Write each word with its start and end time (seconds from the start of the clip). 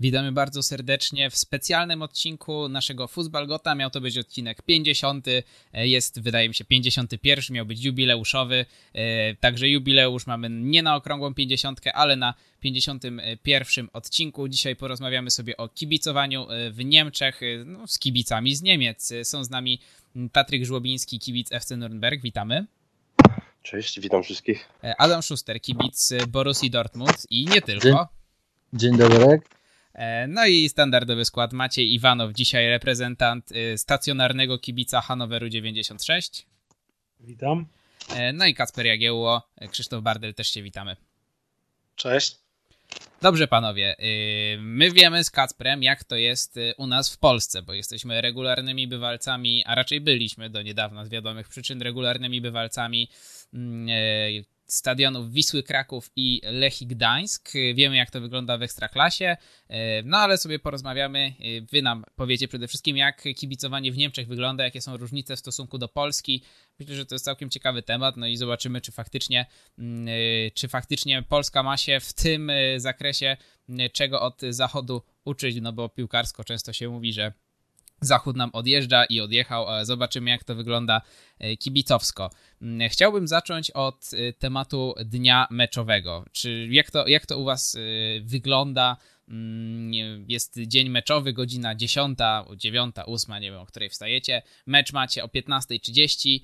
Witamy 0.00 0.32
bardzo 0.32 0.62
serdecznie 0.62 1.30
w 1.30 1.36
specjalnym 1.36 2.02
odcinku 2.02 2.68
naszego 2.68 3.08
Fuzbalgota. 3.08 3.74
Miał 3.74 3.90
to 3.90 4.00
być 4.00 4.18
odcinek 4.18 4.62
50. 4.62 5.26
Jest, 5.72 6.20
wydaje 6.20 6.48
mi 6.48 6.54
się, 6.54 6.64
51. 6.64 7.54
Miał 7.54 7.66
być 7.66 7.84
jubileuszowy. 7.84 8.66
E, 8.94 9.34
także 9.34 9.68
jubileusz 9.68 10.26
mamy 10.26 10.50
nie 10.50 10.82
na 10.82 10.96
okrągłą 10.96 11.34
50, 11.34 11.80
ale 11.94 12.16
na 12.16 12.34
51 12.60 13.88
odcinku. 13.92 14.48
Dzisiaj 14.48 14.76
porozmawiamy 14.76 15.30
sobie 15.30 15.56
o 15.56 15.68
kibicowaniu 15.68 16.50
e, 16.50 16.70
w 16.70 16.84
Niemczech 16.84 17.42
e, 17.42 17.64
no, 17.64 17.86
z 17.86 17.98
kibicami 17.98 18.54
z 18.54 18.62
Niemiec. 18.62 19.12
Są 19.22 19.44
z 19.44 19.50
nami 19.50 19.80
Patryk 20.32 20.64
Żłobiński, 20.64 21.18
kibic 21.18 21.52
FC 21.52 21.76
Nürnberg. 21.76 22.22
Witamy. 22.22 22.66
Cześć, 23.62 24.00
witam 24.00 24.22
wszystkich. 24.22 24.68
Adam 24.98 25.22
Schuster, 25.22 25.60
kibic 25.60 26.12
Borussii 26.28 26.70
Dortmund 26.70 27.26
i 27.30 27.44
nie 27.44 27.62
tylko. 27.62 28.08
Dzień, 28.72 28.80
Dzień 28.80 28.96
dobry. 28.96 29.40
E, 30.00 30.26
no 30.26 30.46
i 30.46 30.68
standardowy 30.68 31.24
skład 31.24 31.52
Maciej 31.52 31.94
Iwanow, 31.94 32.32
dzisiaj 32.32 32.68
reprezentant 32.68 33.52
y, 33.52 33.78
stacjonarnego 33.78 34.58
kibica 34.58 35.00
Hanoweru 35.00 35.48
96. 35.48 36.46
Witam. 37.20 37.66
E, 38.08 38.32
no 38.32 38.46
i 38.46 38.54
Kacper 38.54 38.86
Jagiełło, 38.86 39.48
e, 39.56 39.68
Krzysztof 39.68 40.02
Bardel, 40.02 40.34
też 40.34 40.48
się 40.48 40.62
witamy. 40.62 40.96
Cześć. 41.96 42.36
Dobrze, 43.22 43.48
panowie. 43.48 43.96
My 44.58 44.90
wiemy 44.90 45.24
z 45.24 45.30
Kacprem, 45.30 45.82
jak 45.82 46.04
to 46.04 46.16
jest 46.16 46.56
u 46.76 46.86
nas 46.86 47.14
w 47.14 47.18
Polsce, 47.18 47.62
bo 47.62 47.72
jesteśmy 47.72 48.20
regularnymi 48.20 48.88
bywalcami, 48.88 49.64
a 49.66 49.74
raczej 49.74 50.00
byliśmy 50.00 50.50
do 50.50 50.62
niedawna 50.62 51.04
z 51.04 51.08
wiadomych 51.08 51.48
przyczyn 51.48 51.82
regularnymi 51.82 52.40
bywalcami 52.40 53.08
mm, 53.54 53.88
stadionów 54.70 55.32
Wisły 55.32 55.62
Kraków 55.62 56.10
i 56.16 56.40
Lechii 56.44 56.86
Gdańsk. 56.86 57.52
Wiemy, 57.74 57.96
jak 57.96 58.10
to 58.10 58.20
wygląda 58.20 58.58
w 58.58 58.62
Ekstraklasie, 58.62 59.36
no 60.04 60.18
ale 60.18 60.38
sobie 60.38 60.58
porozmawiamy. 60.58 61.34
Wy 61.72 61.82
nam 61.82 62.04
powiecie 62.14 62.48
przede 62.48 62.68
wszystkim, 62.68 62.96
jak 62.96 63.24
kibicowanie 63.36 63.92
w 63.92 63.96
Niemczech 63.96 64.28
wygląda, 64.28 64.64
jakie 64.64 64.80
są 64.80 64.96
różnice 64.96 65.36
w 65.36 65.38
stosunku 65.38 65.78
do 65.78 65.88
Polski. 65.88 66.44
Myślę, 66.78 66.94
że 66.94 67.06
to 67.06 67.14
jest 67.14 67.24
całkiem 67.24 67.50
ciekawy 67.50 67.82
temat, 67.82 68.16
no 68.16 68.26
i 68.26 68.36
zobaczymy, 68.36 68.80
czy 68.80 68.92
faktycznie, 68.92 69.46
mm, 69.78 70.06
czy 70.54 70.68
faktycznie 70.68 71.22
Polska 71.22 71.62
ma 71.62 71.76
się 71.76 72.00
w 72.00 72.12
tym 72.12 72.52
zakresie 72.76 73.36
czego 73.92 74.20
od 74.20 74.40
Zachodu 74.50 75.02
uczyć, 75.24 75.56
no 75.60 75.72
bo 75.72 75.88
piłkarsko 75.88 76.44
często 76.44 76.72
się 76.72 76.88
mówi, 76.88 77.12
że 77.12 77.32
Zachód 78.00 78.36
nam 78.36 78.50
odjeżdża 78.52 79.04
i 79.04 79.20
odjechał. 79.20 79.66
Zobaczymy, 79.82 80.30
jak 80.30 80.44
to 80.44 80.54
wygląda 80.54 81.02
e, 81.38 81.56
kibicowsko. 81.56 82.30
Mm, 82.62 82.88
chciałbym 82.88 83.28
zacząć 83.28 83.70
od 83.70 84.10
e, 84.12 84.32
tematu 84.32 84.94
dnia 85.04 85.46
meczowego. 85.50 86.24
Czy 86.32 86.68
jak 86.70 86.90
to, 86.90 87.08
jak 87.08 87.26
to 87.26 87.38
u 87.38 87.44
Was 87.44 87.74
e, 87.74 87.80
wygląda? 88.20 88.96
Mm, 89.30 90.24
jest 90.28 90.60
dzień 90.66 90.88
meczowy, 90.88 91.32
godzina 91.32 91.74
10, 91.74 92.18
9, 92.56 92.94
8, 93.06 93.34
nie 93.34 93.50
wiem 93.50 93.60
o 93.60 93.66
której 93.66 93.88
wstajecie. 93.88 94.42
Mecz 94.66 94.92
macie 94.92 95.24
o 95.24 95.26
15.30 95.26 96.40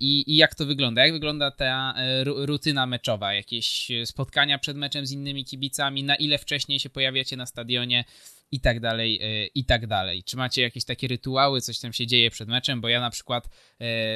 i, 0.00 0.24
i 0.26 0.36
jak 0.36 0.54
to 0.54 0.66
wygląda? 0.66 1.02
Jak 1.02 1.12
wygląda 1.12 1.50
ta 1.50 1.94
rutyna 2.24 2.86
meczowa? 2.86 3.34
Jakieś 3.34 3.88
spotkania 4.04 4.58
przed 4.58 4.76
meczem 4.76 5.06
z 5.06 5.12
innymi 5.12 5.44
kibicami? 5.44 6.04
Na 6.04 6.16
ile 6.16 6.38
wcześniej 6.38 6.80
się 6.80 6.90
pojawiacie 6.90 7.36
na 7.36 7.46
stadionie? 7.46 8.04
i 8.52 8.60
tak 8.60 8.80
dalej, 8.80 9.20
e, 9.22 9.46
i 9.46 9.64
tak 9.64 9.86
dalej. 9.86 10.24
Czy 10.24 10.36
macie 10.36 10.62
jakieś 10.62 10.84
takie 10.84 11.08
rytuały, 11.08 11.60
coś 11.60 11.78
tam 11.78 11.92
się 11.92 12.06
dzieje 12.06 12.30
przed 12.30 12.48
meczem? 12.48 12.80
Bo 12.80 12.88
ja 12.88 13.00
na 13.00 13.10
przykład 13.10 13.46
e, 13.46 13.50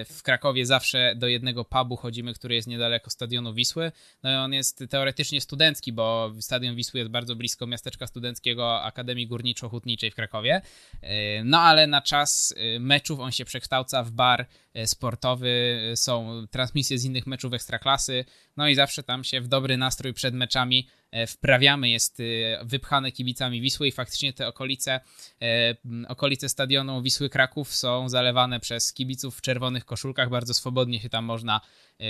w 0.04 0.22
Krakowie 0.22 0.66
zawsze 0.66 1.14
do 1.16 1.28
jednego 1.28 1.64
pubu 1.64 1.96
chodzimy, 1.96 2.34
który 2.34 2.54
jest 2.54 2.68
niedaleko 2.68 3.10
stadionu 3.10 3.54
Wisły. 3.54 3.92
No 4.22 4.32
i 4.32 4.34
on 4.34 4.52
jest 4.52 4.84
teoretycznie 4.90 5.40
studencki, 5.40 5.92
bo 5.92 6.32
stadion 6.40 6.76
Wisły 6.76 6.98
jest 7.00 7.10
bardzo 7.10 7.36
blisko 7.36 7.66
miasteczka 7.66 8.01
studenckiego 8.06 8.82
Akademii 8.82 9.28
Górniczo-Hutniczej 9.28 10.10
w 10.10 10.14
Krakowie. 10.14 10.62
E, 11.02 11.44
no 11.44 11.60
ale 11.60 11.86
na 11.86 12.02
czas 12.02 12.54
meczów 12.80 13.20
on 13.20 13.32
się 13.32 13.44
przekształca 13.44 14.02
w 14.02 14.10
bar 14.10 14.46
sportowy, 14.86 15.80
są 15.94 16.46
transmisje 16.50 16.98
z 16.98 17.04
innych 17.04 17.26
meczów 17.26 17.52
ekstraklasy, 17.52 18.24
no 18.56 18.68
i 18.68 18.74
zawsze 18.74 19.02
tam 19.02 19.24
się 19.24 19.40
w 19.40 19.48
dobry 19.48 19.76
nastrój 19.76 20.12
przed 20.12 20.34
meczami 20.34 20.88
E, 21.01 21.01
wprawiamy, 21.26 21.90
jest 21.90 22.20
e, 22.20 22.24
wypchane 22.64 23.12
kibicami 23.12 23.60
Wisły 23.60 23.88
i 23.88 23.92
faktycznie 23.92 24.32
te 24.32 24.48
okolice, 24.48 25.00
e, 25.42 25.76
okolice 26.08 26.48
stadionu 26.48 27.02
Wisły 27.02 27.28
Kraków 27.28 27.74
są 27.74 28.08
zalewane 28.08 28.60
przez 28.60 28.92
kibiców 28.92 29.36
w 29.36 29.40
czerwonych 29.40 29.84
koszulkach, 29.84 30.30
bardzo 30.30 30.54
swobodnie 30.54 31.00
się 31.00 31.08
tam 31.08 31.24
można 31.24 31.60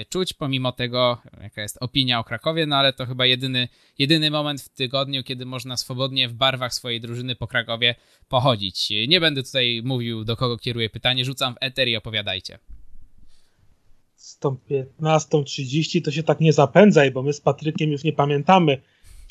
czuć, 0.09 0.33
pomimo 0.33 0.73
tego, 0.73 1.23
jaka 1.43 1.63
jest 1.63 1.79
opinia 1.81 2.19
o 2.19 2.25
Krakowie, 2.25 2.67
no 2.67 2.77
ale 2.77 2.93
to 2.93 3.07
chyba 3.07 3.27
jedyny, 3.27 3.69
jedyny 3.99 4.31
moment 4.31 4.63
w 4.63 4.69
tygodniu, 4.69 5.23
kiedy 5.23 5.47
można 5.47 5.77
swobodnie 5.77 6.29
w 6.29 6.35
barwach 6.35 6.75
swojej 6.75 7.01
drużyny 7.01 7.37
po 7.37 7.47
Krakowie 7.47 7.95
pochodzić. 8.29 8.91
Nie 9.09 9.21
będę 9.21 9.43
tutaj 9.43 9.83
mówił, 9.85 10.25
do 10.25 10.37
kogo 10.37 10.59
kieruję 10.59 10.91
pytanie, 10.91 11.25
rzucam 11.25 11.55
w 11.55 11.57
eter 11.61 11.89
i 11.89 11.97
opowiadajcie 11.97 12.59
z 14.23 14.39
tą 14.39 14.57
15.30 14.71 16.05
to 16.05 16.11
się 16.11 16.23
tak 16.23 16.41
nie 16.41 16.53
zapędzaj, 16.53 17.11
bo 17.11 17.23
my 17.23 17.33
z 17.33 17.41
Patrykiem 17.41 17.91
już 17.91 18.05
nie 18.05 18.13
pamiętamy, 18.13 18.83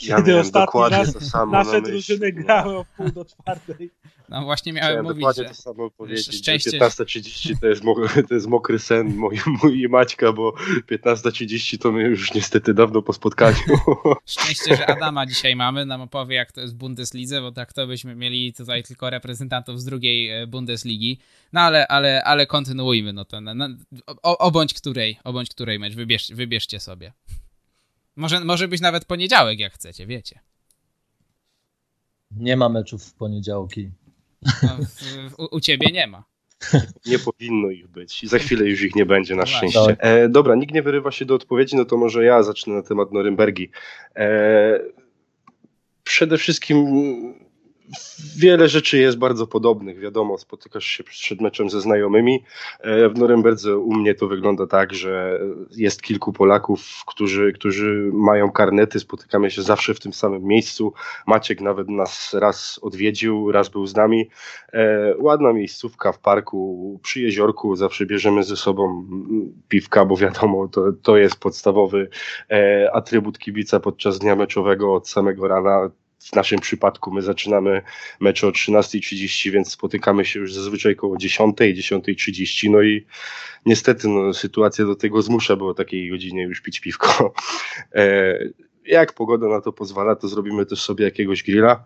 kiedy 0.08 0.32
ja 0.32 0.40
ostatni 0.40 0.82
raz 0.90 1.34
nasze 1.52 1.82
drużyny 1.82 2.32
grały 2.32 2.78
o 2.78 2.86
pół 2.98 3.12
do 3.12 3.26
czwartej. 3.26 3.92
No 4.32 4.42
właśnie 4.42 4.74
miałem 4.74 4.90
Chciałem 4.90 5.06
mówić, 5.06 5.20
dokładnie 5.20 5.44
że... 5.44 5.50
to 5.50 5.56
samo 5.56 5.90
powiedzieć, 5.90 6.36
szczęście... 6.36 6.80
15.30 6.80 7.60
to 7.62 7.68
jest, 7.68 7.84
mokry, 7.84 8.24
to 8.30 8.34
jest 8.34 8.48
mokry 8.48 8.80
sen 8.80 9.16
mój, 9.16 9.40
mój 9.64 9.82
i 9.82 9.88
Maćka, 9.88 10.34
bo 10.34 10.54
15.30 10.92 11.78
to 11.78 11.92
my 11.92 12.04
już 12.04 12.34
niestety 12.34 12.74
dawno 12.74 13.02
po 13.02 13.14
spotkaniu. 13.14 13.58
Szczęście, 14.26 14.76
że 14.76 14.90
Adama 14.90 15.26
dzisiaj 15.26 15.56
mamy, 15.56 15.86
nam 15.86 16.02
opowie 16.02 16.36
jak 16.36 16.52
to 16.52 16.62
jest 16.62 16.74
w 16.74 16.78
Bundeslidze, 16.78 17.42
bo 17.42 17.52
tak 17.52 17.74
to 17.74 17.88
byśmy 17.88 18.16
mieli 18.16 18.54
tutaj 18.54 18.84
tylko 18.84 19.10
reprezentantów 19.10 19.82
z 19.82 19.86
drugiej 19.86 20.30
e, 20.30 20.48
Bundesligi. 20.48 21.20
No 21.54 21.62
ale, 21.62 21.88
ale, 21.88 22.24
ale 22.24 22.46
kontynuujmy, 22.46 23.14
no 23.14 23.26
to 23.26 23.42
na, 23.42 23.54
na, 23.54 23.70
o, 24.24 24.38
obądź 24.38 24.74
której, 24.74 25.20
obądź 25.24 25.50
której 25.50 25.80
mecz, 25.80 25.94
wybierz, 25.94 26.32
wybierzcie 26.34 26.80
sobie. 26.80 27.12
Może, 28.22 28.40
może 28.40 28.68
być 28.68 28.82
nawet 28.82 29.06
poniedziałek, 29.06 29.60
jak 29.60 29.74
chcecie, 29.74 30.08
wiecie. 30.08 30.40
Nie 32.32 32.58
ma 32.58 32.70
meczów 32.70 33.04
w 33.04 33.14
poniedziałki. 33.14 33.90
No, 34.64 34.78
w, 35.30 35.40
u, 35.40 35.56
u, 35.56 35.60
ciebie 35.60 35.88
nie 35.92 36.08
ma. 36.08 36.24
Nie 37.06 37.20
powinno 37.20 37.70
ich 37.70 37.88
być 37.88 38.24
i 38.24 38.28
za 38.28 38.40
chwilę 38.40 38.66
już 38.66 38.82
ich 38.82 38.96
nie 38.96 39.06
będzie, 39.06 39.36
na 39.36 39.42
no 39.42 39.46
szczęście. 39.46 39.98
E, 40.00 40.30
dobra, 40.30 40.56
nikt 40.56 40.74
nie 40.74 40.82
wyrywa 40.82 41.12
się 41.12 41.26
do 41.26 41.36
odpowiedzi, 41.36 41.76
no 41.76 41.86
to 41.86 41.98
może 41.98 42.24
ja 42.24 42.44
zacznę 42.44 42.74
na 42.74 42.84
temat 42.84 43.12
Norymbergi. 43.12 43.70
E, 44.16 44.80
przede 46.04 46.38
wszystkim 46.38 46.78
wiele 48.38 48.70
rzeczy 48.70 48.98
jest 48.98 49.18
bardzo 49.18 49.48
podobnych. 49.48 50.00
Wiadomo, 50.00 50.38
spotykasz 50.38 50.86
się 50.86 51.04
przed 51.04 51.42
meczem 51.42 51.70
ze 51.70 51.82
znajomymi. 51.82 52.44
E, 52.80 53.10
w 53.10 53.18
Norymberdze 53.18 53.78
u 53.78 53.94
mnie 53.94 54.16
to 54.16 54.28
wygląda 54.28 54.68
tak, 54.68 54.94
że 54.94 55.40
jest 55.78 56.02
kilku 56.02 56.34
Polaków, 56.34 57.04
którzy, 57.08 57.54
którzy 57.54 58.10
mają 58.14 58.52
karnety. 58.52 59.00
Spotykamy 59.00 59.52
się 59.52 59.62
zawsze 59.62 59.94
w 59.94 60.00
tym 60.00 60.14
samym 60.14 60.44
miejscu. 60.44 60.94
Maciek 61.28 61.62
nawet 61.62 61.90
nas 61.90 62.34
raz 62.34 62.80
odwiedził, 62.82 63.52
raz 63.52 63.70
był 63.70 63.88
z 63.88 63.96
nami. 63.96 64.30
E, 64.74 65.14
ładna 65.18 65.54
miejscówka 65.54 66.12
w 66.12 66.20
parku, 66.20 67.00
przy 67.04 67.22
jeziorku. 67.22 67.76
Zawsze 67.76 68.06
bierzemy 68.06 68.44
ze 68.44 68.58
sobą 68.58 69.06
piwka, 69.68 70.06
bo 70.06 70.18
wiadomo, 70.18 70.68
to, 70.68 70.84
to 71.02 71.18
jest 71.18 71.36
podstawowy 71.36 72.10
e, 72.52 72.90
atrybut 72.94 73.40
kibica 73.40 73.80
podczas 73.80 74.20
dnia 74.20 74.36
meczowego 74.36 74.94
od 74.94 75.10
samego 75.10 75.48
rana 75.48 75.90
w 76.22 76.36
naszym 76.36 76.60
przypadku 76.60 77.12
my 77.12 77.22
zaczynamy 77.22 77.82
mecz 78.20 78.44
o 78.44 78.50
13.30, 78.50 79.52
więc 79.52 79.72
spotykamy 79.72 80.26
się 80.26 80.40
już 80.40 80.54
zazwyczaj 80.54 80.94
około 80.94 81.18
10, 81.18 81.58
10.30, 81.58 82.70
no 82.70 82.82
i 82.82 83.06
niestety 83.66 84.08
no, 84.08 84.34
sytuacja 84.34 84.86
do 84.86 84.96
tego 84.96 85.22
zmusza, 85.22 85.56
bo 85.56 85.68
o 85.68 85.74
takiej 85.74 86.10
godzinie 86.10 86.44
już 86.44 86.62
pić 86.62 86.80
piwko. 86.80 87.34
E, 87.96 88.38
jak 88.86 89.14
pogoda 89.14 89.48
na 89.48 89.62
to 89.62 89.74
pozwala, 89.74 90.16
to 90.16 90.28
zrobimy 90.28 90.66
też 90.66 90.82
sobie 90.82 91.06
jakiegoś 91.06 91.44
grilla. 91.44 91.86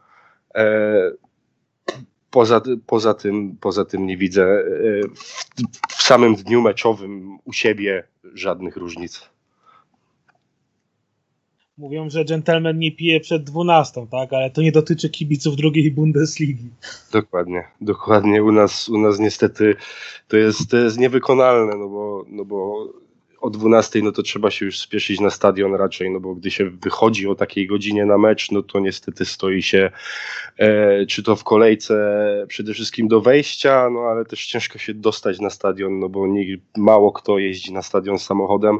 E, 0.55 1.11
poza, 2.31 2.61
poza, 2.85 3.13
tym, 3.13 3.57
poza 3.57 3.85
tym 3.85 4.07
nie 4.07 4.17
widzę 4.17 4.43
e, 4.43 4.63
w, 5.15 5.45
w 5.97 6.03
samym 6.03 6.35
dniu 6.35 6.61
meczowym 6.61 7.37
u 7.45 7.53
siebie 7.53 8.03
żadnych 8.33 8.77
różnic. 8.77 9.34
Mówią, 11.77 12.09
że 12.09 12.25
gentleman 12.25 12.79
nie 12.79 12.91
pije 12.91 13.19
przed 13.19 13.43
12, 13.43 14.07
tak? 14.11 14.33
Ale 14.33 14.49
to 14.49 14.61
nie 14.61 14.71
dotyczy 14.71 15.09
kibiców 15.09 15.55
drugiej 15.55 15.91
Bundesligi. 15.91 16.69
Dokładnie, 17.11 17.63
dokładnie. 17.81 18.43
U 18.43 18.51
nas, 18.51 18.89
u 18.89 18.97
nas 18.97 19.19
niestety 19.19 19.75
to 20.27 20.37
jest, 20.37 20.71
to 20.71 20.77
jest 20.77 20.99
niewykonalne, 20.99 21.77
no 21.77 21.89
bo, 21.89 22.25
no 22.27 22.45
bo 22.45 22.87
o 23.41 23.49
12 23.49 24.01
no 24.01 24.11
to 24.11 24.23
trzeba 24.23 24.51
się 24.51 24.65
już 24.65 24.79
spieszyć 24.79 25.19
na 25.19 25.29
stadion 25.29 25.75
raczej, 25.75 26.11
no 26.11 26.19
bo 26.19 26.35
gdy 26.35 26.51
się 26.51 26.69
wychodzi 26.69 27.27
o 27.27 27.35
takiej 27.35 27.67
godzinie 27.67 28.05
na 28.05 28.17
mecz, 28.17 28.51
no 28.51 28.63
to 28.63 28.79
niestety 28.79 29.25
stoi 29.25 29.61
się 29.61 29.91
e, 30.57 31.05
czy 31.05 31.23
to 31.23 31.35
w 31.35 31.43
kolejce 31.43 31.95
przede 32.47 32.73
wszystkim 32.73 33.07
do 33.07 33.21
wejścia, 33.21 33.89
no 33.89 33.99
ale 33.99 34.25
też 34.25 34.45
ciężko 34.45 34.77
się 34.77 34.93
dostać 34.93 35.39
na 35.39 35.49
stadion, 35.49 35.99
no 35.99 36.09
bo 36.09 36.27
nie, 36.27 36.57
mało 36.77 37.11
kto 37.11 37.39
jeździ 37.39 37.73
na 37.73 37.81
stadion 37.81 38.19
samochodem 38.19 38.79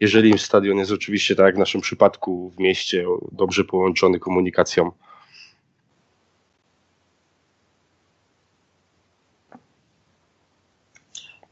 jeżeli 0.00 0.38
stadion 0.38 0.78
jest 0.78 0.92
oczywiście, 0.92 1.36
tak 1.36 1.46
jak 1.46 1.56
w 1.56 1.58
naszym 1.58 1.80
przypadku, 1.80 2.50
w 2.50 2.58
mieście 2.58 3.04
dobrze 3.32 3.64
połączony 3.64 4.18
komunikacją. 4.18 4.90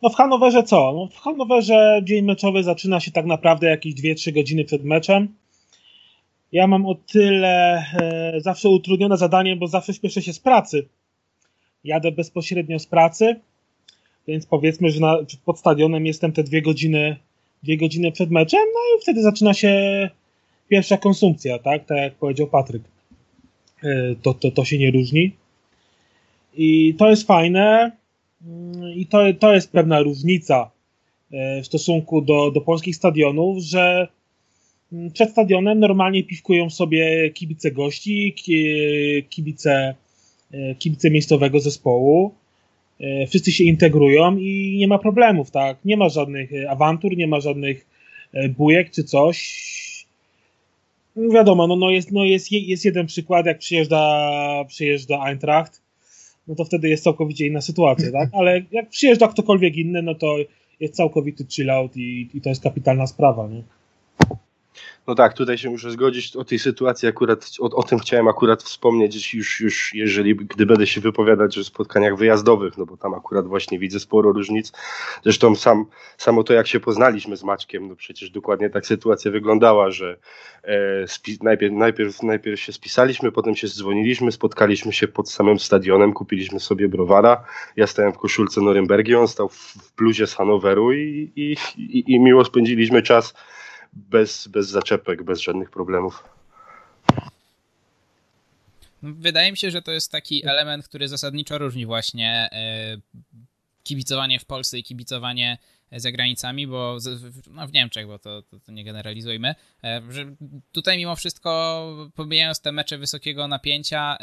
No 0.02 0.10
w 0.10 0.14
Hanowerze 0.14 0.62
co? 0.62 0.92
No 0.92 1.06
w 1.06 1.16
Hanowerze 1.16 2.00
dzień 2.02 2.24
meczowy 2.24 2.62
zaczyna 2.62 3.00
się 3.00 3.10
tak 3.10 3.26
naprawdę 3.26 3.66
jakieś 3.66 3.94
2-3 3.94 4.32
godziny 4.32 4.64
przed 4.64 4.84
meczem. 4.84 5.28
Ja 6.52 6.66
mam 6.66 6.86
o 6.86 6.94
tyle 6.94 7.84
e, 7.94 8.40
zawsze 8.40 8.68
utrudnione 8.68 9.16
zadanie, 9.16 9.56
bo 9.56 9.66
zawsze 9.66 9.94
śpieszę 9.94 10.22
się 10.22 10.32
z 10.32 10.38
pracy. 10.38 10.88
Jadę 11.84 12.12
bezpośrednio 12.12 12.78
z 12.78 12.86
pracy, 12.86 13.40
więc 14.28 14.46
powiedzmy, 14.46 14.90
że 14.90 15.00
na, 15.00 15.16
pod 15.44 15.58
stadionem 15.58 16.06
jestem 16.06 16.32
te 16.32 16.42
dwie 16.42 16.62
godziny 16.62 17.16
dwie 17.64 17.76
godziny 17.76 18.12
przed 18.12 18.30
meczem, 18.30 18.60
no 18.74 18.80
i 18.98 19.02
wtedy 19.02 19.22
zaczyna 19.22 19.54
się 19.54 19.70
pierwsza 20.68 20.96
konsumpcja, 20.96 21.58
tak? 21.58 21.86
Tak 21.86 21.98
jak 21.98 22.14
powiedział 22.14 22.46
Patryk. 22.46 22.82
E, 23.84 24.14
to, 24.22 24.34
to, 24.34 24.50
to 24.50 24.64
się 24.64 24.78
nie 24.78 24.90
różni. 24.90 25.32
I 26.54 26.94
to 26.94 27.10
jest 27.10 27.26
fajne. 27.26 27.92
Mm, 28.46 28.92
I 28.94 29.06
to, 29.06 29.18
to 29.38 29.54
jest 29.54 29.72
pewna 29.72 30.02
różnica 30.02 30.70
e, 31.32 31.62
w 31.62 31.66
stosunku 31.66 32.20
do, 32.20 32.50
do 32.50 32.60
polskich 32.60 32.96
stadionów, 32.96 33.62
że 33.62 34.08
mm, 34.92 35.10
przed 35.10 35.30
stadionem 35.30 35.80
normalnie 35.80 36.24
piwkują 36.24 36.70
sobie 36.70 37.30
kibice 37.30 37.70
gości, 37.70 38.34
kibice, 39.28 39.94
e, 40.52 40.74
kibice 40.74 41.10
miejscowego 41.10 41.60
zespołu. 41.60 42.34
E, 43.00 43.26
wszyscy 43.26 43.52
się 43.52 43.64
integrują 43.64 44.36
i 44.36 44.76
nie 44.78 44.88
ma 44.88 44.98
problemów, 44.98 45.50
tak? 45.50 45.76
Nie 45.84 45.96
ma 45.96 46.08
żadnych 46.08 46.50
awantur, 46.68 47.16
nie 47.16 47.26
ma 47.26 47.40
żadnych 47.40 47.86
bujek 48.56 48.90
czy 48.90 49.04
coś. 49.04 50.06
Wiadomo, 51.16 51.66
no, 51.66 51.76
no, 51.76 51.90
jest, 51.90 52.12
no 52.12 52.24
jest, 52.24 52.52
jest 52.52 52.84
jeden 52.84 53.06
przykład, 53.06 53.46
jak 53.46 53.58
przyjeżdża, 53.58 54.64
przyjeżdża 54.68 55.24
Eintracht, 55.26 55.82
no 56.48 56.54
to 56.54 56.64
wtedy 56.64 56.88
jest 56.88 57.04
całkowicie 57.04 57.46
inna 57.46 57.60
sytuacja, 57.60 58.12
tak? 58.12 58.28
Ale 58.32 58.62
jak 58.72 58.88
przyjeżdża 58.88 59.28
ktokolwiek 59.28 59.76
inny, 59.76 60.02
no 60.02 60.14
to 60.14 60.36
jest 60.80 60.94
całkowity 60.94 61.46
chill 61.50 61.70
out 61.70 61.96
i, 61.96 62.28
i 62.34 62.40
to 62.40 62.48
jest 62.48 62.62
kapitalna 62.62 63.06
sprawa, 63.06 63.48
nie? 63.48 63.62
No 65.06 65.14
tak, 65.14 65.34
tutaj 65.34 65.58
się 65.58 65.70
muszę 65.70 65.90
zgodzić 65.90 66.36
o 66.36 66.44
tej 66.44 66.58
sytuacji 66.58 67.08
akurat, 67.08 67.50
o, 67.60 67.64
o, 67.64 67.82
tym 67.82 67.98
chciałem 67.98 68.28
akurat 68.28 68.62
wspomnieć 68.62 69.34
już, 69.34 69.60
już 69.60 69.94
jeżeli, 69.94 70.36
gdy 70.36 70.66
będę 70.66 70.86
się 70.86 71.00
wypowiadać 71.00 71.58
o 71.58 71.64
spotkaniach 71.64 72.16
wyjazdowych, 72.16 72.78
no 72.78 72.86
bo 72.86 72.96
tam 72.96 73.14
akurat 73.14 73.46
właśnie 73.46 73.78
widzę 73.78 74.00
sporo 74.00 74.32
różnic. 74.32 74.72
Zresztą 75.22 75.56
sam, 75.56 75.86
samo 76.18 76.44
to, 76.44 76.52
jak 76.52 76.66
się 76.66 76.80
poznaliśmy 76.80 77.36
z 77.36 77.44
Maćkiem, 77.44 77.88
no 77.88 77.96
przecież 77.96 78.30
dokładnie 78.30 78.70
tak 78.70 78.86
sytuacja 78.86 79.30
wyglądała, 79.30 79.90
że 79.90 80.16
e, 80.62 81.08
spi, 81.08 81.38
najpierw, 81.42 81.74
najpierw, 81.74 82.22
najpierw 82.22 82.60
się 82.60 82.72
spisaliśmy, 82.72 83.32
potem 83.32 83.56
się 83.56 83.68
dzwoniliśmy, 83.68 84.32
spotkaliśmy 84.32 84.92
się 84.92 85.08
pod 85.08 85.30
samym 85.30 85.58
stadionem, 85.58 86.12
kupiliśmy 86.12 86.60
sobie 86.60 86.88
browara, 86.88 87.44
ja 87.76 87.86
stałem 87.86 88.12
w 88.12 88.18
koszulce 88.18 88.60
Norymbergi, 88.60 89.14
on 89.14 89.28
stał 89.28 89.48
w, 89.48 89.54
w 89.54 89.96
bluzie 89.96 90.26
z 90.26 90.34
Hanoweru 90.34 90.92
i, 90.92 91.32
i, 91.36 91.56
i, 91.78 92.14
i 92.14 92.20
miło 92.20 92.44
spędziliśmy 92.44 93.02
czas 93.02 93.34
bez, 93.96 94.48
bez 94.48 94.68
zaczepek, 94.68 95.22
bez 95.22 95.40
żadnych 95.40 95.70
problemów. 95.70 96.24
No, 99.02 99.12
wydaje 99.18 99.50
mi 99.50 99.56
się, 99.56 99.70
że 99.70 99.82
to 99.82 99.92
jest 99.92 100.12
taki 100.12 100.46
element, 100.46 100.88
który 100.88 101.08
zasadniczo 101.08 101.58
różni 101.58 101.86
właśnie 101.86 102.48
e, 102.52 102.96
kibicowanie 103.82 104.40
w 104.40 104.44
Polsce 104.44 104.78
i 104.78 104.82
kibicowanie 104.82 105.58
za 105.92 106.12
granicami, 106.12 106.66
bo 106.66 106.98
no 107.50 107.66
w 107.66 107.72
Niemczech, 107.72 108.06
bo 108.06 108.18
to, 108.18 108.42
to, 108.42 108.60
to, 108.60 108.72
nie 108.72 108.84
generalizujmy, 108.84 109.54
e, 109.84 110.02
że 110.10 110.34
tutaj 110.72 110.98
mimo 110.98 111.16
wszystko, 111.16 112.10
pomijając 112.14 112.60
te 112.60 112.72
mecze 112.72 112.98
wysokiego 112.98 113.48
napięcia, 113.48 114.16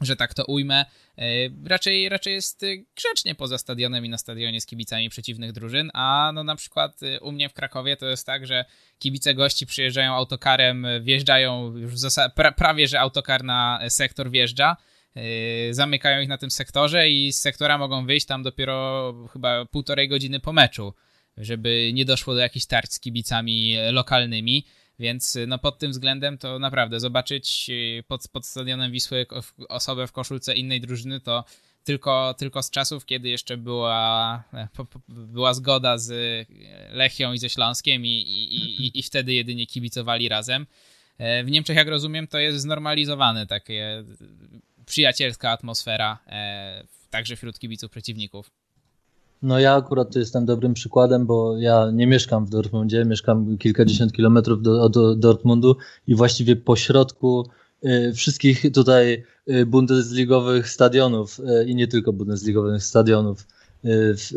że 0.00 0.16
tak 0.16 0.34
to 0.34 0.44
ujmę, 0.44 0.84
e, 1.18 1.24
raczej, 1.64 2.08
raczej 2.08 2.34
jest 2.34 2.62
y, 2.62 2.84
grzecznie 2.96 3.34
poza 3.34 3.58
stadionem 3.58 4.04
i 4.04 4.08
na 4.08 4.18
stadionie 4.18 4.60
z 4.60 4.66
kibicami 4.66 5.10
przeciwnych 5.10 5.52
drużyn, 5.52 5.90
a 5.94 6.30
no 6.34 6.44
na 6.44 6.56
przykład 6.56 7.02
y, 7.02 7.20
u 7.20 7.32
mnie 7.32 7.48
w 7.48 7.52
Krakowie 7.52 7.96
to 7.96 8.06
jest 8.06 8.26
tak, 8.26 8.46
że 8.46 8.64
kibice 8.98 9.34
gości 9.34 9.66
przyjeżdżają 9.66 10.14
autokarem, 10.14 10.86
wjeżdżają 11.00 11.76
już 11.76 11.92
pra 12.34 12.52
prawie, 12.52 12.88
że 12.88 13.00
autokar 13.00 13.44
na 13.44 13.80
sektor 13.88 14.30
wjeżdża, 14.30 14.76
zamykają 15.70 16.20
ich 16.20 16.28
na 16.28 16.38
tym 16.38 16.50
sektorze 16.50 17.08
i 17.08 17.32
z 17.32 17.40
sektora 17.40 17.78
mogą 17.78 18.06
wyjść 18.06 18.26
tam 18.26 18.42
dopiero 18.42 19.12
chyba 19.32 19.64
półtorej 19.64 20.08
godziny 20.08 20.40
po 20.40 20.52
meczu, 20.52 20.94
żeby 21.36 21.90
nie 21.94 22.04
doszło 22.04 22.34
do 22.34 22.40
jakichś 22.40 22.66
tarć 22.66 22.92
z 22.92 23.00
kibicami 23.00 23.76
lokalnymi. 23.92 24.64
Więc 24.98 25.36
y, 25.36 25.46
no 25.46 25.58
pod 25.58 25.78
tym 25.78 25.90
względem 25.90 26.38
to 26.38 26.58
naprawdę 26.58 27.00
zobaczyć 27.00 27.66
y, 27.70 28.04
pod, 28.08 28.28
pod 28.28 28.46
stadionem 28.46 28.92
Wisły 28.92 29.26
osobę 29.68 30.06
w 30.06 30.12
koszulce 30.12 30.54
innej 30.54 30.80
drużyny 30.80 31.20
to 31.20 31.44
tylko, 31.84 32.34
tylko 32.38 32.62
z 32.62 32.70
czasów, 32.70 33.06
kiedy 33.06 33.28
jeszcze 33.28 33.56
była, 33.56 34.44
e, 34.54 34.68
była 35.08 35.54
zgoda 35.54 35.98
z 35.98 36.10
Lechią 36.90 37.32
i 37.32 37.38
ze 37.38 37.48
Śląskiem 37.48 38.06
i, 38.06 38.08
i, 38.08 38.84
i, 38.86 38.98
i 38.98 39.02
wtedy 39.02 39.34
jedynie 39.34 39.66
kibicowali 39.66 40.28
razem. 40.28 40.66
E, 41.18 41.44
w 41.44 41.50
Niemczech, 41.50 41.76
jak 41.76 41.88
rozumiem, 41.88 42.26
to 42.26 42.38
jest 42.38 42.58
znormalizowane, 42.58 43.46
takie 43.46 44.04
przyjacielska 44.86 45.50
atmosfera, 45.50 46.18
e, 46.26 46.84
także 47.10 47.36
wśród 47.36 47.58
kibiców 47.58 47.90
przeciwników. 47.90 48.50
No 49.42 49.58
ja 49.58 49.74
akurat 49.74 50.12
tu 50.12 50.18
jestem 50.18 50.46
dobrym 50.46 50.74
przykładem, 50.74 51.26
bo 51.26 51.58
ja 51.58 51.90
nie 51.92 52.06
mieszkam 52.06 52.46
w 52.46 52.50
Dortmundzie, 52.50 53.04
mieszkam 53.04 53.58
kilkadziesiąt 53.58 54.12
kilometrów 54.12 54.62
do, 54.62 55.16
Dortmundu 55.16 55.76
i 56.06 56.14
właściwie 56.14 56.56
po 56.56 56.76
środku 56.76 57.46
y, 57.84 58.12
wszystkich 58.14 58.72
tutaj 58.74 59.24
y, 59.50 59.66
bundesligowych 59.66 60.68
stadionów 60.68 61.40
y, 61.40 61.64
i 61.66 61.74
nie 61.74 61.88
tylko 61.88 62.12
bundesligowych 62.12 62.82
stadionów 62.82 63.46
w, 63.84 64.28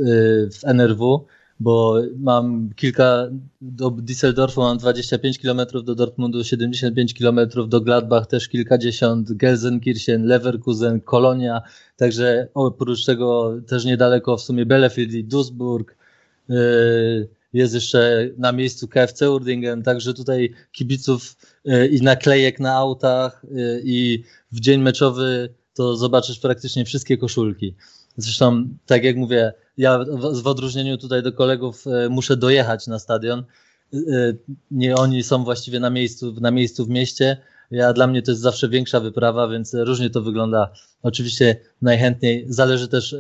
w 0.51 0.65
NRW 0.65 1.25
bo 1.59 2.01
mam 2.17 2.69
kilka, 2.75 3.29
do 3.61 3.91
Düsseldorfu 3.91 4.61
mam 4.61 4.77
25 4.77 5.39
km, 5.39 5.61
do 5.83 5.95
Dortmundu 5.95 6.43
75 6.43 7.13
km, 7.13 7.39
do 7.67 7.81
Gladbach 7.81 8.27
też 8.27 8.47
kilkadziesiąt, 8.47 9.33
Gelsenkirchen, 9.33 10.25
Leverkusen, 10.25 11.01
Kolonia, 11.01 11.61
także 11.95 12.47
oprócz 12.53 13.05
tego 13.05 13.55
też 13.67 13.85
niedaleko 13.85 14.37
w 14.37 14.41
sumie 14.41 14.65
Bielefeld 14.65 15.13
i 15.13 15.23
Duisburg, 15.23 15.95
yy, 16.49 17.27
jest 17.53 17.73
jeszcze 17.73 18.29
na 18.37 18.51
miejscu 18.51 18.87
KFC 18.87 19.31
Urdingen, 19.31 19.83
także 19.83 20.13
tutaj 20.13 20.53
kibiców 20.71 21.35
yy, 21.65 21.87
i 21.87 22.01
naklejek 22.01 22.59
na 22.59 22.73
autach 22.73 23.45
yy, 23.51 23.81
i 23.83 24.23
w 24.51 24.59
dzień 24.59 24.81
meczowy 24.81 25.49
to 25.73 25.95
zobaczysz 25.95 26.39
praktycznie 26.39 26.85
wszystkie 26.85 27.17
koszulki. 27.17 27.75
Zresztą, 28.17 28.67
tak 28.85 29.03
jak 29.03 29.15
mówię, 29.15 29.53
ja 29.77 30.05
w 30.41 30.47
odróżnieniu 30.47 30.97
tutaj 30.97 31.23
do 31.23 31.33
kolegów 31.33 31.87
e, 31.87 32.09
muszę 32.09 32.37
dojechać 32.37 32.87
na 32.87 32.99
stadion. 32.99 33.43
E, 33.93 33.97
nie 34.71 34.95
oni 34.95 35.23
są 35.23 35.43
właściwie 35.43 35.79
na 35.79 35.89
miejscu, 35.89 36.33
na 36.41 36.51
miejscu 36.51 36.85
w 36.85 36.89
mieście. 36.89 37.37
Ja, 37.71 37.93
dla 37.93 38.07
mnie 38.07 38.21
to 38.21 38.31
jest 38.31 38.41
zawsze 38.41 38.69
większa 38.69 38.99
wyprawa, 38.99 39.47
więc 39.47 39.73
różnie 39.73 40.09
to 40.09 40.21
wygląda. 40.21 40.71
Oczywiście 41.03 41.55
najchętniej 41.81 42.45
zależy 42.49 42.87
też 42.87 43.13
e, 43.13 43.17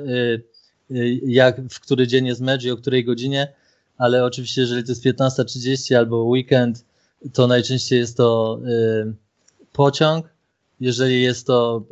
jak, 1.25 1.61
w 1.69 1.79
który 1.79 2.07
dzień 2.07 2.25
jest 2.25 2.41
mecz 2.41 2.63
i 2.63 2.71
o 2.71 2.77
której 2.77 3.05
godzinie, 3.05 3.53
ale 3.97 4.23
oczywiście 4.23 4.61
jeżeli 4.61 4.83
to 4.83 4.91
jest 4.91 5.05
15.30 5.05 5.95
albo 5.95 6.23
weekend, 6.23 6.85
to 7.33 7.47
najczęściej 7.47 7.99
jest 7.99 8.17
to 8.17 8.59
pociąg. 9.73 10.29
Jeżeli 10.79 11.23
jest 11.23 11.47
to 11.47 11.83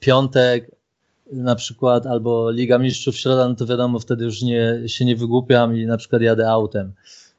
piątek 0.00 0.77
na 1.32 1.54
przykład, 1.54 2.06
albo 2.06 2.50
Liga 2.50 2.78
Mistrzów 2.78 3.16
Środa, 3.16 3.48
no 3.48 3.54
to 3.54 3.66
wiadomo, 3.66 3.98
wtedy 3.98 4.24
już 4.24 4.42
nie, 4.42 4.82
się 4.86 5.04
nie 5.04 5.16
wygłupiam 5.16 5.76
i 5.76 5.86
na 5.86 5.96
przykład 5.96 6.22
jadę 6.22 6.50
autem. 6.50 6.92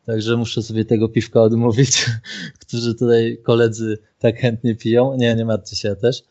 Także 0.06 0.38
muszę 0.38 0.64
sobie 0.64 0.86
tego 0.86 1.10
piwka 1.10 1.42
odmówić, 1.42 2.06
którzy 2.66 2.96
tutaj 2.96 3.38
koledzy 3.44 3.98
tak 4.20 4.38
chętnie 4.38 4.76
piją. 4.76 5.16
Nie, 5.18 5.36
nie 5.36 5.46
martwcie 5.46 5.76
się 5.76 5.88
ja 5.88 5.96
też. 5.96 6.24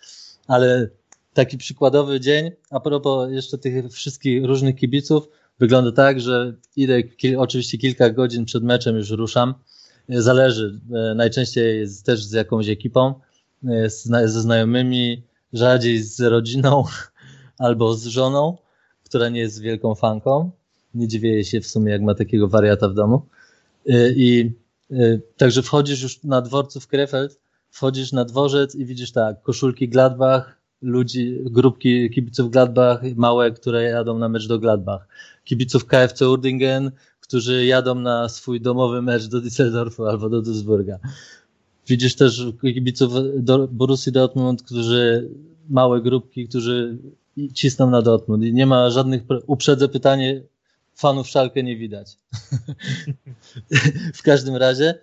Ale 0.46 0.88
taki 1.34 1.58
przykładowy 1.58 2.20
dzień, 2.20 2.50
a 2.70 2.80
propos 2.80 3.30
jeszcze 3.30 3.58
tych 3.58 3.92
wszystkich 3.92 4.44
różnych 4.44 4.76
kibiców, 4.76 5.28
wygląda 5.58 5.92
tak, 5.92 6.20
że 6.20 6.54
idę 6.76 7.02
oczywiście 7.38 7.78
kilka 7.78 8.10
godzin 8.10 8.44
przed 8.44 8.64
meczem 8.64 8.96
już 8.96 9.10
ruszam. 9.10 9.54
Zależy, 10.08 10.80
e, 10.94 11.14
najczęściej 11.14 11.78
jest 11.78 12.06
też 12.06 12.24
z 12.24 12.32
jakąś 12.32 12.68
ekipą, 12.68 13.14
e, 13.68 13.90
ze 14.28 14.40
znajomymi, 14.40 15.22
rzadziej 15.52 16.02
z 16.02 16.20
rodziną, 16.20 16.84
albo 17.58 17.94
z 17.94 18.06
żoną, 18.06 18.56
która 19.04 19.28
nie 19.28 19.40
jest 19.40 19.60
wielką 19.60 19.94
fanką. 19.94 20.50
Nie 20.94 21.08
dziwię 21.08 21.44
się 21.44 21.60
w 21.60 21.66
sumie, 21.66 21.92
jak 21.92 22.02
ma 22.02 22.14
takiego 22.14 22.48
wariata 22.48 22.88
w 22.88 22.94
domu. 22.94 23.22
Y, 23.90 24.14
I 24.16 24.52
y, 24.90 25.22
także 25.36 25.62
wchodzisz 25.62 26.02
już 26.02 26.22
na 26.24 26.42
dworcu 26.42 26.80
w 26.80 26.86
Krefeld, 26.86 27.40
wchodzisz 27.70 28.12
na 28.12 28.24
dworzec 28.24 28.74
i 28.74 28.84
widzisz 28.84 29.12
tak, 29.12 29.42
koszulki 29.42 29.88
Gladbach, 29.88 30.58
ludzi, 30.82 31.38
grupki 31.44 32.10
kibiców 32.10 32.50
Gladbach, 32.50 33.00
małe, 33.16 33.50
które 33.50 33.82
jadą 33.82 34.18
na 34.18 34.28
mecz 34.28 34.48
do 34.48 34.58
Gladbach. 34.58 35.08
Kibiców 35.44 35.86
KFC 35.86 36.28
Urdingen, 36.28 36.90
którzy 37.20 37.66
jadą 37.66 37.94
na 37.94 38.28
swój 38.28 38.60
domowy 38.60 39.02
mecz 39.02 39.26
do 39.26 39.40
Düsseldorfu 39.40 40.08
albo 40.08 40.28
do 40.28 40.42
Duisburga. 40.42 40.98
Widzisz 41.86 42.16
też 42.16 42.46
kibiców 42.60 43.12
do 43.36 43.68
Borussii 43.68 44.12
Dortmund, 44.12 44.62
którzy, 44.62 45.30
małe 45.68 46.00
grupki, 46.00 46.48
którzy 46.48 46.98
i 47.38 47.52
cisną 47.52 47.90
na 47.90 48.02
Dortmund. 48.02 48.44
I 48.44 48.52
nie 48.52 48.66
ma 48.66 48.90
żadnych, 48.90 49.22
uprzedzę 49.46 49.88
pytanie, 49.88 50.42
fanów 50.94 51.28
Szalkę 51.28 51.62
nie 51.62 51.76
widać. 51.76 52.16
w 54.14 54.22
każdym 54.22 54.56
razie 54.56 54.94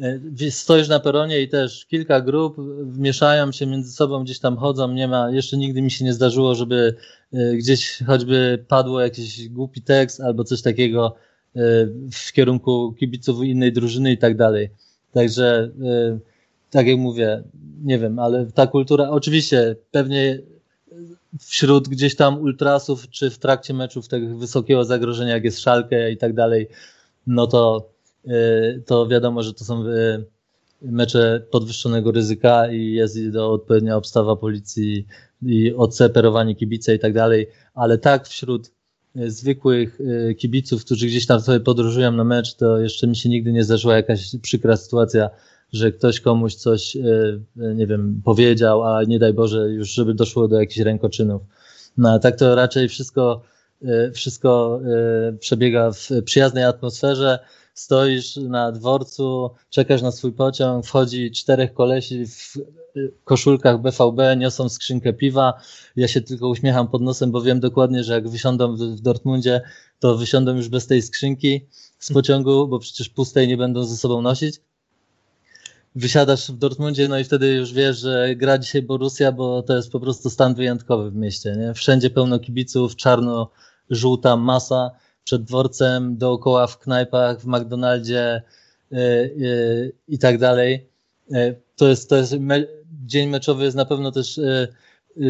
e, 0.00 0.50
stoisz 0.50 0.88
na 0.88 1.00
peronie 1.00 1.40
i 1.40 1.48
też 1.48 1.86
kilka 1.86 2.20
grup 2.20 2.56
wmieszają 2.82 3.52
się 3.52 3.66
między 3.66 3.92
sobą, 3.92 4.24
gdzieś 4.24 4.38
tam 4.38 4.56
chodzą, 4.56 4.92
nie 4.92 5.08
ma, 5.08 5.30
jeszcze 5.30 5.56
nigdy 5.56 5.82
mi 5.82 5.90
się 5.90 6.04
nie 6.04 6.12
zdarzyło, 6.12 6.54
żeby 6.54 6.96
e, 7.32 7.54
gdzieś 7.56 7.98
choćby 8.06 8.64
padło 8.68 9.00
jakiś 9.00 9.48
głupi 9.48 9.82
tekst 9.82 10.20
albo 10.20 10.44
coś 10.44 10.62
takiego 10.62 11.14
e, 11.56 11.60
w 12.12 12.32
kierunku 12.32 12.94
kibiców 12.98 13.44
innej 13.44 13.72
drużyny 13.72 14.12
i 14.12 14.18
tak 14.18 14.36
dalej. 14.36 14.70
Także 15.12 15.70
tak 16.70 16.86
jak 16.86 16.98
mówię, 16.98 17.42
nie 17.84 17.98
wiem, 17.98 18.18
ale 18.18 18.46
ta 18.46 18.66
kultura, 18.66 19.10
oczywiście 19.10 19.76
pewnie 19.90 20.38
wśród 21.40 21.88
gdzieś 21.88 22.16
tam 22.16 22.40
ultrasów, 22.40 23.10
czy 23.10 23.30
w 23.30 23.38
trakcie 23.38 23.74
meczów 23.74 24.08
tego 24.08 24.36
wysokiego 24.36 24.84
zagrożenia, 24.84 25.34
jak 25.34 25.44
jest 25.44 25.60
szalkę 25.60 26.12
i 26.12 26.16
tak 26.16 26.34
dalej, 26.34 26.68
no 27.26 27.46
to, 27.46 27.90
y, 28.26 28.82
to 28.86 29.06
wiadomo, 29.06 29.42
że 29.42 29.54
to 29.54 29.64
są 29.64 29.86
y, 29.86 30.24
mecze 30.82 31.46
podwyższonego 31.50 32.12
ryzyka 32.12 32.72
i 32.72 32.92
jest 32.92 33.30
do 33.30 33.52
odpowiednia 33.52 33.96
obstawa 33.96 34.36
policji 34.36 35.06
i 35.42 35.74
odseparowanie 35.74 36.54
kibice 36.54 36.94
i 36.94 36.98
tak 36.98 37.12
dalej, 37.12 37.48
ale 37.74 37.98
tak 37.98 38.28
wśród 38.28 38.70
y, 39.16 39.30
zwykłych 39.30 39.98
kibiców, 40.38 40.84
którzy 40.84 41.06
gdzieś 41.06 41.26
tam 41.26 41.40
sobie 41.40 41.60
podróżują 41.60 42.12
na 42.12 42.24
mecz, 42.24 42.54
to 42.54 42.78
jeszcze 42.78 43.06
mi 43.06 43.16
się 43.16 43.28
nigdy 43.28 43.52
nie 43.52 43.64
zdarzyła 43.64 43.96
jakaś 43.96 44.36
przykra 44.42 44.76
sytuacja, 44.76 45.30
że 45.72 45.92
ktoś 45.92 46.20
komuś 46.20 46.54
coś, 46.54 46.96
e, 46.96 47.02
nie 47.56 47.86
wiem, 47.86 48.22
powiedział, 48.24 48.82
a 48.82 49.04
nie 49.04 49.18
daj 49.18 49.32
Boże, 49.32 49.70
już 49.70 49.90
żeby 49.90 50.14
doszło 50.14 50.48
do 50.48 50.60
jakichś 50.60 50.78
rękoczynów. 50.78 51.42
No 51.96 52.12
a 52.12 52.18
tak 52.18 52.38
to 52.38 52.54
raczej 52.54 52.88
wszystko, 52.88 53.42
e, 53.84 54.10
wszystko 54.10 54.80
e, 55.28 55.32
przebiega 55.32 55.90
w 55.92 56.08
przyjaznej 56.24 56.64
atmosferze. 56.64 57.38
Stoisz 57.74 58.36
na 58.36 58.72
dworcu, 58.72 59.50
czekasz 59.70 60.02
na 60.02 60.12
swój 60.12 60.32
pociąg, 60.32 60.86
wchodzi 60.86 61.30
czterech 61.30 61.74
kolesi 61.74 62.26
w 62.26 62.58
koszulkach 63.24 63.80
BVB, 63.80 64.36
niosą 64.36 64.68
skrzynkę 64.68 65.12
piwa. 65.12 65.54
Ja 65.96 66.08
się 66.08 66.20
tylko 66.20 66.48
uśmiecham 66.48 66.88
pod 66.88 67.02
nosem, 67.02 67.30
bo 67.30 67.42
wiem 67.42 67.60
dokładnie, 67.60 68.04
że 68.04 68.12
jak 68.12 68.28
wysiądą 68.28 68.76
w 68.76 69.00
Dortmundzie, 69.00 69.60
to 69.98 70.16
wysiądą 70.16 70.56
już 70.56 70.68
bez 70.68 70.86
tej 70.86 71.02
skrzynki 71.02 71.66
z 71.98 72.12
pociągu, 72.12 72.68
bo 72.68 72.78
przecież 72.78 73.08
pustej 73.08 73.48
nie 73.48 73.56
będą 73.56 73.84
ze 73.84 73.96
sobą 73.96 74.22
nosić 74.22 74.60
wysiadasz 75.94 76.50
w 76.50 76.58
Dortmundzie, 76.58 77.08
no 77.08 77.18
i 77.18 77.24
wtedy 77.24 77.48
już 77.48 77.72
wiesz, 77.72 77.98
że 77.98 78.36
gra 78.36 78.58
dzisiaj 78.58 78.82
Borussia, 78.82 79.32
bo 79.32 79.62
to 79.62 79.76
jest 79.76 79.92
po 79.92 80.00
prostu 80.00 80.30
stan 80.30 80.54
wyjątkowy 80.54 81.10
w 81.10 81.14
mieście, 81.14 81.56
nie? 81.58 81.74
Wszędzie 81.74 82.10
pełno 82.10 82.38
kibiców, 82.38 82.96
czarno-żółta 82.96 84.36
masa 84.36 84.90
przed 85.24 85.44
dworcem, 85.44 86.16
dookoła 86.16 86.66
w 86.66 86.78
knajpach, 86.78 87.40
w 87.40 87.46
McDonaldzie 87.46 88.42
yy, 88.90 88.98
yy, 89.36 89.92
i 90.08 90.18
tak 90.18 90.38
dalej. 90.38 90.86
Yy, 91.30 91.60
to 91.76 91.88
jest, 91.88 92.08
to 92.08 92.16
jest 92.16 92.32
me 92.32 92.64
dzień 93.06 93.28
meczowy 93.28 93.64
jest 93.64 93.76
na 93.76 93.84
pewno 93.84 94.12
też 94.12 94.40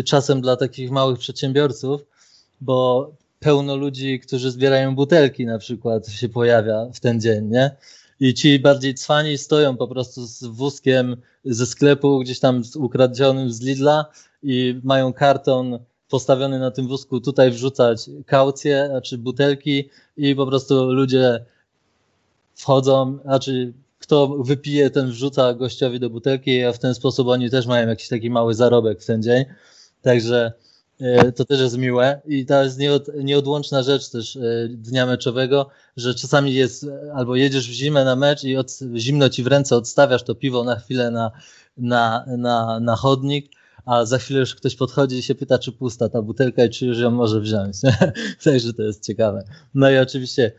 czasem 0.04 0.40
dla 0.40 0.56
takich 0.56 0.90
małych 0.90 1.18
przedsiębiorców, 1.18 2.04
bo 2.60 3.10
pełno 3.40 3.76
ludzi, 3.76 4.20
którzy 4.20 4.50
zbierają 4.50 4.94
butelki 4.94 5.46
na 5.46 5.58
przykład 5.58 6.08
się 6.08 6.28
pojawia 6.28 6.86
w 6.94 7.00
ten 7.00 7.20
dzień, 7.20 7.48
nie? 7.48 7.70
I 8.22 8.34
ci 8.34 8.58
bardziej 8.58 8.94
cwani 8.94 9.38
stoją 9.38 9.76
po 9.76 9.88
prostu 9.88 10.26
z 10.26 10.44
wózkiem 10.44 11.16
ze 11.44 11.66
sklepu, 11.66 12.18
gdzieś 12.20 12.40
tam 12.40 12.62
ukradzionym 12.76 13.52
z 13.52 13.60
Lidla 13.60 14.06
i 14.42 14.80
mają 14.84 15.12
karton 15.12 15.78
postawiony 16.08 16.58
na 16.58 16.70
tym 16.70 16.88
wózku, 16.88 17.20
tutaj 17.20 17.50
wrzucać 17.50 18.10
kaucje, 18.26 18.86
znaczy 18.90 19.18
butelki 19.18 19.88
i 20.16 20.34
po 20.34 20.46
prostu 20.46 20.92
ludzie 20.92 21.44
wchodzą, 22.54 23.18
znaczy 23.24 23.72
kto 23.98 24.28
wypije, 24.28 24.90
ten 24.90 25.10
wrzuca 25.10 25.54
gościowi 25.54 26.00
do 26.00 26.10
butelki, 26.10 26.64
a 26.64 26.72
w 26.72 26.78
ten 26.78 26.94
sposób 26.94 27.28
oni 27.28 27.50
też 27.50 27.66
mają 27.66 27.88
jakiś 27.88 28.08
taki 28.08 28.30
mały 28.30 28.54
zarobek 28.54 29.02
w 29.02 29.06
ten 29.06 29.22
dzień. 29.22 29.44
Także 30.02 30.52
to 31.36 31.44
też 31.44 31.60
jest 31.60 31.78
miłe 31.78 32.20
i 32.26 32.46
to 32.46 32.62
jest 32.62 32.78
nieod, 32.78 33.08
nieodłączna 33.14 33.82
rzecz 33.82 34.10
też 34.10 34.36
e, 34.36 34.40
dnia 34.68 35.06
meczowego, 35.06 35.68
że 35.96 36.14
czasami 36.14 36.54
jest 36.54 36.86
albo 37.14 37.36
jedziesz 37.36 37.68
w 37.68 37.72
zimę 37.72 38.04
na 38.04 38.16
mecz 38.16 38.44
i 38.44 38.56
od, 38.56 38.78
zimno 38.96 39.28
ci 39.28 39.42
w 39.42 39.46
ręce 39.46 39.76
odstawiasz 39.76 40.22
to 40.22 40.34
piwo 40.34 40.64
na 40.64 40.76
chwilę 40.76 41.10
na, 41.10 41.30
na, 41.76 42.24
na, 42.38 42.80
na 42.80 42.96
chodnik, 42.96 43.50
a 43.84 44.04
za 44.04 44.18
chwilę 44.18 44.40
już 44.40 44.54
ktoś 44.54 44.76
podchodzi 44.76 45.18
i 45.18 45.22
się 45.22 45.34
pyta, 45.34 45.58
czy 45.58 45.72
pusta 45.72 46.08
ta 46.08 46.22
butelka 46.22 46.64
i 46.64 46.70
czy 46.70 46.86
już 46.86 46.98
ją 46.98 47.10
może 47.10 47.40
wziąć. 47.40 47.76
Także 48.44 48.72
to 48.72 48.82
jest 48.82 49.06
ciekawe. 49.06 49.44
No 49.74 49.90
i 49.90 49.98
oczywiście, 49.98 50.52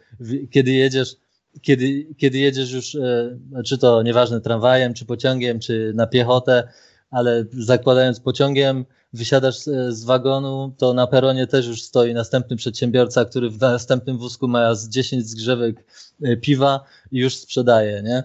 kiedy 0.51 0.71
jedziesz, 0.71 1.15
kiedy, 1.61 2.07
kiedy 2.17 2.37
jedziesz 2.37 2.71
już, 2.71 2.95
e, 2.95 3.37
czy 3.65 3.77
to 3.77 4.03
nieważne 4.03 4.41
tramwajem, 4.41 4.93
czy 4.93 5.05
pociągiem, 5.05 5.59
czy 5.59 5.91
na 5.95 6.07
piechotę, 6.07 6.67
ale 7.11 7.45
zakładając 7.51 8.19
pociągiem, 8.19 8.85
wysiadasz 9.13 9.59
z 9.89 10.03
wagonu, 10.03 10.73
to 10.77 10.93
na 10.93 11.07
peronie 11.07 11.47
też 11.47 11.67
już 11.67 11.81
stoi 11.81 12.13
następny 12.13 12.55
przedsiębiorca, 12.55 13.25
który 13.25 13.49
w 13.49 13.59
następnym 13.59 14.17
wózku 14.17 14.47
ma 14.47 14.75
z 14.75 14.89
10 14.89 15.29
zgrzewek 15.29 15.85
e, 16.23 16.37
piwa 16.37 16.83
i 17.11 17.19
już 17.19 17.35
sprzedaje, 17.35 18.01
nie? 18.03 18.23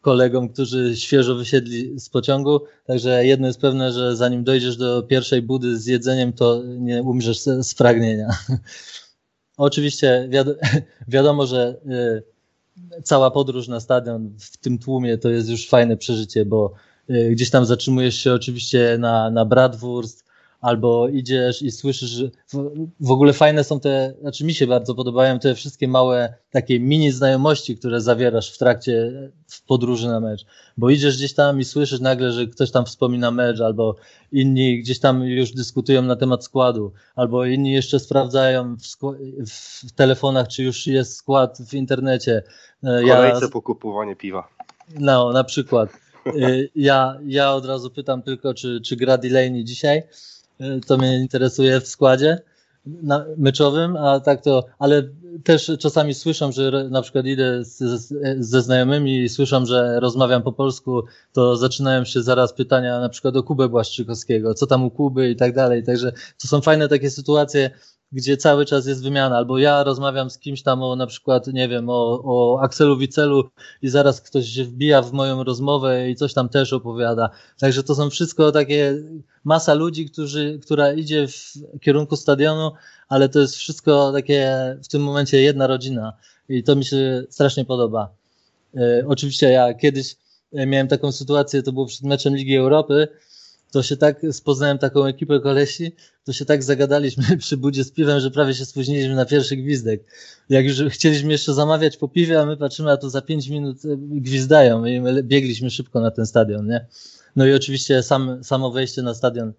Kolegom, 0.00 0.48
którzy 0.48 0.96
świeżo 0.96 1.34
wysiedli 1.34 2.00
z 2.00 2.08
pociągu. 2.08 2.60
Także 2.86 3.26
jedno 3.26 3.46
jest 3.46 3.60
pewne, 3.60 3.92
że 3.92 4.16
zanim 4.16 4.44
dojdziesz 4.44 4.76
do 4.76 5.02
pierwszej 5.02 5.42
budy 5.42 5.78
z 5.78 5.86
jedzeniem, 5.86 6.32
to 6.32 6.62
nie 6.64 7.02
umrzesz 7.02 7.40
z 7.40 7.74
pragnienia. 7.74 8.28
Oczywiście 9.56 10.28
wiadomo, 11.08 11.46
że 11.46 11.76
e, 11.88 13.02
cała 13.02 13.30
podróż 13.30 13.68
na 13.68 13.80
stadion 13.80 14.34
w 14.38 14.56
tym 14.56 14.78
tłumie 14.78 15.18
to 15.18 15.30
jest 15.30 15.48
już 15.48 15.68
fajne 15.68 15.96
przeżycie, 15.96 16.44
bo 16.44 16.74
Y, 16.74 16.87
gdzieś 17.30 17.50
tam 17.50 17.64
zatrzymujesz 17.64 18.16
się 18.16 18.32
oczywiście 18.32 18.96
na, 18.98 19.30
na 19.30 19.44
Bratwurst, 19.44 20.28
albo 20.60 21.08
idziesz 21.08 21.62
i 21.62 21.70
słyszysz, 21.70 22.10
że 22.10 22.30
w, 22.48 22.70
w, 23.00 23.10
ogóle 23.10 23.32
fajne 23.32 23.64
są 23.64 23.80
te, 23.80 24.14
znaczy 24.20 24.44
mi 24.44 24.54
się 24.54 24.66
bardzo 24.66 24.94
podobają 24.94 25.38
te 25.38 25.54
wszystkie 25.54 25.88
małe 25.88 26.34
takie 26.50 26.80
mini 26.80 27.12
znajomości, 27.12 27.76
które 27.76 28.00
zawierasz 28.00 28.52
w 28.52 28.58
trakcie 28.58 29.12
w 29.46 29.62
podróży 29.62 30.08
na 30.08 30.20
mecz, 30.20 30.46
bo 30.76 30.90
idziesz 30.90 31.16
gdzieś 31.16 31.34
tam 31.34 31.60
i 31.60 31.64
słyszysz 31.64 32.00
nagle, 32.00 32.32
że 32.32 32.46
ktoś 32.46 32.70
tam 32.70 32.84
wspomina 32.84 33.30
mecz, 33.30 33.60
albo 33.60 33.96
inni 34.32 34.80
gdzieś 34.80 35.00
tam 35.00 35.22
już 35.22 35.52
dyskutują 35.52 36.02
na 36.02 36.16
temat 36.16 36.44
składu, 36.44 36.92
albo 37.16 37.44
inni 37.44 37.72
jeszcze 37.72 37.98
sprawdzają 37.98 38.76
w, 38.76 38.82
w 39.48 39.92
telefonach, 39.92 40.48
czy 40.48 40.62
już 40.62 40.86
jest 40.86 41.16
skład 41.16 41.58
w 41.68 41.74
internecie. 41.74 42.42
Kolejce 42.82 43.44
ja, 43.44 43.50
po 43.52 43.62
kupowanie 43.62 44.16
piwa. 44.16 44.48
No, 45.00 45.32
na 45.32 45.44
przykład. 45.44 46.07
Y, 46.36 46.70
ja, 46.74 47.18
ja 47.26 47.52
od 47.52 47.66
razu 47.66 47.90
pytam 47.90 48.22
tylko, 48.22 48.54
czy, 48.54 48.80
czy 48.80 48.96
gra 48.96 49.18
Delaney 49.18 49.64
dzisiaj. 49.64 50.02
Y, 50.60 50.80
to 50.86 50.98
mnie 50.98 51.18
interesuje 51.18 51.80
w 51.80 51.88
składzie 51.88 52.38
na, 53.02 53.24
meczowym, 53.36 53.96
a 53.96 54.20
tak 54.20 54.42
to, 54.42 54.64
ale 54.78 55.02
też 55.44 55.72
czasami 55.78 56.14
słyszę, 56.14 56.52
że 56.52 56.88
na 56.90 57.02
przykład 57.02 57.26
idę 57.26 57.64
ze, 57.64 57.98
ze 58.38 58.62
znajomymi 58.62 59.22
i 59.22 59.28
słyszę, 59.28 59.66
że 59.66 60.00
rozmawiam 60.00 60.42
po 60.42 60.52
polsku, 60.52 61.02
to 61.32 61.56
zaczynają 61.56 62.04
się 62.04 62.22
zaraz 62.22 62.52
pytania 62.52 63.00
na 63.00 63.08
przykład 63.08 63.36
o 63.36 63.42
Kubę 63.42 63.68
Błaszczykowskiego, 63.68 64.54
co 64.54 64.66
tam 64.66 64.84
u 64.84 64.90
Kuby 64.90 65.30
i 65.30 65.36
tak 65.36 65.54
dalej. 65.54 65.84
Także 65.84 66.12
to 66.12 66.48
są 66.48 66.60
fajne 66.60 66.88
takie 66.88 67.10
sytuacje, 67.10 67.70
gdzie 68.12 68.36
cały 68.36 68.66
czas 68.66 68.86
jest 68.86 69.02
wymiana, 69.02 69.36
albo 69.36 69.58
ja 69.58 69.84
rozmawiam 69.84 70.30
z 70.30 70.38
kimś 70.38 70.62
tam 70.62 70.82
o 70.82 70.96
na 70.96 71.06
przykład, 71.06 71.46
nie 71.46 71.68
wiem, 71.68 71.88
o, 71.88 72.22
o 72.24 72.60
Akselu 72.62 72.96
Wicelu 72.96 73.50
i 73.82 73.88
zaraz 73.88 74.20
ktoś 74.20 74.48
się 74.48 74.64
wbija 74.64 75.02
w 75.02 75.12
moją 75.12 75.44
rozmowę 75.44 76.10
i 76.10 76.16
coś 76.16 76.34
tam 76.34 76.48
też 76.48 76.72
opowiada. 76.72 77.30
Także 77.58 77.82
to 77.82 77.94
są 77.94 78.10
wszystko 78.10 78.52
takie 78.52 78.94
masa 79.44 79.74
ludzi, 79.74 80.10
którzy, 80.10 80.58
która 80.62 80.92
idzie 80.92 81.26
w 81.28 81.52
kierunku 81.80 82.16
stadionu, 82.16 82.72
ale 83.08 83.28
to 83.28 83.40
jest 83.40 83.56
wszystko 83.56 84.12
takie 84.12 84.76
w 84.84 84.88
tym 84.88 85.02
momencie 85.02 85.42
jedna 85.42 85.66
rodzina 85.66 86.12
i 86.48 86.62
to 86.62 86.76
mi 86.76 86.84
się 86.84 87.24
strasznie 87.30 87.64
podoba. 87.64 88.08
E, 88.76 89.04
oczywiście 89.06 89.50
ja 89.50 89.74
kiedyś 89.74 90.16
miałem 90.52 90.88
taką 90.88 91.12
sytuację, 91.12 91.62
to 91.62 91.72
było 91.72 91.86
przed 91.86 92.02
meczem 92.02 92.36
Ligi 92.36 92.56
Europy, 92.56 93.08
to 93.72 93.82
się 93.82 93.96
tak, 93.96 94.20
spoznałem 94.32 94.78
taką 94.78 95.04
ekipę 95.04 95.40
kolesi, 95.40 95.92
to 96.24 96.32
się 96.32 96.44
tak 96.44 96.62
zagadaliśmy 96.64 97.36
przy 97.36 97.56
budzie 97.56 97.84
z 97.84 97.92
piwem, 97.92 98.20
że 98.20 98.30
prawie 98.30 98.54
się 98.54 98.64
spóźniliśmy 98.64 99.14
na 99.14 99.24
pierwszy 99.24 99.56
gwizdek. 99.56 100.04
Jak 100.48 100.64
już 100.64 100.82
chcieliśmy 100.88 101.32
jeszcze 101.32 101.54
zamawiać 101.54 101.96
po 101.96 102.08
piwie, 102.08 102.40
a 102.40 102.46
my 102.46 102.56
patrzymy, 102.56 102.90
a 102.90 102.96
to 102.96 103.10
za 103.10 103.22
pięć 103.22 103.48
minut 103.48 103.84
e, 103.84 103.96
gwizdają 103.96 104.84
i 104.84 105.00
my 105.00 105.22
biegliśmy 105.22 105.70
szybko 105.70 106.00
na 106.00 106.10
ten 106.10 106.26
stadion, 106.26 106.66
nie? 106.66 106.86
No 107.36 107.46
i 107.46 107.52
oczywiście 107.52 108.02
sam, 108.02 108.44
samo 108.44 108.70
wejście 108.70 109.02
na 109.02 109.14
stadion 109.14 109.52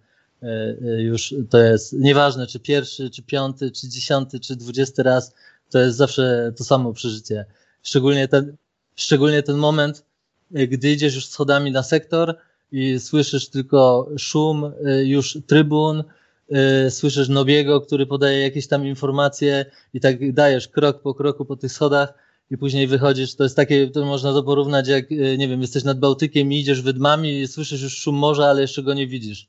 e, 0.43 0.47
e, 0.47 1.01
już 1.01 1.35
to 1.49 1.57
jest 1.57 1.93
nieważne, 1.93 2.47
czy 2.47 2.59
pierwszy, 2.59 3.09
czy 3.09 3.23
piąty, 3.23 3.71
czy 3.71 3.89
dziesiąty, 3.89 4.39
czy 4.39 4.55
dwudziesty 4.55 5.03
raz, 5.03 5.33
to 5.69 5.79
jest 5.79 5.97
zawsze 5.97 6.53
to 6.57 6.63
samo 6.63 6.93
przeżycie. 6.93 7.45
Szczególnie 7.83 8.27
ten, 8.27 8.55
szczególnie 8.95 9.43
ten 9.43 9.57
moment, 9.57 10.05
gdy 10.51 10.91
idziesz 10.91 11.15
już 11.15 11.27
schodami 11.27 11.71
na 11.71 11.83
sektor, 11.83 12.37
i 12.71 12.99
słyszysz 12.99 13.49
tylko 13.49 14.09
szum 14.17 14.63
y, 14.87 15.05
już 15.05 15.37
trybun, 15.47 16.03
y, 16.87 16.91
słyszysz 16.91 17.29
Nobiego, 17.29 17.81
który 17.81 18.05
podaje 18.05 18.41
jakieś 18.41 18.67
tam 18.67 18.85
informacje 18.85 19.65
i 19.93 19.99
tak 19.99 20.33
dajesz 20.33 20.67
krok 20.67 21.01
po 21.01 21.13
kroku 21.13 21.45
po 21.45 21.55
tych 21.55 21.71
schodach 21.71 22.13
i 22.51 22.57
później 22.57 22.87
wychodzisz, 22.87 23.35
to 23.35 23.43
jest 23.43 23.55
takie, 23.55 23.87
to 23.87 24.05
można 24.05 24.33
to 24.33 24.43
porównać 24.43 24.87
jak, 24.87 25.11
y, 25.11 25.37
nie 25.37 25.47
wiem, 25.47 25.61
jesteś 25.61 25.83
nad 25.83 25.99
Bałtykiem 25.99 26.53
i 26.53 26.59
idziesz 26.59 26.81
wydmami 26.81 27.39
i 27.39 27.47
słyszysz 27.47 27.81
już 27.81 27.97
szum 27.97 28.15
morza, 28.15 28.47
ale 28.47 28.61
jeszcze 28.61 28.83
go 28.83 28.93
nie 28.93 29.07
widzisz. 29.07 29.47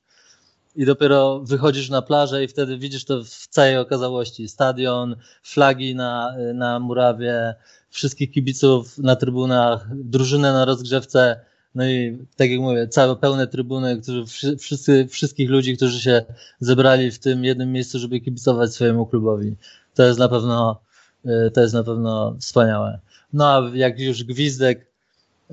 I 0.77 0.85
dopiero 0.85 1.41
wychodzisz 1.41 1.91
na 1.91 2.03
plażę 2.03 2.45
i 2.45 2.49
wtedy 2.49 2.79
widzisz 2.79 3.05
to 3.05 3.25
w 3.25 3.47
całej 3.47 3.79
okazałości. 3.79 4.49
Stadion, 4.49 5.17
flagi 5.43 5.95
na, 5.95 6.37
na 6.55 6.79
murawie, 6.79 7.55
wszystkich 7.91 8.31
kibiców 8.31 8.99
na 8.99 9.17
trybunach, 9.17 9.87
drużynę 9.95 10.53
na 10.53 10.65
rozgrzewce, 10.65 11.41
no 11.75 11.89
i 11.89 12.19
tak 12.37 12.51
jak 12.51 12.61
mówię, 12.61 12.89
całe 12.89 13.17
pełne 13.17 13.47
trybuny, 13.47 14.01
którzy, 14.03 14.25
wszyscy, 14.57 15.07
wszystkich 15.09 15.51
ludzi, 15.51 15.77
którzy 15.77 16.01
się 16.01 16.25
zebrali 16.61 17.11
w 17.11 17.19
tym 17.19 17.45
jednym 17.45 17.73
miejscu, 17.73 17.99
żeby 17.99 18.21
kibicować 18.21 18.73
swojemu 18.75 19.07
klubowi. 19.07 19.57
To 19.95 20.03
jest 20.03 20.19
na 20.19 20.29
pewno, 20.29 20.81
y, 21.27 21.51
to 21.51 21.61
jest 21.61 21.75
na 21.75 21.85
pewno 21.85 22.37
wspaniałe. 22.41 22.99
No 23.33 23.47
a 23.47 23.71
jak 23.75 24.01
już 24.01 24.25
gwizdek, 24.25 24.87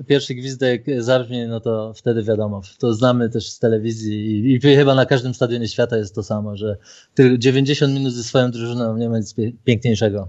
pierwszy 0.06 0.34
gwizdek 0.34 0.84
zabrzmie, 0.98 1.48
no 1.48 1.60
to 1.60 1.92
wtedy 1.96 2.22
wiadomo, 2.22 2.62
to 2.78 2.94
znamy 2.94 3.30
też 3.30 3.50
z 3.50 3.58
telewizji 3.58 4.40
i, 4.52 4.54
i 4.54 4.60
chyba 4.60 4.94
na 4.94 5.06
każdym 5.06 5.34
stadionie 5.34 5.68
świata 5.68 5.96
jest 5.96 6.14
to 6.14 6.22
samo, 6.22 6.56
że 6.56 6.76
tych 7.14 7.38
90 7.38 7.94
minut 7.94 8.12
ze 8.12 8.24
swoją 8.24 8.50
drużyną 8.50 8.96
nie 8.96 9.08
ma 9.08 9.18
nic 9.18 9.34
piękniejszego. 9.64 10.28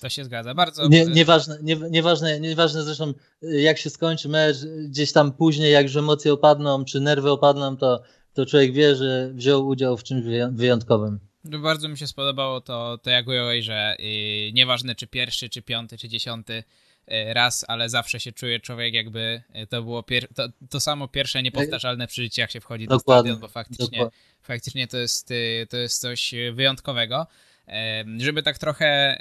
To 0.00 0.08
się 0.08 0.24
zgadza, 0.24 0.54
bardzo. 0.54 0.88
Nie, 0.88 1.06
nieważne, 1.06 1.58
nie, 1.62 1.76
nieważne, 1.90 2.40
nieważne 2.40 2.82
zresztą 2.82 3.12
jak 3.42 3.78
się 3.78 3.90
skończy 3.90 4.28
mecz, 4.28 4.56
gdzieś 4.88 5.12
tam 5.12 5.32
później, 5.32 5.72
jak 5.72 5.86
już 5.86 5.96
emocje 5.96 6.32
opadną, 6.32 6.84
czy 6.84 7.00
nerwy 7.00 7.30
opadną, 7.30 7.76
to, 7.76 8.02
to 8.34 8.46
człowiek 8.46 8.72
wie, 8.72 8.96
że 8.96 9.30
wziął 9.34 9.66
udział 9.66 9.96
w 9.96 10.02
czymś 10.02 10.24
wyjątkowym. 10.52 11.20
Bardzo 11.44 11.88
mi 11.88 11.98
się 11.98 12.06
spodobało 12.06 12.60
to, 12.60 12.98
to 13.02 13.10
jak 13.10 13.26
ująłeś, 13.26 13.64
że 13.64 13.96
yy, 13.98 14.52
nieważne 14.52 14.94
czy 14.94 15.06
pierwszy, 15.06 15.48
czy 15.48 15.62
piąty, 15.62 15.98
czy 15.98 16.08
dziesiąty 16.08 16.64
yy, 17.08 17.34
raz, 17.34 17.64
ale 17.68 17.88
zawsze 17.88 18.20
się 18.20 18.32
czuje 18.32 18.60
człowiek 18.60 18.94
jakby 18.94 19.42
to 19.68 19.82
było 19.82 20.00
pier- 20.02 20.34
to, 20.34 20.48
to 20.70 20.80
samo 20.80 21.08
pierwsze 21.08 21.42
niepowtarzalne 21.42 22.06
przeżycie, 22.06 22.42
jak 22.42 22.50
się 22.50 22.60
wchodzi 22.60 22.86
Dokładnie. 22.86 23.30
do 23.32 23.36
stadion, 23.36 23.40
bo 23.40 23.48
faktycznie, 23.48 24.08
faktycznie 24.42 24.88
to, 24.88 24.96
jest, 24.96 25.30
y, 25.30 25.66
to 25.70 25.76
jest 25.76 26.00
coś 26.00 26.34
wyjątkowego. 26.52 27.26
Żeby 28.18 28.42
tak 28.42 28.58
trochę 28.58 29.18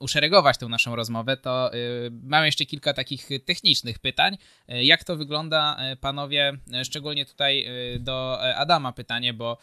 uszeregować 0.00 0.58
tę 0.58 0.66
naszą 0.66 0.96
rozmowę, 0.96 1.36
to 1.36 1.74
y, 1.74 2.10
mam 2.22 2.44
jeszcze 2.44 2.66
kilka 2.66 2.94
takich 2.94 3.28
technicznych 3.44 3.98
pytań. 3.98 4.38
E, 4.68 4.84
jak 4.84 5.04
to 5.04 5.16
wygląda, 5.16 5.76
e, 5.78 5.96
panowie, 5.96 6.52
e, 6.72 6.84
szczególnie 6.84 7.26
tutaj 7.26 7.68
do 8.00 8.40
Adama 8.56 8.92
pytanie, 8.92 9.34
bo 9.34 9.58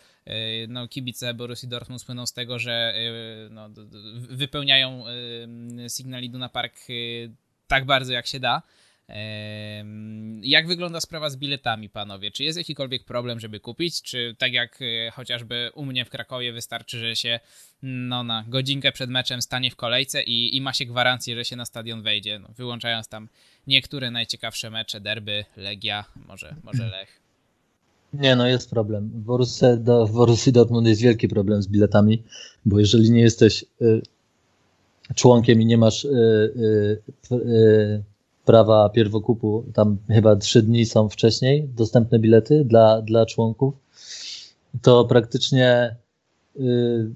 no, 0.67 0.87
kibice 0.87 1.33
Borussii 1.33 1.69
Dortmund 1.69 2.01
słyną 2.01 2.25
z 2.25 2.33
tego, 2.33 2.59
że 2.59 2.93
no, 3.49 3.69
wypełniają 4.29 5.03
Signal 5.89 6.23
Iduna 6.23 6.49
Park 6.49 6.75
tak 7.67 7.85
bardzo 7.85 8.13
jak 8.13 8.27
się 8.27 8.39
da. 8.39 8.61
Jak 10.41 10.67
wygląda 10.67 11.01
sprawa 11.01 11.29
z 11.29 11.37
biletami, 11.37 11.89
panowie? 11.89 12.31
Czy 12.31 12.43
jest 12.43 12.57
jakikolwiek 12.57 13.03
problem, 13.03 13.39
żeby 13.39 13.59
kupić? 13.59 14.01
Czy 14.01 14.35
tak 14.37 14.53
jak 14.53 14.79
e, 14.81 15.11
chociażby 15.11 15.71
u 15.75 15.85
mnie 15.85 16.05
w 16.05 16.09
Krakowie 16.09 16.53
wystarczy, 16.53 16.99
że 16.99 17.15
się 17.15 17.39
no, 17.83 18.23
na 18.23 18.45
godzinkę 18.47 18.91
przed 18.91 19.09
meczem 19.09 19.41
stanie 19.41 19.71
w 19.71 19.75
kolejce 19.75 20.23
i, 20.23 20.57
i 20.57 20.61
ma 20.61 20.73
się 20.73 20.85
gwarancję, 20.85 21.35
że 21.35 21.45
się 21.45 21.55
na 21.55 21.65
stadion 21.65 22.01
wejdzie, 22.01 22.39
no, 22.39 22.49
wyłączając 22.57 23.07
tam 23.07 23.29
niektóre 23.67 24.11
najciekawsze 24.11 24.69
mecze, 24.69 25.01
derby, 25.01 25.45
Legia, 25.57 26.05
może, 26.27 26.55
może 26.63 26.87
Lech? 26.87 27.19
Nie, 28.13 28.35
no 28.35 28.47
jest 28.47 28.69
problem. 28.69 29.09
W 29.09 29.19
Borussii, 29.19 29.67
do, 29.79 30.07
w 30.07 30.11
Borussii 30.11 30.51
Dortmund 30.51 30.87
jest 30.87 31.01
wielki 31.01 31.27
problem 31.27 31.61
z 31.61 31.67
biletami, 31.67 32.23
bo 32.65 32.79
jeżeli 32.79 33.11
nie 33.11 33.21
jesteś 33.21 33.65
y, 33.81 34.01
członkiem 35.15 35.61
i 35.61 35.65
nie 35.65 35.77
masz 35.77 36.05
y, 36.05 36.09
y, 37.31 38.03
prawa 38.45 38.89
pierwokupu, 38.89 39.65
tam 39.73 39.97
chyba 40.07 40.35
trzy 40.35 40.61
dni 40.61 40.85
są 40.85 41.09
wcześniej 41.09 41.69
dostępne 41.75 42.19
bilety 42.19 42.65
dla, 42.65 43.01
dla 43.01 43.25
członków, 43.25 43.73
to 44.81 45.05
praktycznie 45.05 45.95
y, 46.59 47.09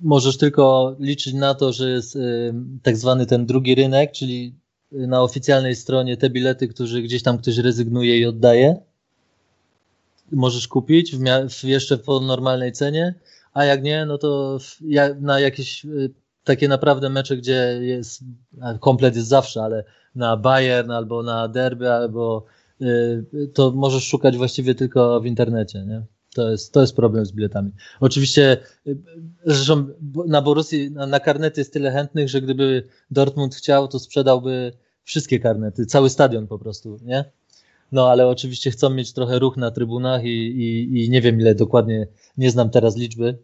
możesz 0.00 0.36
tylko 0.36 0.96
liczyć 0.98 1.34
na 1.34 1.54
to, 1.54 1.72
że 1.72 1.90
jest 1.90 2.16
y, 2.16 2.54
tak 2.82 2.96
zwany 2.96 3.26
ten 3.26 3.46
drugi 3.46 3.74
rynek, 3.74 4.12
czyli 4.12 4.54
na 4.92 5.22
oficjalnej 5.22 5.76
stronie 5.76 6.16
te 6.16 6.30
bilety, 6.30 6.68
które 6.68 7.02
gdzieś 7.02 7.22
tam 7.22 7.38
ktoś 7.38 7.56
rezygnuje 7.56 8.18
i 8.18 8.26
oddaje, 8.26 8.76
możesz 10.32 10.68
kupić 10.68 11.16
w, 11.16 11.20
w 11.50 11.64
jeszcze 11.64 11.98
po 11.98 12.20
normalnej 12.20 12.72
cenie, 12.72 13.14
a 13.54 13.64
jak 13.64 13.82
nie, 13.82 14.06
no 14.06 14.18
to 14.18 14.58
w, 14.58 14.78
na 15.20 15.40
jakieś 15.40 15.84
y, 15.84 16.10
takie 16.48 16.68
naprawdę 16.68 17.10
mecze, 17.10 17.36
gdzie 17.36 17.78
jest 17.80 18.24
komplet 18.80 19.16
jest 19.16 19.28
zawsze, 19.28 19.62
ale 19.62 19.84
na 20.14 20.36
Bayern 20.36 20.90
albo 20.90 21.22
na 21.22 21.48
derby, 21.48 21.92
albo 21.92 22.44
y, 22.82 23.50
to 23.54 23.70
możesz 23.70 24.04
szukać 24.06 24.36
właściwie 24.36 24.74
tylko 24.74 25.20
w 25.20 25.26
internecie, 25.26 25.84
nie? 25.86 26.02
To 26.34 26.50
jest, 26.50 26.72
to 26.72 26.80
jest 26.80 26.96
problem 26.96 27.26
z 27.26 27.32
biletami. 27.32 27.70
Oczywiście, 28.00 28.56
y, 28.86 28.96
zresztą 29.44 29.86
na 30.26 30.42
Borussii, 30.42 30.90
na, 30.90 31.06
na 31.06 31.20
karnety 31.20 31.60
jest 31.60 31.72
tyle 31.72 31.90
chętnych, 31.90 32.28
że 32.28 32.42
gdyby 32.42 32.88
Dortmund 33.10 33.54
chciał, 33.54 33.88
to 33.88 33.98
sprzedałby 33.98 34.72
wszystkie 35.04 35.40
karnety, 35.40 35.86
cały 35.86 36.10
stadion 36.10 36.46
po 36.46 36.58
prostu, 36.58 36.98
nie? 37.02 37.24
No, 37.92 38.10
ale 38.10 38.26
oczywiście 38.26 38.70
chcą 38.70 38.90
mieć 38.90 39.12
trochę 39.12 39.38
ruch 39.38 39.56
na 39.56 39.70
trybunach 39.70 40.24
i, 40.24 40.28
i, 40.28 41.04
i 41.04 41.10
nie 41.10 41.22
wiem 41.22 41.40
ile 41.40 41.54
dokładnie, 41.54 42.06
nie 42.36 42.50
znam 42.50 42.70
teraz 42.70 42.96
liczby, 42.96 43.38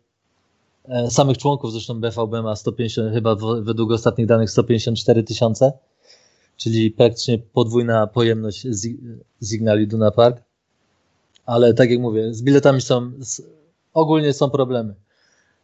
samych 1.11 1.39
członków, 1.39 1.73
zresztą 1.73 2.01
BVB 2.01 2.43
ma 2.43 2.57
150, 2.57 3.13
chyba 3.13 3.37
według 3.63 3.93
ostatnich 3.93 4.27
danych 4.27 4.51
154 4.51 5.23
tysiące 5.23 5.73
czyli 6.57 6.91
praktycznie 6.91 7.39
podwójna 7.39 8.07
pojemność 8.07 8.67
Signali 9.43 9.89
Duna 9.89 10.11
Park. 10.11 10.43
Ale 11.47 11.75
tak 11.75 11.91
jak 11.91 12.01
mówię, 12.01 12.35
z 12.35 12.43
biletami 12.43 12.81
są, 12.81 13.13
ogólnie 13.95 14.33
są 14.33 14.51
problemy. 14.51 14.95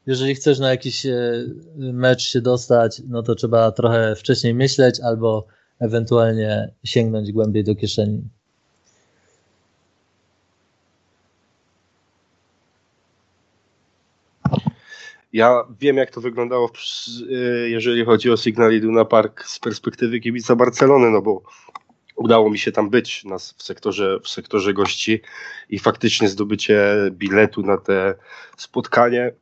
Jeżeli 0.07 0.35
chcesz 0.35 0.59
na 0.59 0.71
jakiś 0.71 1.07
e, 1.07 1.45
mecz 1.77 2.23
się 2.23 2.41
dostać, 2.41 3.03
no 3.09 3.23
to 3.23 3.35
trzeba 3.35 3.73
trochę 3.73 4.17
wcześniej 4.17 4.55
myśleć 4.55 5.01
albo 5.01 5.47
ewentualnie 5.79 6.75
sięgnąć 6.85 7.33
głębiej 7.33 7.65
do 7.65 7.75
kieszeni. 7.75 8.23
Ja 15.33 15.65
wiem, 15.81 15.97
jak 15.97 16.11
to 16.11 16.21
wyglądało, 16.21 16.71
y, 17.31 17.71
jeżeli 17.71 18.05
chodzi 18.05 18.31
o 18.31 18.37
Signal 18.37 18.75
Iduna 18.75 19.05
Park 19.05 19.45
z 19.45 19.59
perspektywy 19.59 20.21
kibica 20.21 20.57
Barcelony, 20.57 21.11
no 21.11 21.23
bo 21.23 21.43
udało 22.17 22.51
mi 22.51 22.59
się 22.59 22.73
tam 22.73 22.91
być 22.91 23.25
nas 23.25 23.55
w 23.59 23.63
sektorze, 23.63 24.19
w 24.23 24.29
sektorze 24.29 24.75
gości 24.75 25.21
i 25.71 25.79
faktycznie 25.79 26.29
zdobycie 26.29 26.97
biletu 27.11 27.63
na 27.63 27.77
te 27.77 28.15
spotkanie 28.57 29.33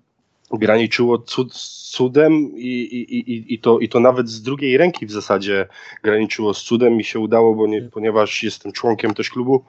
graniczyło 0.52 1.18
cud, 1.18 1.54
cudem 1.90 2.32
i, 2.56 2.66
i, 2.66 3.18
i, 3.18 3.54
i, 3.54 3.58
to, 3.58 3.78
i 3.78 3.88
to 3.88 4.00
nawet 4.00 4.28
z 4.28 4.42
drugiej 4.42 4.76
ręki 4.76 5.06
w 5.06 5.12
zasadzie 5.12 5.68
graniczyło 6.02 6.54
z 6.54 6.62
cudem. 6.62 6.96
Mi 6.96 7.04
się 7.04 7.18
udało, 7.18 7.54
bo 7.54 7.66
nie, 7.66 7.82
ponieważ 7.82 8.42
jestem 8.42 8.72
członkiem 8.72 9.14
też 9.14 9.30
klubu, 9.30 9.64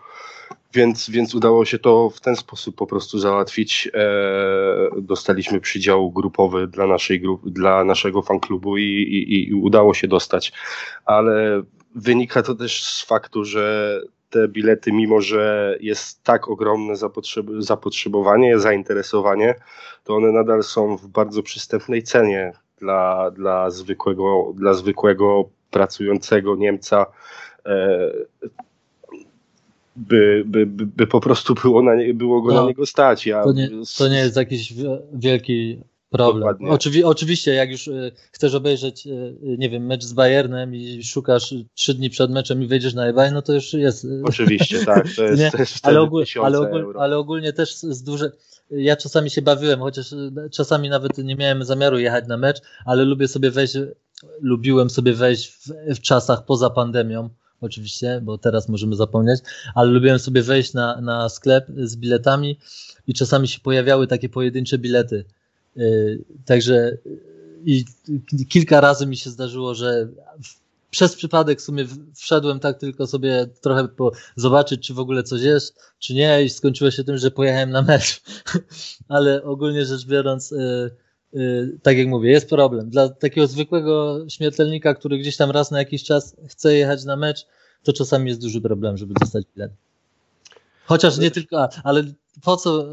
więc, 0.74 1.10
więc 1.10 1.36
udało 1.36 1.66
się 1.66 1.80
to 1.80 2.10
w 2.10 2.22
ten 2.22 2.36
sposób 2.36 2.76
po 2.76 2.88
prostu 2.88 3.20
załatwić. 3.20 3.90
E, 3.94 5.02
dostaliśmy 5.02 5.60
przydział 5.60 6.12
grupowy 6.12 6.68
dla, 6.68 6.88
naszej 6.88 7.22
grup, 7.22 7.50
dla 7.50 7.84
naszego 7.84 8.22
fanklubu 8.22 8.78
i, 8.78 8.84
i, 8.84 9.50
i 9.50 9.54
udało 9.54 9.94
się 9.94 10.08
dostać. 10.08 10.52
Ale 11.06 11.64
wynika 11.96 12.44
to 12.44 12.56
też 12.56 12.84
z 12.84 13.06
faktu, 13.06 13.46
że 13.46 14.02
te 14.30 14.48
bilety, 14.48 14.92
mimo 14.92 15.22
że 15.22 15.78
jest 15.82 16.24
tak 16.24 16.50
ogromne 16.50 16.96
zapotrzeb 16.96 17.46
zapotrzebowanie, 17.60 18.60
zainteresowanie, 18.60 19.56
to 20.04 20.16
one 20.16 20.32
nadal 20.32 20.64
są 20.64 20.98
w 20.98 21.08
bardzo 21.08 21.44
przystępnej 21.44 22.04
cenie 22.04 22.52
dla, 22.78 23.32
dla, 23.32 23.70
zwykłego, 23.70 24.54
dla 24.56 24.74
zwykłego 24.74 25.50
pracującego 25.72 26.56
Niemca. 26.56 27.06
By, 30.00 30.44
by, 30.46 30.66
by, 30.66 30.86
by 30.86 31.08
po 31.08 31.20
prostu 31.20 31.54
było, 31.54 31.84
na 31.84 31.96
nie, 31.96 32.14
było 32.14 32.42
go 32.42 32.54
no, 32.54 32.62
na 32.62 32.68
niego 32.68 32.86
stać. 32.86 33.26
Ja, 33.26 33.44
to, 33.44 33.52
nie, 33.52 33.70
to 33.98 34.08
nie 34.08 34.18
jest 34.18 34.36
jakiś 34.36 34.74
wielki 35.14 35.80
problem. 36.10 36.70
Oczywi 36.70 37.04
oczywiście, 37.04 37.54
jak 37.54 37.72
już 37.72 37.88
y, 37.88 38.12
chcesz 38.32 38.56
obejrzeć, 38.56 39.08
y, 39.08 39.36
nie 39.42 39.70
wiem, 39.70 39.86
mecz 39.86 40.04
z 40.04 40.14
Bayernem 40.14 40.76
i 40.76 41.04
szukasz 41.04 41.54
trzy 41.74 41.94
dni 41.94 42.10
przed 42.10 42.32
meczem 42.32 42.64
i 42.64 42.68
wejdziesz 42.68 42.94
na 42.94 43.06
eBay, 43.06 43.32
no 43.32 43.42
to 43.42 43.54
już 43.54 43.74
jest. 43.74 44.08
Oczywiście, 44.24 44.86
tak. 44.86 45.08
To 45.16 45.24
jest, 45.24 45.52
to 45.52 45.58
jest 45.58 45.88
ale, 45.88 46.02
ogól, 46.02 46.24
ale, 46.44 46.60
ogól, 46.60 46.96
ale, 47.00 47.18
ogólnie 47.18 47.54
też 47.54 47.76
z 47.76 48.04
duże. 48.04 48.32
Ja 48.72 48.96
czasami 48.96 49.30
się 49.30 49.42
bawiłem, 49.42 49.80
chociaż 49.80 50.16
czasami 50.52 50.90
nawet 50.90 51.18
nie 51.18 51.36
miałem 51.36 51.64
zamiaru 51.64 52.00
jechać 52.00 52.28
na 52.28 52.38
mecz, 52.38 52.62
ale 52.86 53.04
lubię 53.04 53.28
sobie 53.28 53.52
wejść, 53.52 53.78
lubiłem 54.42 54.90
sobie 54.90 55.14
wejść 55.14 55.52
w, 55.52 55.96
w 55.96 56.00
czasach 56.00 56.46
poza 56.46 56.70
pandemią 56.70 57.30
oczywiście, 57.62 58.22
bo 58.24 58.38
teraz 58.38 58.70
możemy 58.70 58.96
zapomnieć, 58.96 59.40
ale 59.76 59.92
lubiłem 59.92 60.20
sobie 60.20 60.44
wejść 60.44 60.74
na, 60.74 61.02
na 61.02 61.30
sklep 61.30 61.68
z 61.78 61.96
biletami 61.96 62.60
i 63.08 63.14
czasami 63.14 63.48
się 63.48 63.60
pojawiały 63.60 64.08
takie 64.08 64.30
pojedyncze 64.30 64.78
bilety. 64.78 65.26
Yy, 65.76 66.24
także 66.46 66.98
i 67.66 67.86
kilka 68.50 68.82
razy 68.82 69.08
mi 69.08 69.18
się 69.18 69.30
zdarzyło, 69.30 69.76
że 69.76 70.08
przez 70.92 71.16
przypadek 71.16 71.60
w 71.60 71.64
sumie 71.64 71.86
wszedłem 72.16 72.60
tak 72.60 72.80
tylko 72.80 73.08
sobie 73.08 73.48
trochę 73.62 73.88
po, 73.88 74.12
zobaczyć, 74.36 74.88
czy 74.88 74.94
w 74.94 75.00
ogóle 75.00 75.24
coś 75.24 75.42
jest, 75.42 75.80
czy 76.00 76.14
nie 76.14 76.44
i 76.44 76.50
skończyło 76.50 76.92
się 76.92 77.04
tym, 77.04 77.18
że 77.18 77.32
pojechałem 77.32 77.70
na 77.70 77.82
mecz. 77.82 78.22
Ale 79.08 79.44
ogólnie 79.44 79.86
rzecz 79.86 80.06
biorąc, 80.06 80.52
yy, 80.52 80.92
tak 81.82 81.98
jak 81.98 82.08
mówię, 82.08 82.32
jest 82.32 82.50
problem. 82.50 82.90
Dla 82.90 83.10
takiego 83.10 83.48
zwykłego 83.48 84.26
śmiertelnika, 84.30 84.94
który 84.94 85.18
gdzieś 85.18 85.38
tam 85.38 85.52
raz 85.52 85.72
na 85.72 85.80
jakiś 85.80 86.04
czas 86.04 86.36
chce 86.48 86.76
jechać 86.76 87.06
na 87.06 87.16
mecz, 87.16 87.48
to 87.84 87.94
czasami 87.94 88.28
jest 88.28 88.42
duży 88.42 88.62
problem, 88.62 88.98
żeby 88.98 89.14
dostać 89.20 89.46
bilet. 89.56 89.72
Chociaż 90.86 91.18
nie 91.18 91.32
tylko, 91.32 91.70
ale 91.84 92.04
po 92.44 92.58
co, 92.58 92.86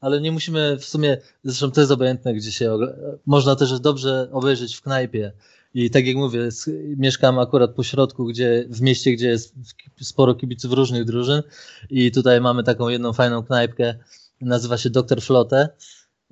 ale 0.00 0.20
nie 0.20 0.32
musimy 0.32 0.76
w 0.78 0.84
sumie, 0.84 1.18
zresztą 1.44 1.70
to 1.70 1.80
jest 1.80 1.92
obojętne, 1.92 2.34
gdzie 2.34 2.52
się, 2.52 2.78
można 3.26 3.56
też 3.56 3.80
dobrze 3.80 4.28
obejrzeć 4.32 4.76
w 4.76 4.82
knajpie, 4.82 5.32
i 5.74 5.90
tak 5.90 6.06
jak 6.06 6.16
mówię, 6.16 6.48
mieszkam 6.96 7.38
akurat 7.38 7.70
po 7.70 7.82
środku, 7.82 8.26
gdzie, 8.26 8.66
w 8.68 8.80
mieście, 8.80 9.12
gdzie 9.12 9.28
jest 9.28 9.54
sporo 10.00 10.34
kibiców 10.34 10.72
różnych 10.72 11.04
drużyn 11.04 11.42
i 11.90 12.12
tutaj 12.12 12.40
mamy 12.40 12.64
taką 12.64 12.88
jedną 12.88 13.12
fajną 13.12 13.42
knajpkę, 13.42 13.94
nazywa 14.40 14.78
się 14.78 14.90
Doktor 14.90 15.22
Flotte. 15.22 15.68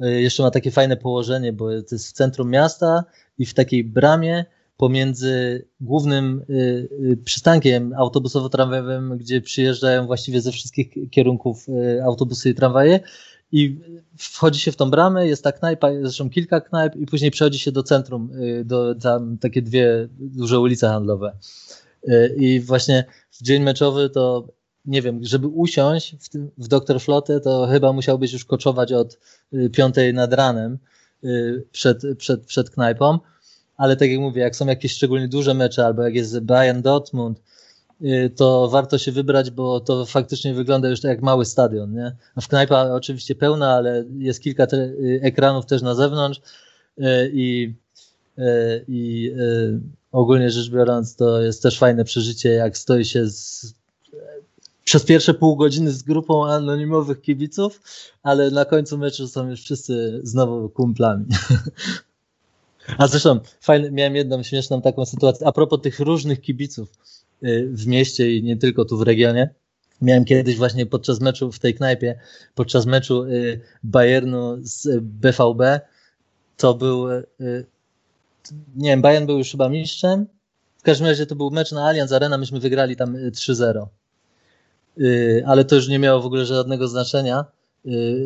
Y, 0.03 0.23
jeszcze 0.23 0.43
ma 0.43 0.51
takie 0.51 0.71
fajne 0.71 0.97
położenie, 0.97 1.53
bo 1.53 1.69
to 1.69 1.95
jest 1.95 2.09
w 2.09 2.13
centrum 2.13 2.51
miasta 2.51 3.05
i 3.39 3.47
w 3.47 3.55
takiej 3.55 3.85
bramie 3.85 4.45
pomiędzy 4.77 5.67
głównym 5.81 6.45
y, 6.51 6.55
y, 7.13 7.17
przystankiem 7.25 7.93
autobusowo-tramwajowym, 7.97 9.17
gdzie 9.17 9.41
przyjeżdżają 9.41 10.07
właściwie 10.07 10.41
ze 10.41 10.53
wszystkich 10.53 11.11
kierunków 11.11 11.67
autobusy 12.05 12.51
i 12.51 12.55
tramwaje 12.55 13.01
i 13.53 13.81
wchodzi 14.19 14.61
się 14.61 14.73
w 14.73 14.77
tą 14.77 14.91
bramę, 14.91 15.29
jest 15.29 15.45
ta 15.45 15.53
knajpa, 15.53 15.89
zresztą 16.03 16.31
kilka 16.31 16.61
knajp 16.61 16.97
i 16.97 17.07
później 17.07 17.31
przechodzi 17.31 17.59
się 17.59 17.73
do 17.73 17.83
centrum, 17.83 18.31
do 18.65 18.95
tam 18.95 19.39
takie 19.39 19.63
dwie 19.63 20.09
duże 20.11 20.61
ulice 20.61 20.89
handlowe. 20.89 21.37
I 22.37 22.61
właśnie 22.61 23.05
w 23.31 23.43
dzień 23.43 23.63
meczowy 23.63 24.11
to 24.11 24.49
nie 24.85 25.03
wiem, 25.03 25.21
żeby 25.23 25.49
usiąść 25.49 26.17
w, 26.17 26.29
w 26.59 26.69
Doktor 26.69 27.01
Flotę, 27.01 27.41
to 27.41 27.67
chyba 27.67 27.93
musiałbyś 27.93 28.33
już 28.33 28.45
koczować 28.45 28.93
od 28.93 29.19
y, 29.53 29.71
piątej 29.71 30.15
nad 30.15 30.33
ranem 30.33 30.79
przed, 31.73 32.03
przed, 32.19 32.47
przed 32.47 32.71
knajpą. 32.71 33.19
Ale 33.77 33.97
tak 33.97 34.11
jak 34.11 34.21
mówię, 34.21 34.43
jak 34.43 34.57
są 34.57 34.67
jakieś 34.67 34.93
szczególnie 34.93 35.29
duże 35.29 35.55
mecze, 35.55 35.87
albo 35.87 36.03
jak 36.03 36.15
jest 36.15 36.41
Bayern 36.41 36.83
Dortmund, 36.83 37.41
Y, 38.03 38.31
to 38.37 38.69
warto 38.69 38.99
się 38.99 39.13
wybrać, 39.13 39.51
bo 39.51 39.81
to 39.81 40.07
faktycznie 40.07 40.55
wygląda 40.55 40.89
już 40.89 41.01
tak 41.01 41.09
jak 41.09 41.23
mały 41.23 41.45
stadion. 41.45 41.95
Nie? 41.95 42.17
A 42.35 42.41
w 42.41 42.49
knajpa 42.49 42.91
oczywiście 42.91 43.35
pełna, 43.35 43.75
ale 43.75 44.05
jest 44.19 44.43
kilka 44.43 44.67
y, 44.73 45.21
ekranów 45.23 45.67
też 45.67 45.83
na 45.83 45.95
zewnątrz 45.95 46.41
y, 46.99 47.03
i, 47.33 47.75
i 48.89 49.33
ogólnie 50.13 50.51
rzecz 50.51 50.71
biorąc 50.71 51.17
to 51.17 51.43
jest 51.43 51.63
też 51.63 51.79
fajne 51.79 52.05
przeżycie, 52.05 52.49
jak 52.49 52.79
stoi 52.79 53.05
się 53.05 53.29
z, 53.29 53.75
przez 54.85 55.05
pierwsze 55.05 55.35
pół 55.35 55.57
godziny 55.57 55.93
z 55.93 56.03
grupą 56.03 56.47
anonimowych 56.47 57.21
kibiców, 57.21 57.83
ale 58.23 58.51
na 58.51 58.65
końcu 58.65 58.99
meczu 58.99 59.29
są 59.29 59.51
już 59.51 59.61
wszyscy 59.61 60.21
znowu 60.23 60.69
kumplami. 60.69 61.27
A 62.99 63.07
zresztą 63.07 63.41
fajne, 63.61 63.91
miałem 63.91 64.17
jedną 64.17 64.43
śmieszną 64.43 64.83
taką 64.83 65.07
sytuację 65.07 65.47
a 65.47 65.53
propos 65.53 65.81
tych 65.81 66.01
różnych 66.01 66.41
kibiców 66.41 66.89
Y, 67.45 67.69
w 67.73 67.87
mieście 67.87 68.37
i 68.37 68.43
nie 68.43 68.57
tylko 68.57 68.85
tu 68.85 68.99
w 68.99 69.03
regionie. 69.03 69.49
Miałem 70.03 70.25
kiedyś 70.25 70.57
właśnie 70.57 70.87
podczas 70.87 71.21
meczu 71.21 71.53
w 71.53 71.59
tej 71.59 71.75
knajpie, 71.75 72.21
podczas 72.55 72.87
meczu 72.87 73.25
y, 73.25 73.61
Bayernu 73.83 74.57
z 74.61 75.01
BVB, 75.01 75.81
to 76.57 76.75
był, 76.75 77.11
y, 77.11 77.25
nie 78.77 78.91
wiem, 78.91 79.03
Bayern 79.03 79.27
był 79.27 79.39
już 79.39 79.51
chyba 79.51 79.69
mistrzem. 79.69 80.27
W 80.79 80.83
każdym 80.83 81.07
razie 81.07 81.27
to 81.27 81.37
był 81.37 81.51
mecz 81.51 81.73
na 81.73 81.87
Allianz 81.87 82.13
Arena, 82.13 82.39
myśmy 82.39 82.61
wygrali 82.61 82.97
tam 82.97 83.17
3-0. 83.17 83.87
Ale 85.47 85.65
to 85.65 85.77
już 85.77 85.89
nie 85.89 85.99
miało 85.99 86.23
w 86.23 86.27
ogóle 86.27 86.47
żadnego 86.47 86.89
znaczenia, 86.89 87.45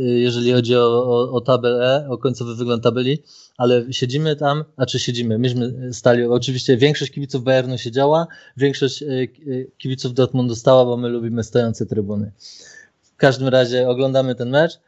jeżeli 0.03 0.53
chodzi 0.53 0.77
o, 0.77 1.05
o, 1.05 1.33
o 1.33 1.41
tabelę, 1.41 2.07
o 2.11 2.19
końcowy 2.19 2.55
wygląd 2.55 2.83
tabeli 2.83 3.23
ale 3.59 3.93
siedzimy 3.93 4.37
tam, 4.37 4.65
a 4.77 4.87
czy 4.87 4.99
siedzimy, 4.99 5.39
myśmy 5.39 5.93
stali, 5.93 6.25
oczywiście 6.25 6.77
większość 6.77 7.13
kibiców 7.13 7.45
Bayernu 7.45 7.79
siedziała, 7.79 8.27
większość 8.57 9.03
e, 9.03 9.07
e, 9.07 9.27
kibiców 9.79 10.15
Dortmundu 10.15 10.55
stała, 10.55 10.85
bo 10.85 10.97
my 10.97 11.09
lubimy 11.09 11.45
stojące 11.45 11.87
trybuny. 11.87 12.33
W 13.03 13.17
każdym 13.17 13.49
razie 13.49 13.89
oglądamy 13.89 14.35
ten 14.35 14.51
mecz 14.51 14.75
e, 14.75 14.79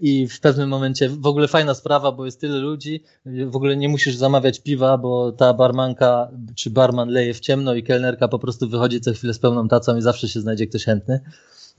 i 0.00 0.28
w 0.28 0.40
pewnym 0.40 0.68
momencie, 0.68 1.08
w 1.08 1.26
ogóle 1.26 1.48
fajna 1.48 1.74
sprawa, 1.74 2.12
bo 2.12 2.24
jest 2.24 2.40
tyle 2.40 2.58
ludzi, 2.58 3.04
w 3.26 3.56
ogóle 3.56 3.76
nie 3.76 3.88
musisz 3.88 4.16
zamawiać 4.16 4.60
piwa, 4.60 4.98
bo 4.98 5.32
ta 5.32 5.54
barmanka 5.54 6.30
czy 6.56 6.70
barman 6.70 7.08
leje 7.08 7.34
w 7.34 7.40
ciemno 7.40 7.74
i 7.74 7.82
kelnerka 7.82 8.28
po 8.28 8.38
prostu 8.38 8.68
wychodzi 8.68 9.00
co 9.00 9.12
chwilę 9.12 9.34
z 9.34 9.38
pełną 9.38 9.68
tacą 9.68 9.96
i 9.96 10.02
zawsze 10.02 10.28
się 10.28 10.40
znajdzie 10.40 10.66
ktoś 10.66 10.84
chętny. 10.84 11.20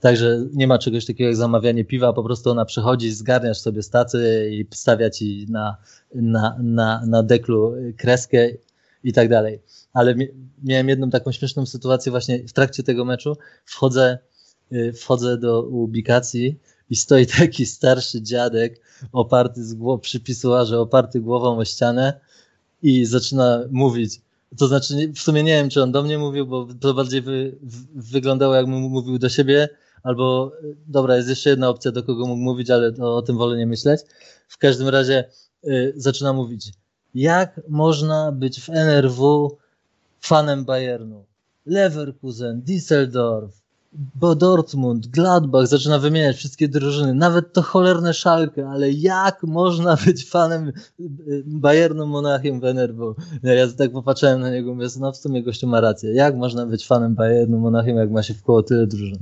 Także 0.00 0.46
nie 0.52 0.66
ma 0.66 0.78
czegoś 0.78 1.06
takiego 1.06 1.28
jak 1.28 1.36
zamawianie 1.36 1.84
piwa, 1.84 2.12
po 2.12 2.22
prostu 2.22 2.50
ona 2.50 2.64
przychodzi, 2.64 3.10
zgarniasz 3.10 3.58
sobie 3.58 3.82
stacy 3.82 4.48
i 4.52 4.66
stawia 4.70 5.10
ci 5.10 5.46
na, 5.48 5.76
na, 6.14 6.56
na, 6.62 7.06
na 7.06 7.22
deklu 7.22 7.74
kreskę 7.96 8.48
i 9.04 9.12
tak 9.12 9.28
dalej. 9.28 9.60
Ale 9.92 10.14
miałem 10.64 10.88
jedną 10.88 11.10
taką 11.10 11.32
śmieszną 11.32 11.66
sytuację 11.66 12.10
właśnie 12.10 12.48
w 12.48 12.52
trakcie 12.52 12.82
tego 12.82 13.04
meczu. 13.04 13.36
Wchodzę, 13.64 14.18
y, 14.72 14.92
wchodzę 14.92 15.38
do 15.38 15.62
ubikacji 15.62 16.58
i 16.92 16.96
stoi 16.96 17.26
taki 17.26 17.66
starszy 17.66 18.22
dziadek 18.22 18.80
oparty 19.12 19.64
z 19.64 19.74
głową, 19.74 20.00
przy 20.00 20.20
pisuarze, 20.20 20.80
oparty 20.80 21.20
głową 21.20 21.58
o 21.58 21.64
ścianę 21.64 22.20
i 22.82 23.04
zaczyna 23.04 23.60
mówić. 23.70 24.20
To 24.58 24.66
znaczy, 24.66 25.12
w 25.14 25.18
sumie 25.18 25.42
nie 25.42 25.52
wiem, 25.52 25.70
czy 25.70 25.82
on 25.82 25.92
do 25.92 26.02
mnie 26.02 26.18
mówił, 26.18 26.46
bo 26.46 26.68
to 26.80 26.94
bardziej 26.94 27.22
wy, 27.22 27.56
wyglądało, 27.94 28.54
jakbym 28.54 28.80
mówił 28.80 29.18
do 29.18 29.28
siebie, 29.28 29.68
albo 30.02 30.52
dobra, 30.86 31.16
jest 31.16 31.28
jeszcze 31.28 31.50
jedna 31.50 31.68
opcja, 31.68 31.92
do 31.92 32.02
kogo 32.02 32.26
mógł 32.26 32.40
mówić, 32.40 32.70
ale 32.70 32.92
to, 32.92 33.16
o 33.16 33.22
tym 33.22 33.36
wolę 33.36 33.56
nie 33.56 33.66
myśleć. 33.66 34.00
W 34.48 34.58
każdym 34.58 34.88
razie 34.88 35.24
y, 35.64 35.92
zaczyna 35.96 36.32
mówić, 36.32 36.72
jak 37.14 37.60
można 37.68 38.32
być 38.32 38.60
w 38.60 38.68
NRW 38.68 39.50
fanem 40.20 40.64
Bayernu? 40.64 41.24
Leverkusen, 41.66 42.62
Düsseldorf, 42.62 43.61
bo 43.94 44.34
Dortmund, 44.34 45.06
Gladbach, 45.06 45.66
zaczyna 45.66 45.98
wymieniać 45.98 46.36
wszystkie 46.36 46.68
drużyny, 46.68 47.14
nawet 47.14 47.52
to 47.52 47.62
cholerne 47.62 48.14
szalkę, 48.14 48.68
ale 48.68 48.90
jak 48.90 49.42
można 49.42 49.96
być 50.06 50.30
fanem 50.30 50.72
y, 51.00 51.42
Bayernu 51.46 52.06
Monachium 52.06 52.60
w 52.60 52.64
NRW? 52.64 53.14
Ja, 53.42 53.54
ja 53.54 53.68
tak 53.68 53.92
popatrzyłem 53.92 54.40
na 54.40 54.50
niego, 54.50 54.74
mówię, 54.74 54.86
no 55.00 55.12
w 55.12 55.16
sumie 55.16 55.42
gościu 55.42 55.66
ma 55.66 55.80
rację, 55.80 56.14
jak 56.14 56.36
można 56.36 56.66
być 56.66 56.86
fanem 56.86 57.14
Bayernu 57.14 57.58
Monachium, 57.58 57.96
jak 57.96 58.10
ma 58.10 58.22
się 58.22 58.34
w 58.34 58.42
koło 58.42 58.62
tyle 58.62 58.86
drużyn? 58.86 59.18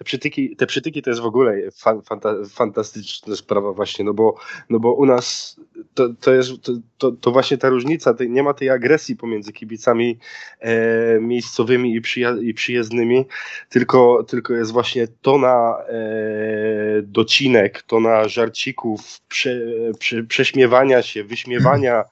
Te 0.00 0.04
przytyki, 0.04 0.56
te 0.56 0.66
przytyki 0.66 1.02
to 1.02 1.10
jest 1.10 1.22
w 1.22 1.26
ogóle 1.26 1.56
fanta, 2.04 2.34
fantastyczna 2.50 3.36
sprawa 3.36 3.72
właśnie, 3.72 4.04
no 4.04 4.14
bo, 4.14 4.34
no 4.70 4.80
bo 4.80 4.94
u 4.94 5.06
nas 5.06 5.56
to, 5.94 6.08
to 6.20 6.34
jest 6.34 6.50
to, 6.98 7.12
to, 7.12 7.30
właśnie 7.30 7.58
ta 7.58 7.68
różnica, 7.68 8.14
nie 8.28 8.42
ma 8.42 8.54
tej 8.54 8.70
agresji 8.70 9.16
pomiędzy 9.16 9.52
kibicami 9.52 10.18
e, 10.60 11.20
miejscowymi 11.20 11.94
i, 11.94 12.00
przyja 12.00 12.36
i 12.42 12.54
przyjezdnymi, 12.54 13.24
tylko, 13.68 14.24
tylko 14.28 14.54
jest 14.54 14.72
właśnie 14.72 15.08
tona 15.08 15.76
e, 15.88 17.02
docinek, 17.02 17.82
tona 17.82 18.28
żarcików, 18.28 19.20
prze, 19.28 19.60
prze, 19.98 20.22
prześmiewania 20.22 21.02
się, 21.02 21.24
wyśmiewania 21.24 22.04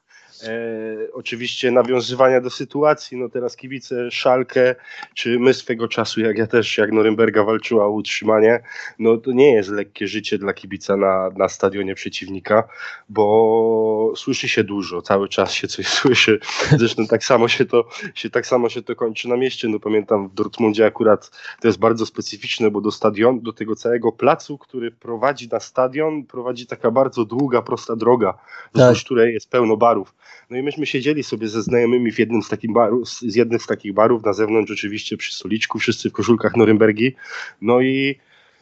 oczywiście 1.12 1.70
nawiązywania 1.70 2.40
do 2.40 2.51
sytuacji, 2.51 3.16
no 3.16 3.29
teraz 3.29 3.57
kibice 3.57 4.11
Szalkę, 4.11 4.74
czy 5.14 5.38
my 5.38 5.55
swego 5.55 5.88
czasu, 5.88 6.20
jak 6.20 6.38
ja 6.38 6.46
też, 6.46 6.79
jak 6.79 6.92
Norymberga 6.92 7.44
walczyła 7.44 7.85
o 7.85 7.90
utrzymanie, 7.90 8.61
no 8.98 9.16
to 9.16 9.33
nie 9.33 9.53
jest 9.53 9.70
lekkie 9.70 10.09
życie 10.09 10.38
dla 10.38 10.53
kibica 10.53 10.96
na, 10.96 11.31
na 11.37 11.48
stadionie 11.48 11.94
przeciwnika, 11.94 12.68
bo 13.09 14.12
słyszy 14.16 14.48
się 14.48 14.64
dużo, 14.64 15.03
cały 15.03 15.29
czas 15.29 15.53
się 15.53 15.68
coś 15.68 15.88
słyszy, 15.98 16.40
zresztą 16.79 17.07
tak 17.07 17.24
samo 17.24 17.48
się 17.48 17.64
to, 17.64 17.88
się, 18.14 18.31
tak 18.31 18.46
samo 18.46 18.68
się 18.68 18.83
to 18.83 18.96
kończy 18.96 19.29
na 19.29 19.37
mieście, 19.37 19.68
no 19.68 19.81
pamiętam 19.81 20.29
w 20.29 20.35
Dortmundzie 20.35 20.87
akurat 20.87 21.31
to 21.61 21.68
jest 21.68 21.79
bardzo 21.79 22.07
specyficzne, 22.07 22.70
bo 22.70 22.81
do 22.81 22.90
stadion, 22.90 23.40
do 23.40 23.53
tego 23.53 23.77
całego 23.77 24.12
placu, 24.12 24.59
który 24.59 24.90
prowadzi 24.90 25.48
na 25.48 25.61
stadion, 25.61 26.24
prowadzi 26.24 26.66
taka 26.66 26.90
bardzo 26.90 27.24
długa, 27.24 27.62
prosta 27.62 27.96
droga, 27.96 28.38
wzdłuż 28.74 28.98
tak. 28.98 29.05
której 29.05 29.35
jest 29.35 29.51
pełno 29.51 29.77
barów. 29.77 30.14
No 30.50 30.56
i 30.56 30.62
myśmy 30.62 30.86
siedzieli 30.86 31.22
sobie 31.22 31.48
ze 31.48 31.62
znajomymi 31.62 32.12
w 32.12 32.18
jednym 32.18 32.42
z 32.42 32.48
takich 32.48 32.72
barów, 32.72 33.08
z 33.08 33.62
z 33.62 33.66
takich 33.66 33.92
barów, 33.92 34.24
na 34.24 34.32
zewnątrz 34.32 34.72
oczywiście 34.72 35.16
przy 35.16 35.34
stoliczku, 35.34 35.78
wszyscy 35.78 36.10
w 36.10 36.12
koszulkach 36.12 36.56
Norymbergi. 36.56 37.14
No 37.62 37.80
i 37.80 38.18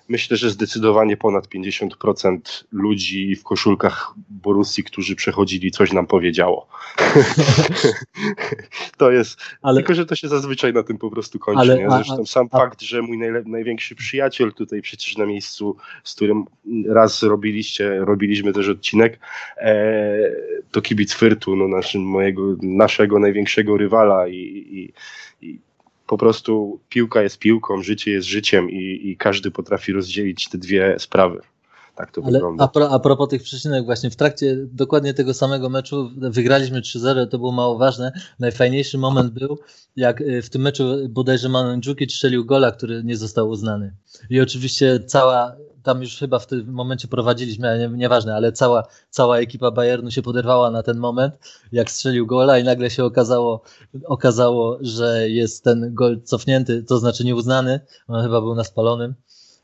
myślę, 0.09 0.37
że 0.37 0.51
zdecydowanie 0.51 1.17
ponad 1.17 1.49
50% 1.49 2.39
ludzi 2.73 3.37
w 3.37 3.43
koszulkach 3.43 4.15
Borussii, 4.31 4.85
którzy 4.85 5.17
przechodzili, 5.17 5.71
coś 5.71 5.93
nam 5.93 6.07
powiedziało. 6.07 6.69
to 8.99 9.11
jest, 9.11 9.41
ale, 9.63 9.77
tylko 9.77 9.95
że 9.95 10.07
to 10.07 10.17
się 10.17 10.29
zazwyczaj 10.29 10.73
na 10.73 10.83
tym 10.83 10.99
po 10.99 11.11
prostu 11.11 11.39
kończy. 11.39 11.61
Ale, 11.61 11.79
nie? 11.79 11.91
Zresztą 11.91 12.23
a, 12.23 12.27
sam 12.27 12.49
a, 12.51 12.59
fakt, 12.59 12.83
że 12.83 13.03
mój 13.03 13.19
największy 13.47 13.95
przyjaciel 13.95 14.53
tutaj 14.53 14.83
przecież 14.83 15.17
na 15.17 15.27
miejscu, 15.27 15.77
z 16.05 16.15
którym 16.15 16.45
raz 16.89 17.23
robiliście, 17.23 17.99
robiliśmy 17.99 18.53
też 18.53 18.69
odcinek, 18.69 19.19
e, 19.57 20.17
to 20.71 20.83
kibic 20.83 21.15
Fyrtu, 21.15 21.57
no 21.57 21.69
naszym, 21.69 22.03
mojego, 22.03 22.57
naszego 22.63 23.19
największego 23.19 23.77
rywala 23.77 24.29
i, 24.29 24.35
i, 24.35 24.93
i 25.47 25.66
po 26.07 26.19
prostu 26.19 26.81
piłka 26.89 27.23
jest 27.23 27.39
piłką, 27.39 27.83
życie 27.83 28.11
jest 28.11 28.27
życiem 28.27 28.71
i, 28.71 29.01
i 29.05 29.17
każdy 29.17 29.51
potrafi 29.51 29.93
rozdzielić 29.93 30.49
te 30.49 30.59
dwie 30.59 30.97
sprawy. 30.99 31.41
Tak 31.97 32.13
to 32.13 32.23
Ale 32.23 32.33
wygląda. 32.33 32.65
A, 32.65 32.69
pro, 32.69 32.91
a 32.91 32.99
propos 32.99 33.29
tych 33.29 33.43
przyczynek, 33.43 33.85
właśnie 33.85 34.11
w 34.11 34.17
trakcie 34.17 34.57
dokładnie 34.73 35.15
tego 35.15 35.35
samego 35.35 35.69
meczu 35.69 36.11
wygraliśmy 36.17 36.81
3-0, 36.81 37.29
to 37.29 37.39
było 37.39 37.53
mało 37.53 37.79
ważne. 37.79 38.13
Najfajniejszy 38.39 38.99
moment 38.99 39.33
był, 39.33 39.59
jak 39.97 40.21
y, 40.21 40.43
w 40.43 40.51
tym 40.51 40.63
meczu 40.63 40.85
bodajże 41.09 41.49
Mandzukic 41.49 42.13
strzelił 42.13 42.45
gola, 42.45 42.73
który 42.73 43.05
nie 43.05 43.17
został 43.17 43.49
uznany. 43.49 43.95
I 44.31 44.41
oczywiście 44.41 45.01
cała 45.07 45.57
tam 45.87 46.03
już 46.03 46.19
chyba 46.19 46.39
w 46.39 46.47
tym 46.47 46.73
momencie 46.73 47.09
prowadziliśmy, 47.09 47.79
nie, 47.79 47.99
nieważne, 47.99 48.35
ale 48.35 48.53
cała, 48.53 48.83
cała 49.11 49.39
ekipa 49.39 49.71
Bayernu 49.71 50.11
się 50.11 50.23
poderwała 50.23 50.71
na 50.71 50.83
ten 50.83 50.99
moment, 50.99 51.39
jak 51.73 51.91
strzelił 51.91 52.27
gola 52.27 52.59
i 52.59 52.65
nagle 52.65 52.91
się 52.91 53.05
okazało, 53.05 53.63
okazało, 54.05 54.79
że 54.81 55.31
jest 55.31 55.65
ten 55.65 55.95
gol 55.95 56.23
cofnięty, 56.23 56.83
to 56.83 56.99
znaczy 56.99 57.25
nieuznany, 57.25 57.81
on 58.09 58.23
chyba 58.23 58.41
był 58.41 58.55
na 58.55 58.65
spalonym, 58.65 59.15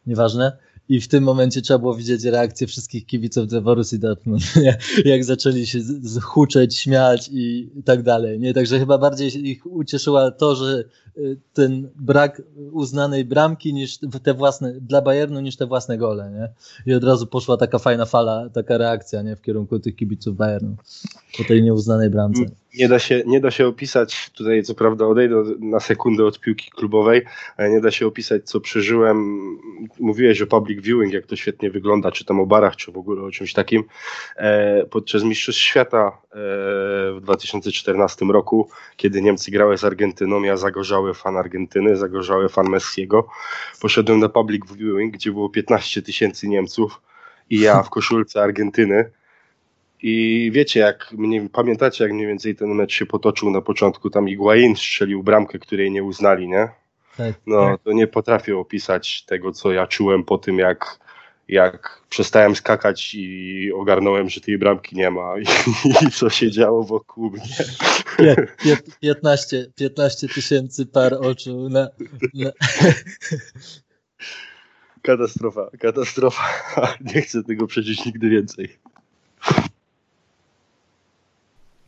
nieważne 0.06 0.56
i 0.92 1.00
w 1.00 1.08
tym 1.08 1.24
momencie 1.24 1.62
trzeba 1.62 1.78
było 1.78 1.94
widzieć 1.94 2.24
reakcję 2.24 2.66
wszystkich 2.66 3.06
kibiców 3.06 3.46
do 3.46 3.62
Borussii 3.62 3.98
Dortmund, 3.98 4.42
jak 5.04 5.24
zaczęli 5.24 5.66
się 5.66 5.78
huczeć, 6.22 6.78
śmiać 6.78 7.30
i 7.32 7.70
tak 7.84 8.02
dalej. 8.02 8.40
Nie, 8.40 8.54
także 8.54 8.78
chyba 8.78 8.98
bardziej 8.98 9.48
ich 9.48 9.66
ucieszyła 9.66 10.30
to, 10.30 10.56
że 10.56 10.84
y, 11.16 11.36
ten 11.52 11.88
brak 11.96 12.42
uznanej 12.72 13.24
bramki 13.24 13.74
niż 13.74 13.98
te 14.22 14.34
własne, 14.34 14.72
dla 14.80 15.02
Bayernu 15.02 15.40
niż 15.40 15.56
te 15.56 15.66
własne 15.66 15.98
gole, 15.98 16.30
nie? 16.30 16.48
I 16.92 16.94
od 16.94 17.04
razu 17.04 17.26
poszła 17.26 17.56
taka 17.56 17.78
fajna 17.78 18.04
fala, 18.04 18.50
taka 18.50 18.78
reakcja, 18.78 19.22
nie? 19.22 19.36
W 19.36 19.42
kierunku 19.42 19.78
tych 19.78 19.96
kibiców 19.96 20.36
Bayernu 20.36 20.76
po 21.38 21.44
tej 21.44 21.62
nieuznanej 21.62 22.10
bramce 22.10 22.42
nie 22.74 22.88
da, 22.88 22.98
się, 22.98 23.22
nie 23.26 23.40
da 23.40 23.50
się 23.50 23.66
opisać, 23.66 24.30
tutaj 24.30 24.62
co 24.62 24.74
prawda 24.74 25.06
odejdę 25.06 25.44
na 25.58 25.80
sekundę 25.80 26.24
od 26.24 26.40
piłki 26.40 26.70
klubowej, 26.70 27.22
ale 27.56 27.70
nie 27.70 27.80
da 27.80 27.90
się 27.90 28.06
opisać, 28.06 28.42
co 28.44 28.60
przeżyłem. 28.60 29.36
Mówiłeś 30.00 30.42
o 30.42 30.46
public 30.46 30.80
viewing, 30.80 31.12
jak 31.12 31.26
to 31.26 31.36
świetnie 31.36 31.70
wygląda, 31.70 32.12
czy 32.12 32.24
tam 32.24 32.40
o 32.40 32.46
barach, 32.46 32.76
czy 32.76 32.92
w 32.92 32.96
ogóle 32.96 33.22
o 33.22 33.30
czymś 33.30 33.52
takim. 33.52 33.84
E, 34.36 34.86
podczas 34.86 35.22
Mistrzostw 35.22 35.62
Świata 35.62 36.18
e, 36.30 36.36
w 37.12 37.18
2014 37.20 38.24
roku, 38.24 38.68
kiedy 38.96 39.22
Niemcy 39.22 39.50
grały 39.50 39.78
z 39.78 39.84
Argentyną, 39.84 40.42
ja 40.42 40.56
zagorzały 40.56 41.14
fan 41.14 41.36
Argentyny, 41.36 41.96
zagorzały 41.96 42.48
fan 42.48 42.68
Messiego. 42.68 43.28
Poszedłem 43.80 44.18
na 44.18 44.28
public 44.28 44.72
viewing, 44.72 45.14
gdzie 45.14 45.32
było 45.32 45.50
15 45.50 46.02
tysięcy 46.02 46.48
Niemców 46.48 47.00
i 47.50 47.60
ja 47.60 47.82
w 47.82 47.90
koszulce 47.90 48.42
Argentyny 48.42 49.10
i 50.02 50.50
wiecie, 50.54 50.80
jak 50.80 51.12
mnie, 51.12 51.48
pamiętacie, 51.52 52.04
jak 52.04 52.12
mniej 52.12 52.26
więcej 52.26 52.56
ten 52.56 52.68
mecz 52.68 52.92
się 52.92 53.06
potoczył 53.06 53.50
na 53.50 53.60
początku, 53.60 54.10
tam 54.10 54.28
Iguain 54.28 54.76
strzelił 54.76 55.22
bramkę, 55.22 55.58
której 55.58 55.90
nie 55.90 56.04
uznali, 56.04 56.48
nie? 56.48 56.68
Tak, 57.16 57.34
no, 57.46 57.66
tak. 57.66 57.80
to 57.82 57.92
nie 57.92 58.06
potrafię 58.06 58.58
opisać 58.58 59.24
tego, 59.24 59.52
co 59.52 59.72
ja 59.72 59.86
czułem 59.86 60.24
po 60.24 60.38
tym, 60.38 60.58
jak, 60.58 60.98
jak 61.48 62.02
przestałem 62.08 62.56
skakać 62.56 63.14
i 63.14 63.72
ogarnąłem, 63.72 64.28
że 64.28 64.40
tej 64.40 64.58
bramki 64.58 64.96
nie 64.96 65.10
ma 65.10 65.34
i, 65.40 65.44
i 66.06 66.10
co 66.10 66.30
się 66.30 66.50
działo 66.50 66.82
wokół 66.82 67.30
mnie. 67.30 68.36
15, 69.00 69.66
15 69.74 70.28
tysięcy 70.28 70.86
par 70.86 71.14
oczu 71.14 71.68
na, 71.68 71.88
na... 72.34 72.50
Katastrofa, 75.02 75.70
katastrofa. 75.80 76.44
Nie 77.14 77.22
chcę 77.22 77.42
tego 77.42 77.66
przeżyć 77.66 78.04
nigdy 78.04 78.28
więcej. 78.28 78.78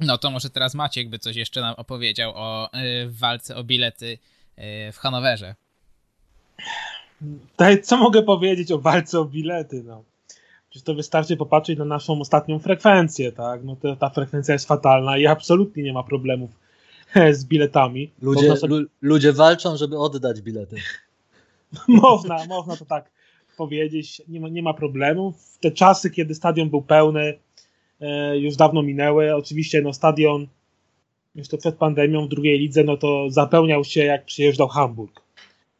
No 0.05 0.19
to 0.19 0.31
może 0.31 0.51
teraz 0.51 0.75
Maciek 0.75 1.09
by 1.09 1.19
coś 1.19 1.37
jeszcze 1.37 1.61
nam 1.61 1.75
opowiedział 1.77 2.33
o 2.35 2.71
y, 2.75 3.11
walce 3.11 3.57
o 3.57 3.65
bilety 3.65 4.07
y, 4.09 4.93
w 4.93 4.97
Hanowerze. 4.97 5.55
Tutaj 7.51 7.83
co 7.83 7.97
mogę 7.97 8.23
powiedzieć 8.23 8.73
o 8.73 8.79
walce 8.79 9.21
o 9.21 9.25
bilety? 9.25 9.83
No. 9.87 10.05
Przecież 10.71 10.85
to 10.85 10.95
wystarczy 10.95 11.37
popatrzeć 11.37 11.79
na 11.79 11.85
naszą 11.85 12.21
ostatnią 12.21 12.59
frekwencję, 12.59 13.33
tak? 13.33 13.65
No 13.65 13.77
to, 13.77 13.97
ta 13.97 14.11
frekwencja 14.11 14.53
jest 14.53 14.69
fatalna 14.69 15.19
i 15.19 15.27
absolutnie 15.27 15.83
nie 15.83 15.93
ma 15.93 16.03
problemów 16.03 16.51
z 17.33 17.45
biletami. 17.45 18.11
Ludzie, 18.23 18.57
sobie... 18.57 18.77
ludzie 19.03 19.33
walczą, 19.33 19.77
żeby 19.77 19.99
oddać 19.99 20.41
bilety. 20.41 20.77
można, 21.89 22.47
można 22.47 22.77
to 22.77 22.85
tak 22.85 23.11
powiedzieć. 23.57 24.23
Nie 24.29 24.41
ma, 24.41 24.49
nie 24.49 24.63
ma 24.63 24.75
problemów. 24.75 25.59
Te 25.61 25.71
czasy, 25.71 26.11
kiedy 26.11 26.35
stadion 26.35 26.71
był 26.71 26.83
pełny, 26.83 27.39
E, 27.39 27.44
już 28.35 28.57
dawno 28.57 28.83
minęły. 28.83 29.35
Oczywiście 29.35 29.83
no, 29.83 29.93
stadion 29.93 30.47
jeszcze 31.35 31.59
przed 31.59 31.77
pandemią 31.77 32.27
w 32.27 32.29
drugiej 32.29 32.59
lidze 32.59 32.85
no 32.85 32.97
to 32.97 33.31
zapełniał 33.31 33.85
się 33.85 34.05
jak 34.05 34.25
przyjeżdżał 34.25 34.69
Hamburg. 34.69 35.23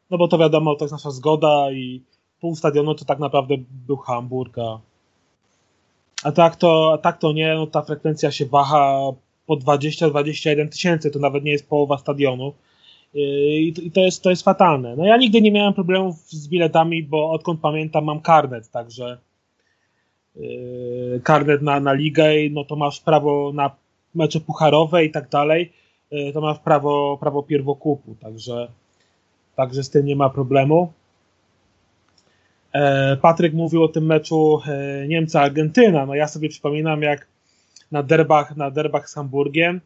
No 0.09 0.17
bo 0.17 0.27
to 0.27 0.37
wiadomo, 0.37 0.75
to 0.75 0.85
jest 0.85 0.91
nasza 0.91 1.11
zgoda 1.11 1.71
i 1.71 2.01
pół 2.39 2.55
stadionu 2.55 2.95
to 2.95 3.05
tak 3.05 3.19
naprawdę 3.19 3.55
był 3.87 3.97
Hamburg, 3.97 4.57
a, 4.57 4.79
a 6.23 6.31
tak 6.31 6.55
to, 6.55 6.93
a 6.93 6.97
tak 6.97 7.17
to 7.17 7.33
nie, 7.33 7.55
no 7.55 7.67
ta 7.67 7.81
frekwencja 7.81 8.31
się 8.31 8.45
waha 8.45 9.11
po 9.45 9.57
20-21 9.57 10.69
tysięcy, 10.69 11.11
to 11.11 11.19
nawet 11.19 11.43
nie 11.43 11.51
jest 11.51 11.69
połowa 11.69 11.97
stadionu. 11.97 12.53
E, 13.15 13.19
I, 13.59 13.87
I, 13.87 13.91
to, 13.91 14.01
jest, 14.01 14.23
to 14.23 14.29
jest 14.29 14.43
fatalne. 14.43 14.95
No 14.95 15.05
ja 15.05 15.17
nigdy 15.17 15.41
nie 15.41 15.51
miałem 15.51 15.73
problemów 15.73 16.15
z 16.15 16.47
biletami, 16.47 17.03
bo 17.03 17.31
odkąd 17.31 17.59
pamiętam 17.59 18.03
mam 18.03 18.21
karnet, 18.21 18.71
także 18.71 19.17
karnet 21.23 21.61
na, 21.61 21.79
na 21.79 21.93
ligę, 21.93 22.29
no 22.51 22.63
to 22.63 22.75
masz 22.75 22.99
prawo 22.99 23.51
na 23.53 23.71
mecze 24.15 24.39
pucharowe 24.39 25.05
i 25.05 25.11
tak 25.11 25.29
dalej, 25.29 25.71
yy, 26.11 26.33
to 26.33 26.41
masz 26.41 26.59
prawo, 26.59 27.17
prawo 27.17 27.43
pierwokupu, 27.43 28.15
także, 28.15 28.67
także 29.55 29.83
z 29.83 29.89
tym 29.89 30.05
nie 30.05 30.15
ma 30.15 30.29
problemu. 30.29 30.91
Yy, 32.73 32.81
Patryk 33.21 33.53
mówił 33.53 33.83
o 33.83 33.87
tym 33.87 34.05
meczu 34.05 34.61
Niemca-Argentyna. 35.07 36.05
No 36.07 36.15
ja 36.15 36.27
sobie 36.27 36.49
przypominam, 36.49 37.01
jak 37.01 37.27
na 37.91 38.03
derbach, 38.03 38.57
na 38.57 38.71
derbach 38.71 39.09
z 39.09 39.13
Hamburgiem 39.13 39.81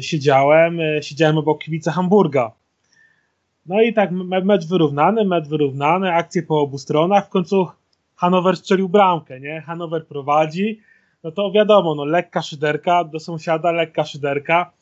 siedziałem, 0.00 0.78
siedziałem 1.00 1.38
obok 1.38 1.64
kibica 1.64 1.92
Hamburga. 1.92 2.52
No 3.66 3.82
i 3.82 3.94
tak 3.94 4.10
mecz 4.44 4.68
wyrównany, 4.68 5.24
mecz 5.24 5.48
wyrównany, 5.48 6.12
akcje 6.12 6.42
po 6.42 6.60
obu 6.60 6.78
stronach. 6.78 7.26
W 7.26 7.28
końcu 7.28 7.66
Hanower 8.24 8.56
strzelił 8.56 8.88
bramkę, 8.88 9.40
nie? 9.40 9.60
Hanower 9.60 10.06
prowadzi, 10.06 10.80
no 11.24 11.32
to 11.32 11.52
wiadomo, 11.52 11.94
no 11.94 12.04
lekka 12.04 12.42
szyderka, 12.42 13.04
do 13.04 13.20
sąsiada 13.20 13.72
lekka 13.72 14.04
szyderka, 14.04 14.72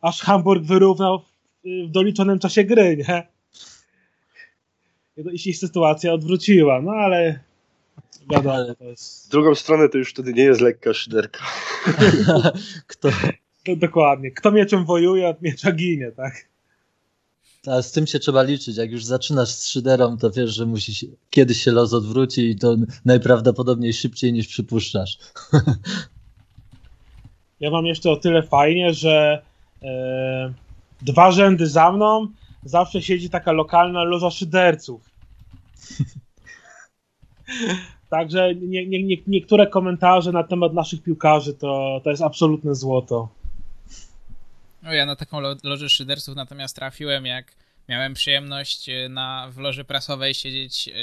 aż 0.00 0.20
Hamburg 0.20 0.64
wyrównał 0.64 1.18
w, 1.18 1.24
w 1.88 1.90
doliczonym 1.90 2.38
czasie 2.38 2.64
gry, 2.64 2.96
nie? 2.96 3.26
I 5.32 5.38
się 5.38 5.52
sytuacja 5.52 6.12
odwróciła, 6.12 6.82
no 6.82 6.92
ale 6.92 7.40
wiadomo, 8.30 8.74
to 8.74 8.84
jest... 8.84 9.24
Z 9.24 9.28
drugą 9.28 9.54
stronę 9.54 9.88
to 9.88 9.98
już 9.98 10.10
wtedy 10.10 10.32
nie 10.32 10.42
jest 10.42 10.60
lekka 10.60 10.94
szyderka. 10.94 11.44
Kto... 12.86 13.08
To, 13.64 13.76
dokładnie. 13.86 14.30
Kto 14.30 14.50
mieczem 14.50 14.84
wojuje, 14.84 15.28
od 15.28 15.42
miecza 15.42 15.72
ginie, 15.72 16.12
tak? 16.16 16.51
A 17.66 17.82
z 17.82 17.92
tym 17.92 18.06
się 18.06 18.18
trzeba 18.18 18.42
liczyć. 18.42 18.76
Jak 18.76 18.90
już 18.90 19.04
zaczynasz 19.04 19.48
z 19.48 19.68
szyderą, 19.68 20.18
to 20.18 20.30
wiesz, 20.30 20.50
że 20.50 20.66
musi 20.66 20.94
się, 20.94 21.06
kiedyś 21.30 21.62
się 21.62 21.72
los 21.72 21.92
odwróci 21.92 22.50
i 22.50 22.58
to 22.58 22.76
najprawdopodobniej 23.04 23.92
szybciej 23.92 24.32
niż 24.32 24.48
przypuszczasz. 24.48 25.18
Ja 27.60 27.70
mam 27.70 27.86
jeszcze 27.86 28.10
o 28.10 28.16
tyle 28.16 28.42
fajnie, 28.42 28.94
że 28.94 29.42
e, 29.82 30.52
dwa 31.02 31.32
rzędy 31.32 31.66
za 31.66 31.92
mną 31.92 32.28
zawsze 32.64 33.02
siedzi 33.02 33.30
taka 33.30 33.52
lokalna 33.52 34.04
loża 34.04 34.30
szyderców. 34.30 35.10
Także 38.10 38.54
nie, 38.54 38.86
nie, 38.86 39.02
nie, 39.02 39.16
niektóre 39.26 39.66
komentarze 39.66 40.32
na 40.32 40.44
temat 40.44 40.74
naszych 40.74 41.02
piłkarzy 41.02 41.54
to, 41.54 42.00
to 42.04 42.10
jest 42.10 42.22
absolutne 42.22 42.74
złoto. 42.74 43.28
No 44.82 44.92
ja 44.92 45.06
na 45.06 45.16
taką 45.16 45.40
lo 45.40 45.56
lożę 45.62 45.88
szydersów 45.88 46.36
natomiast 46.36 46.76
trafiłem, 46.76 47.26
jak 47.26 47.54
miałem 47.88 48.14
przyjemność 48.14 48.88
e, 48.88 49.08
na, 49.08 49.48
w 49.50 49.58
loży 49.58 49.84
prasowej 49.84 50.34
siedzieć 50.34 50.86
yy, 50.86 50.94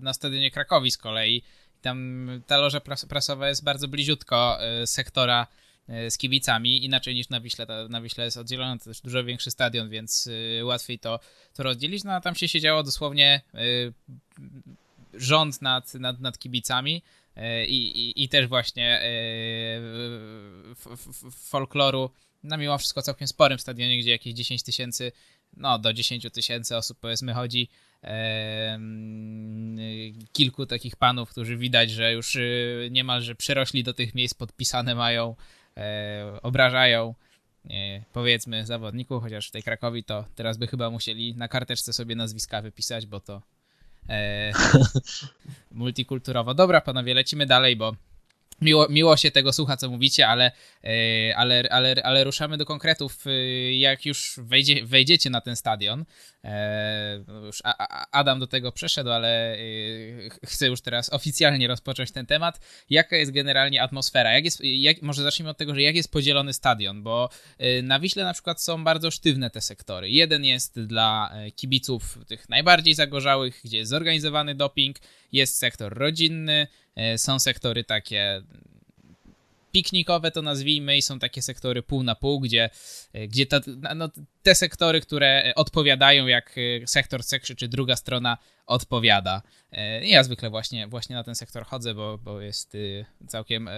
na 0.00 0.14
stadionie 0.14 0.50
Krakowi 0.50 0.90
z 0.90 0.98
kolei. 0.98 1.42
Tam 1.82 2.28
ta 2.46 2.58
loża 2.58 2.80
pras 2.80 3.06
prasowa 3.06 3.48
jest 3.48 3.64
bardzo 3.64 3.88
bliziutko 3.88 4.58
yy, 4.80 4.86
sektora 4.86 5.46
z 6.08 6.18
kibicami, 6.18 6.84
inaczej 6.84 7.14
niż 7.14 7.28
na 7.28 7.40
Wiśle. 7.40 7.66
Na 7.88 8.00
Wiśle 8.00 8.24
jest 8.24 8.36
oddzielona, 8.36 8.78
to 8.78 8.84
też 8.84 9.00
dużo 9.00 9.24
większy 9.24 9.50
stadion, 9.50 9.90
więc 9.90 10.28
łatwiej 10.62 10.98
to, 10.98 11.20
to 11.54 11.62
rozdzielić. 11.62 12.04
No 12.04 12.12
a 12.12 12.20
tam 12.20 12.34
się 12.34 12.48
siedziało 12.48 12.82
dosłownie 12.82 13.40
rząd 15.14 15.62
nad, 15.62 15.94
nad, 15.94 16.20
nad 16.20 16.38
kibicami 16.38 17.02
i, 17.66 17.76
i, 17.76 18.24
i 18.24 18.28
też 18.28 18.46
właśnie 18.46 19.00
folkloru 21.30 22.10
na 22.44 22.56
mimo 22.56 22.78
wszystko 22.78 23.02
całkiem 23.02 23.28
sporym 23.28 23.58
stadionie, 23.58 23.98
gdzie 23.98 24.10
jakieś 24.10 24.34
10 24.34 24.62
tysięcy, 24.62 25.12
no 25.56 25.78
do 25.78 25.92
10 25.92 26.26
tysięcy 26.32 26.76
osób 26.76 26.98
powiedzmy 27.00 27.34
chodzi. 27.34 27.68
kilku 30.32 30.66
takich 30.66 30.96
panów, 30.96 31.30
którzy 31.30 31.56
widać, 31.56 31.90
że 31.90 32.12
już 32.12 32.38
niemalże 32.90 33.34
przyrośli 33.34 33.84
do 33.84 33.94
tych 33.94 34.14
miejsc, 34.14 34.34
podpisane 34.34 34.94
mają, 34.94 35.36
obrażają 36.42 37.14
powiedzmy 38.12 38.66
zawodników, 38.66 39.22
chociaż 39.22 39.48
w 39.48 39.50
tej 39.50 39.62
Krakowi 39.62 40.04
to 40.04 40.24
teraz 40.34 40.56
by 40.56 40.66
chyba 40.66 40.90
musieli 40.90 41.34
na 41.34 41.48
karteczce 41.48 41.92
sobie 41.92 42.16
nazwiska 42.16 42.62
wypisać, 42.62 43.06
bo 43.06 43.20
to 43.20 43.42
e, 44.08 44.52
multikulturowo. 45.72 46.54
Dobra, 46.54 46.80
panowie, 46.80 47.14
lecimy 47.14 47.46
dalej, 47.46 47.76
bo 47.76 47.94
Miło, 48.60 48.88
miło 48.88 49.16
się 49.16 49.30
tego 49.30 49.52
słucha, 49.52 49.76
co 49.76 49.90
mówicie, 49.90 50.28
ale, 50.28 50.52
e, 50.84 51.36
ale, 51.36 51.68
ale, 51.70 51.94
ale 52.04 52.24
ruszamy 52.24 52.56
do 52.56 52.64
konkretów. 52.64 53.26
E, 53.26 53.30
jak 53.74 54.06
już 54.06 54.34
wejdzie, 54.42 54.84
wejdziecie 54.84 55.30
na 55.30 55.40
ten 55.40 55.56
stadion, 55.56 56.04
e, 56.44 57.24
no 57.26 57.40
już 57.40 57.62
Adam 58.12 58.40
do 58.40 58.46
tego 58.46 58.72
przeszedł, 58.72 59.10
ale 59.10 59.58
chcę 60.46 60.66
już 60.66 60.80
teraz 60.80 61.12
oficjalnie 61.12 61.68
rozpocząć 61.68 62.12
ten 62.12 62.26
temat. 62.26 62.60
Jaka 62.90 63.16
jest 63.16 63.32
generalnie 63.32 63.82
atmosfera? 63.82 64.32
Jak 64.32 64.44
jest, 64.44 64.60
jak, 64.60 65.02
może 65.02 65.22
zacznijmy 65.22 65.50
od 65.50 65.58
tego, 65.58 65.74
że 65.74 65.82
jak 65.82 65.96
jest 65.96 66.12
podzielony 66.12 66.52
stadion, 66.52 67.02
bo 67.02 67.28
na 67.82 68.00
Wiśle 68.00 68.24
na 68.24 68.32
przykład 68.32 68.62
są 68.62 68.84
bardzo 68.84 69.10
sztywne 69.10 69.50
te 69.50 69.60
sektory. 69.60 70.10
Jeden 70.10 70.44
jest 70.44 70.80
dla 70.80 71.32
kibiców 71.56 72.18
tych 72.26 72.48
najbardziej 72.48 72.94
zagorzałych, 72.94 73.60
gdzie 73.64 73.78
jest 73.78 73.90
zorganizowany 73.90 74.54
doping, 74.54 74.96
jest 75.32 75.58
sektor 75.58 75.98
rodzinny, 75.98 76.66
są 77.16 77.38
sektory 77.38 77.84
takie 77.84 78.42
piknikowe 79.74 80.30
to 80.30 80.42
nazwijmy 80.42 80.96
i 80.96 81.02
są 81.02 81.18
takie 81.18 81.42
sektory 81.42 81.82
pół 81.82 82.02
na 82.02 82.14
pół, 82.14 82.40
gdzie, 82.40 82.70
e, 83.12 83.28
gdzie 83.28 83.46
ta, 83.46 83.60
no, 83.96 84.08
te 84.42 84.54
sektory, 84.54 85.00
które 85.00 85.52
odpowiadają 85.56 86.26
jak 86.26 86.54
e, 86.58 86.86
sektor 86.86 87.24
C 87.24 87.40
czy 87.40 87.68
druga 87.68 87.96
strona 87.96 88.38
odpowiada. 88.66 89.42
Ja 90.02 90.24
zwykle 90.24 90.50
właśnie, 90.50 90.86
właśnie 90.86 91.16
na 91.16 91.24
ten 91.24 91.34
sektor 91.34 91.64
chodzę, 91.64 91.94
bo, 91.94 92.18
bo 92.18 92.40
jest 92.40 92.76
całkiem 93.28 93.68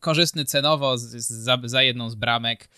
korzystny 0.00 0.44
cenowo 0.44 0.98
za, 0.98 1.58
za 1.64 1.82
jedną 1.82 2.10
z 2.10 2.14
bramek, 2.14 2.68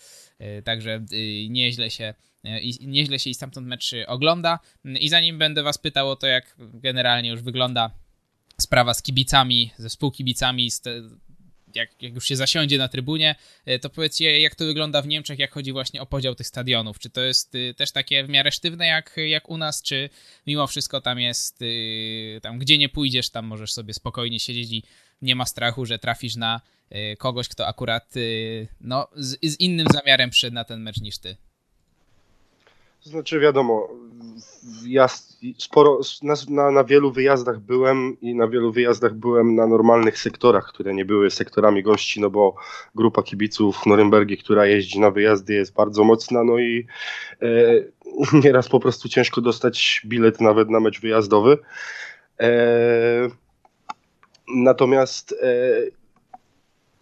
także 0.63 1.05
nieźle 1.49 1.89
się 1.89 2.13
i 2.61 2.87
nieźle 2.87 3.19
się 3.19 3.29
i 3.29 3.33
stamtąd 3.33 3.67
mecz 3.67 3.91
ogląda. 4.07 4.59
I 4.85 5.09
zanim 5.09 5.37
będę 5.37 5.63
was 5.63 5.77
pytał 5.77 6.09
o 6.09 6.15
to, 6.15 6.27
jak 6.27 6.55
generalnie 6.57 7.29
już 7.29 7.41
wygląda 7.41 7.91
sprawa 8.61 8.93
z 8.93 9.01
kibicami, 9.01 9.71
ze 9.77 9.89
współkibicami, 9.89 10.71
z 10.71 10.81
te, 10.81 11.01
jak, 11.75 12.01
jak, 12.01 12.13
już 12.13 12.25
się 12.25 12.35
zasiądzie 12.35 12.77
na 12.77 12.87
trybunie, 12.87 13.35
e, 13.65 13.79
to 13.79 13.89
powiedzcie, 13.89 14.39
jak 14.39 14.55
to 14.55 14.65
wygląda 14.65 15.01
w 15.01 15.07
Niemczech, 15.07 15.39
jak 15.39 15.51
chodzi 15.51 15.71
właśnie 15.71 16.01
o 16.01 16.05
podział 16.05 16.35
tych 16.35 16.47
stadionów. 16.47 16.99
Czy 16.99 17.09
to 17.09 17.21
jest 17.21 17.55
y, 17.55 17.73
też 17.77 17.91
takie 17.91 18.23
w 18.23 18.29
miarę 18.29 18.51
sztywne 18.51 18.87
jak, 18.87 19.15
jak 19.27 19.49
u 19.49 19.57
nas, 19.57 19.81
czy 19.81 20.09
mimo 20.47 20.67
wszystko 20.67 21.01
tam 21.01 21.19
jest, 21.19 21.61
y, 21.61 22.39
tam 22.41 22.59
gdzie 22.59 22.77
nie 22.77 22.89
pójdziesz, 22.89 23.29
tam 23.29 23.45
możesz 23.45 23.73
sobie 23.73 23.93
spokojnie 23.93 24.39
siedzieć 24.39 24.71
i 24.71 24.83
nie 25.21 25.35
ma 25.35 25.45
strachu, 25.45 25.85
że 25.85 25.99
trafisz 25.99 26.35
na 26.35 26.61
kogoś, 27.17 27.47
kto 27.47 27.67
akurat 27.67 28.13
no, 28.81 29.07
z, 29.15 29.37
z 29.43 29.59
innym 29.59 29.87
zamiarem 29.93 30.29
przyszedł 30.29 30.53
na 30.53 30.63
ten 30.63 30.81
mecz 30.81 31.01
niż 31.01 31.17
ty? 31.17 31.37
Znaczy 33.03 33.39
wiadomo, 33.39 33.89
ja 34.85 35.07
sporo, 35.57 35.99
na, 36.23 36.33
na, 36.49 36.71
na, 36.71 36.83
wielu 36.83 37.11
wyjazdach 37.11 37.59
byłem 37.59 38.17
i 38.21 38.35
na 38.35 38.47
wielu 38.47 38.71
wyjazdach 38.71 39.13
byłem 39.13 39.55
na 39.55 39.67
normalnych 39.67 40.19
sektorach, 40.19 40.67
które 40.67 40.93
nie 40.93 41.05
były 41.05 41.31
sektorami 41.31 41.83
gości, 41.83 42.21
no 42.21 42.29
bo 42.29 42.55
grupa 42.95 43.23
kibiców 43.23 43.85
Norymbergi, 43.85 44.37
która 44.37 44.65
jeździ 44.65 44.99
na 44.99 45.11
wyjazdy 45.11 45.53
jest 45.53 45.73
bardzo 45.73 46.03
mocna, 46.03 46.43
no 46.43 46.59
i 46.59 46.87
e, 47.41 47.47
nieraz 48.43 48.69
po 48.69 48.79
prostu 48.79 49.09
ciężko 49.09 49.41
dostać 49.41 50.01
bilet 50.05 50.41
nawet 50.41 50.69
na 50.69 50.79
mecz 50.79 51.01
wyjazdowy. 51.01 51.57
E, 52.39 53.29
natomiast 54.55 55.35
e, 55.41 56.00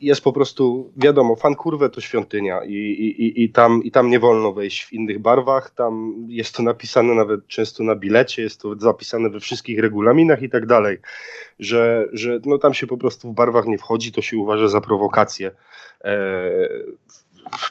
jest 0.01 0.21
po 0.21 0.33
prostu, 0.33 0.91
wiadomo, 0.97 1.35
fan 1.35 1.55
kurwę 1.55 1.89
to 1.89 2.01
świątynia 2.01 2.63
i, 2.63 2.73
i, 2.73 3.43
i, 3.43 3.49
tam, 3.49 3.83
i 3.83 3.91
tam 3.91 4.09
nie 4.09 4.19
wolno 4.19 4.53
wejść 4.53 4.85
w 4.85 4.93
innych 4.93 5.19
barwach, 5.19 5.69
tam 5.69 6.15
jest 6.27 6.55
to 6.55 6.63
napisane 6.63 7.13
nawet 7.13 7.47
często 7.47 7.83
na 7.83 7.95
bilecie, 7.95 8.41
jest 8.41 8.61
to 8.61 8.75
zapisane 8.75 9.29
we 9.29 9.39
wszystkich 9.39 9.79
regulaminach 9.79 10.41
i 10.41 10.49
tak 10.49 10.65
dalej, 10.65 10.97
że, 11.59 12.07
że 12.13 12.39
no 12.45 12.57
tam 12.57 12.73
się 12.73 12.87
po 12.87 12.97
prostu 12.97 13.31
w 13.31 13.33
barwach 13.33 13.65
nie 13.65 13.77
wchodzi, 13.77 14.11
to 14.11 14.21
się 14.21 14.37
uważa 14.37 14.67
za 14.67 14.81
prowokację, 14.81 15.51
e, 16.03 16.51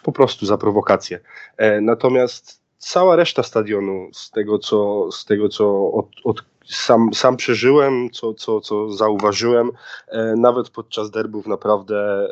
po 0.03 0.12
prostu 0.12 0.47
za 0.47 0.59
prowokację. 0.59 1.21
E, 1.57 1.81
natomiast 1.81 2.61
cała 2.79 3.17
reszta 3.17 3.43
stadionu, 3.43 4.09
z 4.12 4.31
tego 4.31 4.59
co, 4.59 5.09
z 5.12 5.25
tego, 5.25 5.49
co 5.49 5.93
od, 5.93 6.09
od 6.25 6.45
sam, 6.68 7.14
sam 7.14 7.37
przeżyłem, 7.37 8.11
co, 8.11 8.35
co, 8.35 8.61
co 8.61 8.92
zauważyłem, 8.92 9.70
e, 10.09 10.35
nawet 10.37 10.70
podczas 10.70 11.11
derbów 11.11 11.46
naprawdę 11.46 12.28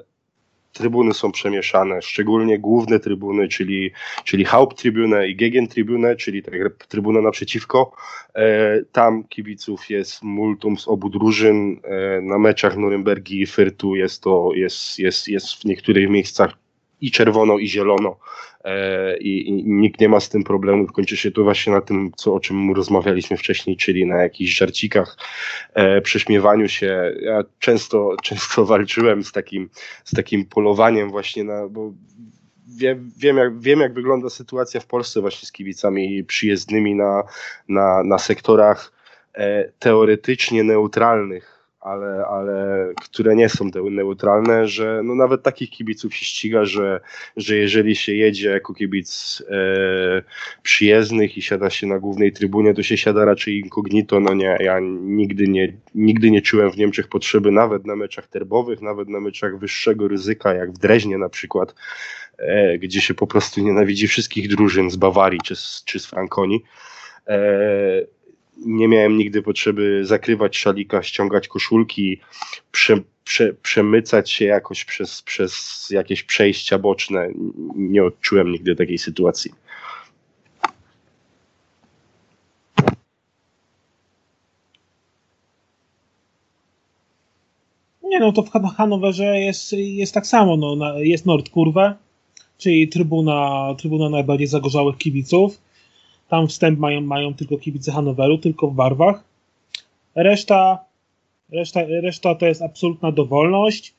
trybuny 0.72 1.14
są 1.14 1.33
przemieszane, 1.33 2.03
szczególnie 2.03 2.59
główne 2.59 3.01
trybuny, 3.01 3.49
czyli, 3.49 3.90
czyli 4.25 4.44
Haupttribune 4.44 5.29
i 5.29 5.37
Gegentribune, 5.37 6.16
czyli 6.16 6.42
trybuna 6.88 7.20
naprzeciwko. 7.20 7.92
E, 8.35 8.83
tam 8.92 9.25
kibiców 9.25 9.90
jest 9.90 10.22
multum 10.22 10.79
z 10.79 10.88
obu 10.88 11.11
drużyn. 11.11 11.81
E, 11.85 12.20
na 12.20 12.38
meczach 12.38 12.77
Norymbergi 12.77 13.40
i 13.40 13.46
Fyrtu 13.46 13.96
jest 13.96 14.22
to 14.22 14.51
jest, 14.55 14.99
jest, 14.99 15.29
jest 15.29 15.55
w 15.55 15.64
niektórych 15.64 16.11
miejscach 16.11 16.53
i 17.07 17.11
czerwono, 17.11 17.59
i 17.59 17.69
zielono. 17.69 18.16
E, 18.64 19.16
i, 19.19 19.49
i, 19.49 19.64
nikt 19.64 20.01
nie 20.01 20.09
ma 20.09 20.21
z 20.21 20.29
tym 20.29 20.45
problemu. 20.45 20.87
Kończy 20.87 21.16
się 21.16 21.31
to 21.31 21.42
właśnie 21.42 21.73
na 21.73 21.81
tym, 21.81 22.12
co, 22.16 22.35
o 22.35 22.40
czym 22.40 22.73
rozmawialiśmy 22.73 23.37
wcześniej, 23.37 23.77
czyli 23.77 24.07
na 24.07 24.23
jakichś 24.23 24.53
żarcikach, 24.53 25.16
e, 25.75 26.01
prześmiewaniu 26.01 26.69
się. 26.69 27.12
Ja 27.21 27.45
często, 27.59 28.16
często 28.23 28.64
walczyłem 28.75 29.25
z 29.25 29.33
takim, 29.33 29.71
z 30.05 30.16
takim 30.16 30.45
polowaniem 30.45 31.11
właśnie 31.11 31.45
na, 31.45 31.69
bo 31.69 31.92
wiem, 32.79 33.11
wiem, 33.19 33.37
jak, 33.37 33.61
wiem, 33.61 33.81
jak 33.81 33.95
wygląda 33.95 34.31
sytuacja 34.31 34.81
w 34.81 34.87
Polsce 34.87 35.21
właśnie 35.21 35.47
z 35.47 35.53
kibicami 35.53 36.25
przyjezdnymi 36.25 36.95
na, 36.95 37.23
na, 37.69 38.03
na 38.05 38.19
sektorach 38.19 38.92
e, 39.35 39.73
teoretycznie 39.79 40.64
neutralnych 40.64 41.56
ale, 41.87 42.27
ale 42.27 42.88
które 43.03 43.37
nie 43.37 43.49
są 43.49 43.70
te 43.70 43.83
neutralne, 43.83 44.68
że 44.68 45.01
no 45.05 45.14
nawet 45.14 45.42
takich 45.42 45.70
kibiców 45.70 46.14
się 46.14 46.25
ściga, 46.25 46.64
że, 46.64 47.01
że 47.37 47.57
jeżeli 47.57 47.96
się 47.96 48.14
jedzie 48.14 48.51
jako 48.51 48.75
kibic 48.75 49.42
e, 49.51 50.22
przyjezdnych 50.62 51.37
i 51.37 51.42
siada 51.42 51.70
się 51.70 51.87
na 51.87 51.99
głównej 51.99 52.33
trybunie, 52.33 52.75
to 52.75 52.83
się 52.83 52.99
siada 52.99 53.25
raczej 53.25 53.59
incognito. 53.59 54.20
No 54.20 54.35
nie, 54.35 54.57
ja 54.61 54.79
nigdy 55.01 55.49
nie, 55.49 55.72
nigdy 55.94 56.31
nie 56.31 56.42
czułem 56.42 56.70
w 56.70 56.77
Niemczech 56.77 57.09
potrzeby, 57.09 57.51
nawet 57.51 57.87
na 57.87 57.96
meczach 57.96 58.27
terbowych, 58.27 58.83
nawet 58.83 59.09
na 59.09 59.20
meczach 59.20 59.59
wyższego 59.59 60.09
ryzyka, 60.09 60.55
jak 60.55 60.72
w 60.72 60.79
Dreźnie 60.79 61.18
na 61.18 61.29
przykład, 61.29 61.75
e, 62.38 62.79
gdzie 62.79 63.01
się 63.01 63.14
po 63.14 63.27
prostu 63.27 63.61
nienawidzi 63.61 64.09
wszystkich 64.09 64.49
drużyn 64.49 64.90
z 64.90 64.96
Bawarii 64.96 65.40
czy 65.44 65.57
z, 65.57 65.83
czy 65.85 66.01
z 66.01 66.07
Frankonii. 66.07 66.62
E, 67.27 68.15
nie 68.57 68.88
miałem 68.88 69.19
nigdy 69.19 69.42
potrzeby 69.42 70.05
zakrywać 70.05 70.57
szalika, 70.57 71.03
ściągać 71.03 71.49
koszulki, 71.49 72.21
prze, 72.73 72.97
prze, 73.25 73.55
przemycać 73.55 74.31
się 74.31 74.45
jakoś 74.45 74.85
przez, 74.85 75.23
przez 75.23 75.87
jakieś 75.90 76.23
przejścia 76.23 76.79
boczne. 76.79 77.29
Nie 77.77 78.05
odczułem 78.05 78.53
nigdy 78.53 78.77
takiej 78.77 78.99
sytuacji. 78.99 79.51
Nie 88.03 88.21
no, 88.21 88.33
to 88.33 88.42
w 88.42 88.51
Hanowerze 88.77 89.40
jest, 89.40 89.73
jest 89.73 90.14
tak 90.14 90.27
samo. 90.27 90.57
No, 90.57 90.99
jest 90.99 91.27
Nordkurve, 91.27 91.95
czyli 92.59 92.88
trybuna, 92.88 93.75
trybuna 93.79 94.11
najbardziej 94.11 94.46
zagorzałych 94.46 94.96
kibiców. 94.96 95.65
Tam 96.29 96.48
wstęp 96.48 96.79
mają, 96.79 97.00
mają 97.00 97.35
tylko 97.35 97.58
kibice 97.58 97.92
Hanoweru, 97.92 98.38
tylko 98.38 98.68
w 98.68 98.74
barwach. 98.74 99.24
Reszta, 100.14 100.85
reszta, 101.52 101.81
reszta 102.02 102.35
to 102.35 102.46
jest 102.46 102.62
absolutna 102.62 103.12
dowolność. 103.12 103.94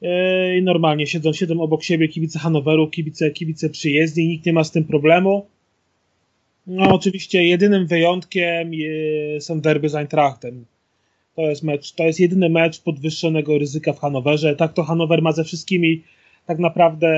Yy, 0.00 0.62
normalnie 0.62 1.06
siedzą, 1.06 1.32
siedzą 1.32 1.60
obok 1.60 1.82
siebie 1.82 2.08
kibice 2.08 2.38
Hanoweru, 2.38 2.88
kibice, 2.88 3.30
kibice 3.30 3.70
przyjezdni, 3.70 4.28
nikt 4.28 4.46
nie 4.46 4.52
ma 4.52 4.64
z 4.64 4.70
tym 4.70 4.84
problemu. 4.84 5.46
No 6.66 6.94
oczywiście 6.94 7.44
jedynym 7.44 7.86
wyjątkiem 7.86 8.70
są 9.40 9.60
derby 9.60 9.88
z 9.88 9.94
Eintrachtem. 9.94 10.64
To 11.34 11.42
jest 11.42 11.62
mecz, 11.62 11.92
to 11.92 12.04
jest 12.04 12.20
jedyny 12.20 12.48
mecz 12.48 12.80
podwyższonego 12.80 13.58
ryzyka 13.58 13.92
w 13.92 14.00
Hanowerze. 14.00 14.56
Tak 14.56 14.72
to 14.72 14.84
Hanower 14.84 15.22
ma 15.22 15.32
ze 15.32 15.44
wszystkimi 15.44 16.02
tak 16.46 16.58
naprawdę 16.58 17.08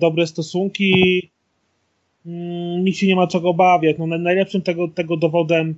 dobre 0.00 0.26
stosunki. 0.26 1.30
Mm, 2.26 2.84
nikt 2.84 2.98
się 2.98 3.06
nie 3.06 3.16
ma 3.16 3.26
czego 3.26 3.48
obawiać. 3.48 3.96
No, 3.98 4.06
najlepszym 4.06 4.62
tego, 4.62 4.88
tego 4.88 5.16
dowodem 5.16 5.74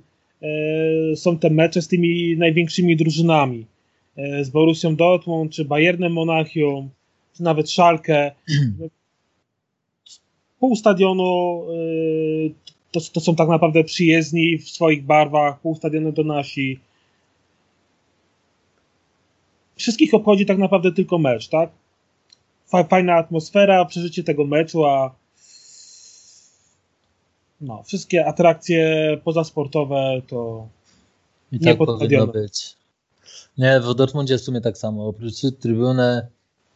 są 1.15 1.37
te 1.37 1.49
mecze 1.49 1.81
z 1.81 1.87
tymi 1.87 2.37
największymi 2.37 2.95
drużynami. 2.95 3.65
Z 4.41 4.49
Borussią 4.49 4.95
Dortmund, 4.95 5.51
czy 5.51 5.65
Bayernem 5.65 6.13
Monachium, 6.13 6.89
czy 7.37 7.43
nawet 7.43 7.69
Schalke. 7.69 8.31
Pół 10.59 10.75
stadionu 10.75 11.63
to, 12.91 12.99
to 13.13 13.19
są 13.19 13.35
tak 13.35 13.49
naprawdę 13.49 13.83
przyjezdni 13.83 14.57
w 14.57 14.69
swoich 14.69 15.03
barwach, 15.03 15.59
pół 15.59 15.75
stadionu 15.75 16.13
to 16.13 16.23
nasi. 16.23 16.79
Wszystkich 19.75 20.13
obchodzi 20.13 20.45
tak 20.45 20.57
naprawdę 20.57 20.91
tylko 20.91 21.17
mecz, 21.17 21.47
tak? 21.47 21.69
Fajna 22.89 23.15
atmosfera, 23.15 23.85
przeżycie 23.85 24.23
tego 24.23 24.45
meczu, 24.45 24.85
a 24.85 25.15
no, 27.61 27.83
wszystkie 27.83 28.25
atrakcje 28.25 29.17
pozasportowe 29.23 30.21
to 30.27 30.67
I 31.51 31.59
nie 31.59 31.67
tak 31.67 31.77
powinno 31.77 32.27
być. 32.27 32.75
Nie, 33.57 33.79
w 33.79 33.95
Dortmundzie 33.95 34.33
jest 34.33 34.43
w 34.43 34.45
sumie 34.45 34.61
tak 34.61 34.77
samo. 34.77 35.07
Oprócz 35.07 35.41
trybuny 35.59 36.27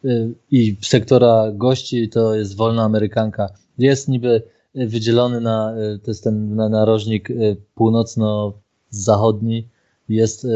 y, 0.04 0.34
i 0.50 0.76
sektora 0.82 1.52
gości 1.52 2.08
to 2.08 2.34
jest 2.34 2.56
wolna 2.56 2.82
amerykanka. 2.82 3.50
Jest 3.78 4.08
niby 4.08 4.42
wydzielony 4.74 5.40
na, 5.40 5.74
y, 5.94 5.98
to 5.98 6.10
jest 6.10 6.24
ten 6.24 6.56
narożnik 6.56 7.30
y, 7.30 7.56
północno-zachodni, 7.74 9.68
jest 10.08 10.46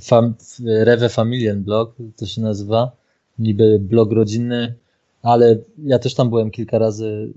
fam, 0.00 0.34
Rewe 0.64 1.08
Familien 1.08 1.62
Blog, 1.62 1.94
to 2.16 2.26
się 2.26 2.42
nazywa, 2.42 2.92
niby 3.38 3.78
blog 3.78 4.12
rodzinny, 4.12 4.74
ale 5.22 5.56
ja 5.84 5.98
też 5.98 6.14
tam 6.14 6.30
byłem 6.30 6.50
kilka 6.50 6.78
razy, 6.78 7.32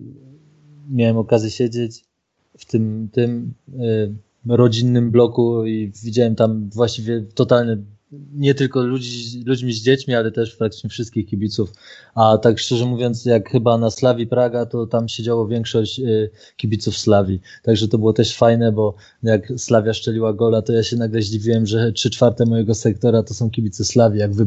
miałem 0.90 1.18
okazję 1.18 1.50
siedzieć 1.50 2.04
w 2.58 2.66
tym, 2.66 3.10
tym 3.12 3.54
rodzinnym 4.48 5.12
bloku 5.12 5.66
i 5.66 5.92
widziałem 6.04 6.36
tam 6.36 6.70
właściwie 6.70 7.22
totalny 7.22 7.84
nie 8.34 8.56
tylko 8.56 8.82
ludzi, 8.82 9.44
ludźmi 9.46 9.74
z 9.74 9.82
dziećmi, 9.82 10.16
ale 10.16 10.32
też 10.32 10.56
praktycznie 10.56 10.90
wszystkich 10.90 11.28
kibiców. 11.28 11.74
A 12.16 12.38
tak 12.38 12.60
szczerze 12.60 12.86
mówiąc, 12.86 13.26
jak 13.26 13.50
chyba 13.50 13.78
na 13.78 13.92
Slawi 13.92 14.28
Praga, 14.28 14.66
to 14.66 14.88
tam 14.88 15.10
siedziało 15.10 15.48
większość 15.48 16.00
y, 16.00 16.30
kibiców 16.58 16.98
Slawi. 16.98 17.40
Także 17.64 17.88
to 17.88 17.98
było 17.98 18.14
też 18.14 18.38
fajne, 18.38 18.72
bo 18.72 18.96
jak 19.24 19.54
Slawia 19.58 19.94
szczeliła 19.94 20.34
gola, 20.34 20.62
to 20.62 20.74
ja 20.74 20.84
się 20.84 20.96
nagle 20.98 21.22
zdziwiłem, 21.22 21.66
że 21.66 21.92
trzy 21.92 22.10
czwarte 22.10 22.46
mojego 22.46 22.76
sektora 22.76 23.24
to 23.24 23.34
są 23.34 23.50
kibice 23.50 23.86
Slawi. 23.86 24.20
Jak 24.20 24.34
wy, 24.34 24.46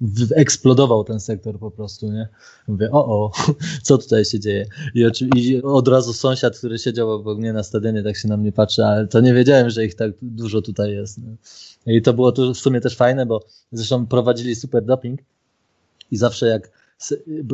wyeksplodował 0.00 1.04
ten 1.04 1.20
sektor 1.20 1.58
po 1.58 1.70
prostu, 1.70 2.12
nie? 2.12 2.28
Mówię, 2.68 2.90
o, 2.90 3.06
o, 3.06 3.32
co 3.82 3.98
tutaj 3.98 4.24
się 4.24 4.40
dzieje? 4.40 4.66
I, 4.94 5.06
I 5.36 5.62
od 5.62 5.88
razu 5.88 6.12
sąsiad, 6.12 6.58
który 6.58 6.78
siedział 6.78 7.10
obok 7.10 7.38
mnie 7.38 7.52
na 7.52 7.62
stadionie, 7.62 8.02
tak 8.02 8.16
się 8.16 8.28
na 8.28 8.36
mnie 8.36 8.52
patrzy, 8.52 8.84
ale 8.84 9.06
to 9.06 9.20
nie 9.20 9.34
wiedziałem, 9.34 9.70
że 9.70 9.84
ich 9.84 9.94
tak 9.94 10.12
dużo 10.22 10.62
tutaj 10.62 10.92
jest. 10.92 11.18
Nie? 11.18 11.36
I 11.86 12.02
to 12.02 12.12
było 12.12 12.32
tu 12.32 12.54
w 12.54 12.58
sumie 12.58 12.80
też 12.80 12.96
fajne, 12.96 13.26
bo 13.26 13.44
zresztą 13.72 14.06
prowadzili 14.06 14.56
super 14.56 14.84
doping 14.84 15.20
i 16.10 16.16
zawsze 16.16 16.46
jak 16.46 16.70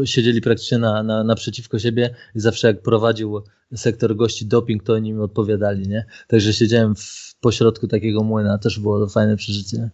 siedzieli 0.04 0.40
praktycznie 0.40 0.78
na, 0.78 1.02
na, 1.02 1.24
naprzeciwko 1.24 1.78
siebie 1.78 2.14
i 2.34 2.40
zawsze 2.40 2.66
jak 2.66 2.82
prowadził 2.82 3.42
sektor 3.74 4.16
gości 4.16 4.46
doping, 4.46 4.82
to 4.82 4.92
oni 4.92 5.08
im 5.08 5.20
odpowiadali, 5.20 5.88
nie? 5.88 6.04
Także 6.28 6.52
siedziałem 6.52 6.94
w 6.96 7.34
pośrodku 7.40 7.86
takiego 7.88 8.22
młyna, 8.22 8.58
też 8.58 8.78
było 8.78 9.00
to 9.00 9.08
fajne 9.08 9.36
przeżycie. 9.36 9.90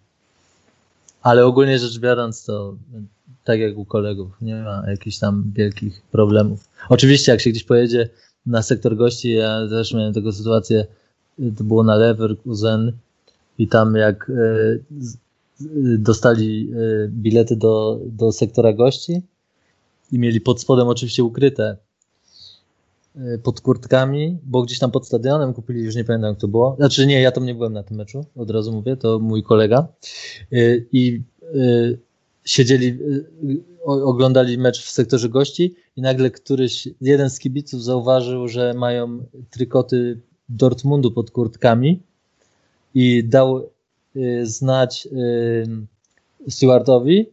Ale 1.23 1.47
ogólnie 1.47 1.79
rzecz 1.79 1.99
biorąc, 1.99 2.45
to 2.45 2.77
tak 3.45 3.61
jak 3.61 3.79
u 3.79 3.85
kolegów, 3.85 4.33
nie 4.41 4.63
ma 4.63 4.85
jakichś 4.91 5.19
tam 5.19 5.53
wielkich 5.57 6.03
problemów. 6.11 6.69
Oczywiście, 6.89 7.33
jak 7.33 7.41
się 7.41 7.51
gdzieś 7.51 7.65
pojedzie 7.65 8.09
na 8.47 8.63
sektor 8.63 8.97
gości, 8.97 9.33
ja 9.33 9.69
też 9.69 9.95
miałem 9.95 10.15
taką 10.15 10.33
sytuację, 10.33 10.87
to 11.57 11.65
było 11.65 11.85
na 11.85 11.97
Leverkusen, 11.97 12.93
i 13.59 13.69
tam 13.69 13.95
jak 13.95 14.31
e, 14.31 14.79
dostali 15.99 16.71
e, 16.73 17.09
bilety 17.09 17.57
do, 17.57 18.01
do 18.07 18.33
sektora 18.33 18.73
gości 18.73 19.23
i 20.13 20.19
mieli 20.19 20.41
pod 20.41 20.61
spodem 20.61 20.89
oczywiście 20.89 21.25
ukryte 21.25 21.77
e, 23.17 23.39
pod 23.39 23.61
kurtkami, 23.61 24.39
bo 24.45 24.63
gdzieś 24.63 24.79
tam 24.79 24.91
pod 24.91 25.07
stadionem 25.07 25.55
kupili, 25.55 25.83
już 25.83 25.97
nie 25.97 26.05
pamiętam 26.05 26.31
jak 26.31 26.41
to 26.41 26.49
było. 26.49 26.75
Znaczy 26.77 27.07
nie, 27.07 27.21
ja 27.21 27.33
tam 27.33 27.47
nie 27.47 27.55
byłem 27.55 27.73
na 27.73 27.83
tym 27.83 27.97
meczu, 27.97 28.25
od 28.37 28.51
razu 28.51 28.73
mówię, 28.73 28.97
to 28.97 29.19
mój 29.19 29.43
kolega. 29.43 29.89
I 30.93 31.23
siedzieli, 32.45 32.99
oglądali 33.85 34.59
mecz 34.59 34.83
w 34.85 34.91
sektorze 34.91 35.29
gości 35.29 35.75
i 35.97 36.03
nagle 36.03 36.31
któryś, 36.31 36.89
jeden 37.01 37.31
z 37.31 37.39
kibiców 37.39 37.85
zauważył, 37.85 38.49
że 38.49 38.75
mają 38.75 39.25
trykoty 39.51 40.21
Dortmundu 40.49 41.11
pod 41.11 41.31
kurtkami 41.31 42.03
i 42.95 43.25
dał 43.25 43.71
y, 44.17 44.47
znać 44.47 45.09
y, 45.13 46.51
Stewartowi 46.51 47.27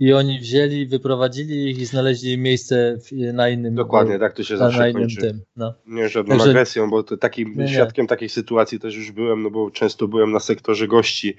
i 0.00 0.12
oni 0.12 0.40
wzięli, 0.40 0.86
wyprowadzili 0.86 1.70
ich 1.70 1.78
i 1.78 1.86
znaleźli 1.86 2.38
miejsce 2.38 2.98
na 3.32 3.48
innym 3.48 3.74
Dokładnie, 3.74 4.18
tak 4.18 4.32
to 4.32 4.44
się 4.44 4.56
zawsze 4.56 4.86
na 4.86 4.92
kończy. 4.92 5.20
Tym, 5.20 5.40
no. 5.56 5.74
Nie 5.86 6.08
żadną 6.08 6.36
Także... 6.36 6.50
agresją, 6.50 6.90
bo 6.90 7.02
takim, 7.02 7.54
nie, 7.56 7.68
świadkiem 7.68 8.04
nie. 8.04 8.08
takiej 8.08 8.28
sytuacji 8.28 8.78
też 8.80 8.96
już 8.96 9.12
byłem, 9.12 9.42
no 9.42 9.50
bo 9.50 9.70
często 9.70 10.08
byłem 10.08 10.32
na 10.32 10.40
sektorze 10.40 10.88
gości 10.88 11.34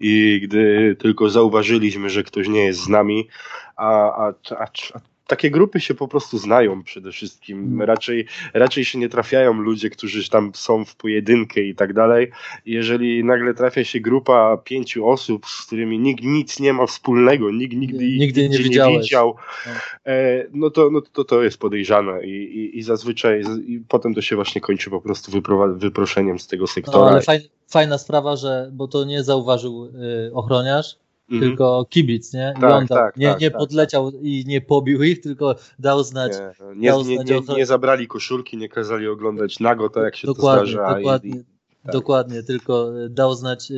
i 0.00 0.40
gdy 0.44 0.96
tylko 0.98 1.30
zauważyliśmy, 1.30 2.10
że 2.10 2.22
ktoś 2.22 2.48
nie 2.48 2.64
jest 2.64 2.80
z 2.80 2.88
nami, 2.88 3.28
a, 3.76 3.88
a, 4.26 4.34
a, 4.50 4.64
a 4.94 5.00
takie 5.26 5.50
grupy 5.50 5.80
się 5.80 5.94
po 5.94 6.08
prostu 6.08 6.38
znają 6.38 6.82
przede 6.82 7.12
wszystkim. 7.12 7.58
Mm. 7.58 7.82
Raczej, 7.82 8.26
raczej 8.54 8.84
się 8.84 8.98
nie 8.98 9.08
trafiają 9.08 9.52
ludzie, 9.52 9.90
którzy 9.90 10.30
tam 10.30 10.50
są 10.54 10.84
w 10.84 10.96
pojedynkę 10.96 11.60
i 11.60 11.74
tak 11.74 11.92
dalej. 11.92 12.30
Jeżeli 12.66 13.24
nagle 13.24 13.54
trafia 13.54 13.84
się 13.84 14.00
grupa 14.00 14.56
pięciu 14.56 15.08
osób, 15.08 15.46
z 15.46 15.66
którymi 15.66 15.98
nikt 15.98 16.24
nic 16.24 16.60
nie 16.60 16.72
ma 16.72 16.86
wspólnego, 16.86 17.50
nikt 17.50 17.76
nigdy, 17.76 18.04
nigdy 18.04 18.48
nie, 18.48 18.58
nie 18.58 18.98
widział, 18.98 19.36
no. 19.66 19.72
E, 20.06 20.44
no 20.52 20.70
to, 20.70 20.90
no 20.90 21.00
to 21.00 21.24
to 21.24 21.42
jest 21.42 21.58
podejrzane 21.58 22.26
i, 22.26 22.30
i, 22.30 22.78
i 22.78 22.82
zazwyczaj 22.82 23.42
i 23.66 23.80
potem 23.88 24.14
to 24.14 24.22
się 24.22 24.36
właśnie 24.36 24.60
kończy 24.60 24.90
po 24.90 25.00
prostu 25.00 25.32
wyproszeniem 25.76 26.38
z 26.38 26.46
tego 26.46 26.66
sektora. 26.66 26.98
No, 26.98 27.10
ale 27.10 27.22
fajna, 27.22 27.44
fajna 27.68 27.98
sprawa, 27.98 28.36
że 28.36 28.70
bo 28.72 28.88
to 28.88 29.04
nie 29.04 29.24
zauważył 29.24 29.84
y, 29.84 29.90
ochroniarz, 30.34 30.96
-hmm. 31.30 31.40
tylko 31.40 31.86
kibic, 31.90 32.32
nie? 32.32 32.54
Tak, 32.60 32.72
on 32.72 32.86
tak, 32.86 33.16
nie, 33.16 33.28
tak, 33.28 33.40
nie 33.40 33.50
tak, 33.50 33.58
podleciał 33.58 34.10
i 34.22 34.44
nie 34.46 34.60
pobił 34.60 35.02
ich, 35.02 35.20
tylko 35.20 35.56
dał 35.78 36.04
znać. 36.04 36.32
Nie, 36.32 36.76
nie, 36.76 36.90
dał 36.90 37.04
znać 37.04 37.28
nie, 37.28 37.54
nie, 37.56 37.66
zabrali 37.66 38.06
koszulki, 38.06 38.56
nie 38.56 38.68
kazali 38.68 39.08
oglądać 39.08 39.60
nago, 39.60 39.88
tak 39.88 40.04
jak 40.04 40.16
się 40.16 40.26
dokładnie, 40.26 40.60
to 40.60 40.66
zdarza. 40.66 40.96
Dokładnie, 40.96 41.30
i, 41.30 41.34
i, 41.34 41.44
tak. 41.82 41.92
dokładnie, 41.92 42.42
tylko 42.42 42.90
dał 43.10 43.34
znać 43.34 43.70
y, 43.70 43.74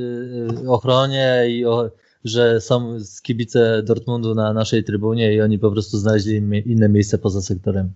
y, 0.64 0.70
ochronie 0.70 1.44
i 1.48 1.64
o, 1.64 1.90
że 2.24 2.60
są 2.60 2.98
kibice 3.22 3.82
Dortmundu 3.82 4.34
na 4.34 4.52
naszej 4.52 4.84
trybunie 4.84 5.34
i 5.34 5.40
oni 5.40 5.58
po 5.58 5.70
prostu 5.70 5.98
znaleźli 5.98 6.36
inne 6.66 6.88
miejsce 6.88 7.18
poza 7.18 7.42
sektorem. 7.42 7.92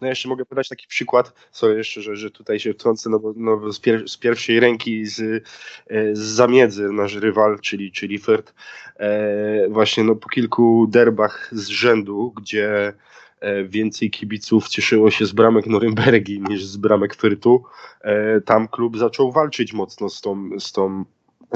No 0.00 0.08
jeszcze 0.08 0.28
mogę 0.28 0.44
podać 0.44 0.68
taki 0.68 0.86
przykład, 0.86 1.32
co 1.50 1.70
jeszcze, 1.70 2.02
że, 2.02 2.16
że 2.16 2.30
tutaj 2.30 2.60
się 2.60 2.74
wtrącę, 2.74 3.10
no 3.10 3.18
bo, 3.18 3.32
no 3.36 3.72
z, 3.72 3.80
pier 3.80 4.08
z, 4.08 4.16
pierwszej 4.16 4.60
ręki 4.60 5.06
z, 5.06 5.20
e, 5.20 6.16
z 6.16 6.18
zamiedzy 6.18 6.88
nasz 6.92 7.14
rywal, 7.14 7.60
czyli, 7.60 7.92
czyli 7.92 8.20
Fürth, 8.20 8.52
e, 8.96 9.68
właśnie 9.68 10.04
no 10.04 10.16
po 10.16 10.28
kilku 10.28 10.86
derbach 10.90 11.48
z 11.52 11.66
rzędu, 11.66 12.32
gdzie 12.36 12.92
e, 13.40 13.64
więcej 13.64 14.10
kibiców 14.10 14.68
cieszyło 14.68 15.10
się 15.10 15.26
z 15.26 15.32
bramek 15.32 15.66
Norymbergi 15.66 16.40
niż 16.40 16.64
z 16.64 16.76
bramek 16.76 17.16
Fürthu, 17.16 17.60
e, 18.00 18.40
tam 18.40 18.68
klub 18.68 18.98
zaczął 18.98 19.32
walczyć 19.32 19.72
mocno 19.72 20.08
z 20.08 20.20
tą, 20.20 20.60
z 20.60 20.72
tą 20.72 21.04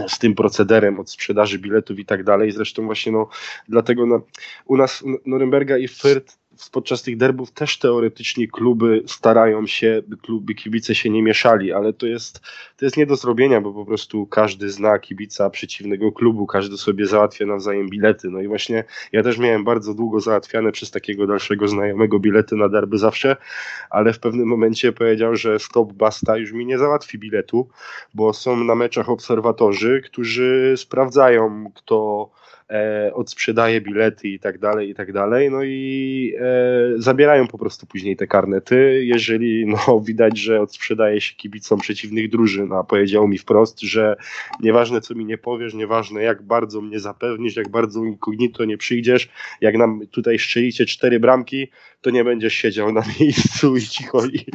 z 0.09 0.18
tym 0.18 0.34
procederem 0.34 1.01
od 1.01 1.11
sprzedaży 1.11 1.59
biletów 1.59 1.99
i 1.99 2.05
tak 2.05 2.24
dalej. 2.24 2.53
Zresztą 2.53 2.86
właśnie 2.86 3.12
no, 3.12 3.28
dlatego 3.68 4.07
no, 4.07 4.22
u 4.66 4.76
nas 4.76 5.05
Norymberga 5.26 5.78
i 5.78 5.88
Fürth 5.88 6.36
podczas 6.69 7.03
tych 7.03 7.17
derbów 7.17 7.51
też 7.53 7.79
teoretycznie 7.79 8.49
kluby 8.49 9.03
starają 9.07 9.67
się, 9.67 10.03
by 10.07 10.17
kluby 10.17 10.55
kibice 10.55 10.95
się 10.95 11.11
nie 11.11 11.23
mieszali, 11.23 11.73
ale 11.73 11.93
to 11.93 12.07
jest, 12.07 12.41
to 12.77 12.85
jest 12.85 12.97
nie 12.97 13.07
do 13.07 13.17
zrobienia, 13.17 13.61
bo 13.61 13.73
po 13.73 13.85
prostu 13.85 14.27
każdy 14.27 14.71
zna 14.71 14.99
kibica 14.99 15.51
przeciwnego 15.51 16.13
klubu, 16.13 16.47
każdy 16.47 16.77
sobie 16.77 17.07
załatwia 17.07 17.47
nawzajem 17.47 17.89
bilety. 17.89 18.31
No 18.31 18.41
i 18.41 18.49
właśnie 18.49 18.85
ja 19.13 19.23
też 19.23 19.39
miałem 19.39 19.65
bardzo 19.65 19.95
długo 19.95 20.21
załatwiane 20.21 20.73
przez 20.73 20.91
takiego 20.91 21.27
dalszego 21.27 21.69
znajomego 21.69 22.19
bilety 22.19 22.57
na 22.57 22.69
derby 22.69 22.99
zawsze, 22.99 23.37
ale 23.91 24.13
w 24.13 24.19
pewnym 24.19 24.49
momencie 24.49 24.93
powiedział, 24.93 25.37
że 25.37 25.59
stop 25.59 25.93
basta 25.93 26.37
już 26.37 26.53
mi 26.53 26.67
nie 26.67 26.79
załatwi 26.79 27.19
biletu, 27.19 27.69
bo 28.15 28.33
są 28.33 28.65
na 28.65 28.75
meczach 28.75 29.09
obserwatorzy, 29.09 30.03
którzy 30.05 30.75
sprawdzają, 30.77 31.73
kto 31.75 32.31
e, 32.71 33.11
odsprzedaje 33.14 33.81
bilety 33.81 34.29
i 34.29 34.39
tak 34.39 34.59
dalej, 34.59 34.91
i 34.91 34.95
tak 34.95 35.12
dalej, 35.12 35.51
no 35.51 35.62
i 35.62 36.35
e, 36.39 36.43
zabierają 36.97 37.47
po 37.47 37.59
prostu 37.59 37.87
później 37.87 38.16
te 38.16 38.27
karnety, 38.27 39.01
jeżeli 39.05 39.66
no, 39.66 40.01
widać, 40.09 40.39
że 40.39 40.61
odsprzedaje 40.61 41.21
się 41.21 41.35
kibicom 41.35 41.81
przeciwnych 41.81 42.31
drużyn, 42.31 42.73
a 42.73 42.85
powiedział 42.85 43.29
mi 43.29 43.39
wprost, 43.39 43.81
że 43.81 44.16
nieważne 44.61 45.01
co 45.01 45.14
mi 45.14 45.25
nie 45.25 45.39
powiesz, 45.39 45.75
nieważne 45.75 46.23
jak 46.23 46.43
bardzo 46.43 46.81
mnie 46.81 47.01
zapewnisz, 47.01 47.57
jak 47.57 47.68
bardzo 47.68 48.05
incognito 48.05 48.64
nie 48.64 48.79
przyjdziesz, 48.79 49.29
jak 49.61 49.77
nam 49.77 50.07
tutaj 50.11 50.39
szczelicie 50.39 50.87
cztery 50.87 51.21
bramki, 51.21 51.68
to 52.01 52.11
nie 52.11 52.25
będziesz 52.25 52.55
siedział 52.55 52.93
na 52.93 53.03
miejscu 53.21 53.77
i 53.77 53.83
cicho, 53.83 54.27
i, 54.27 54.47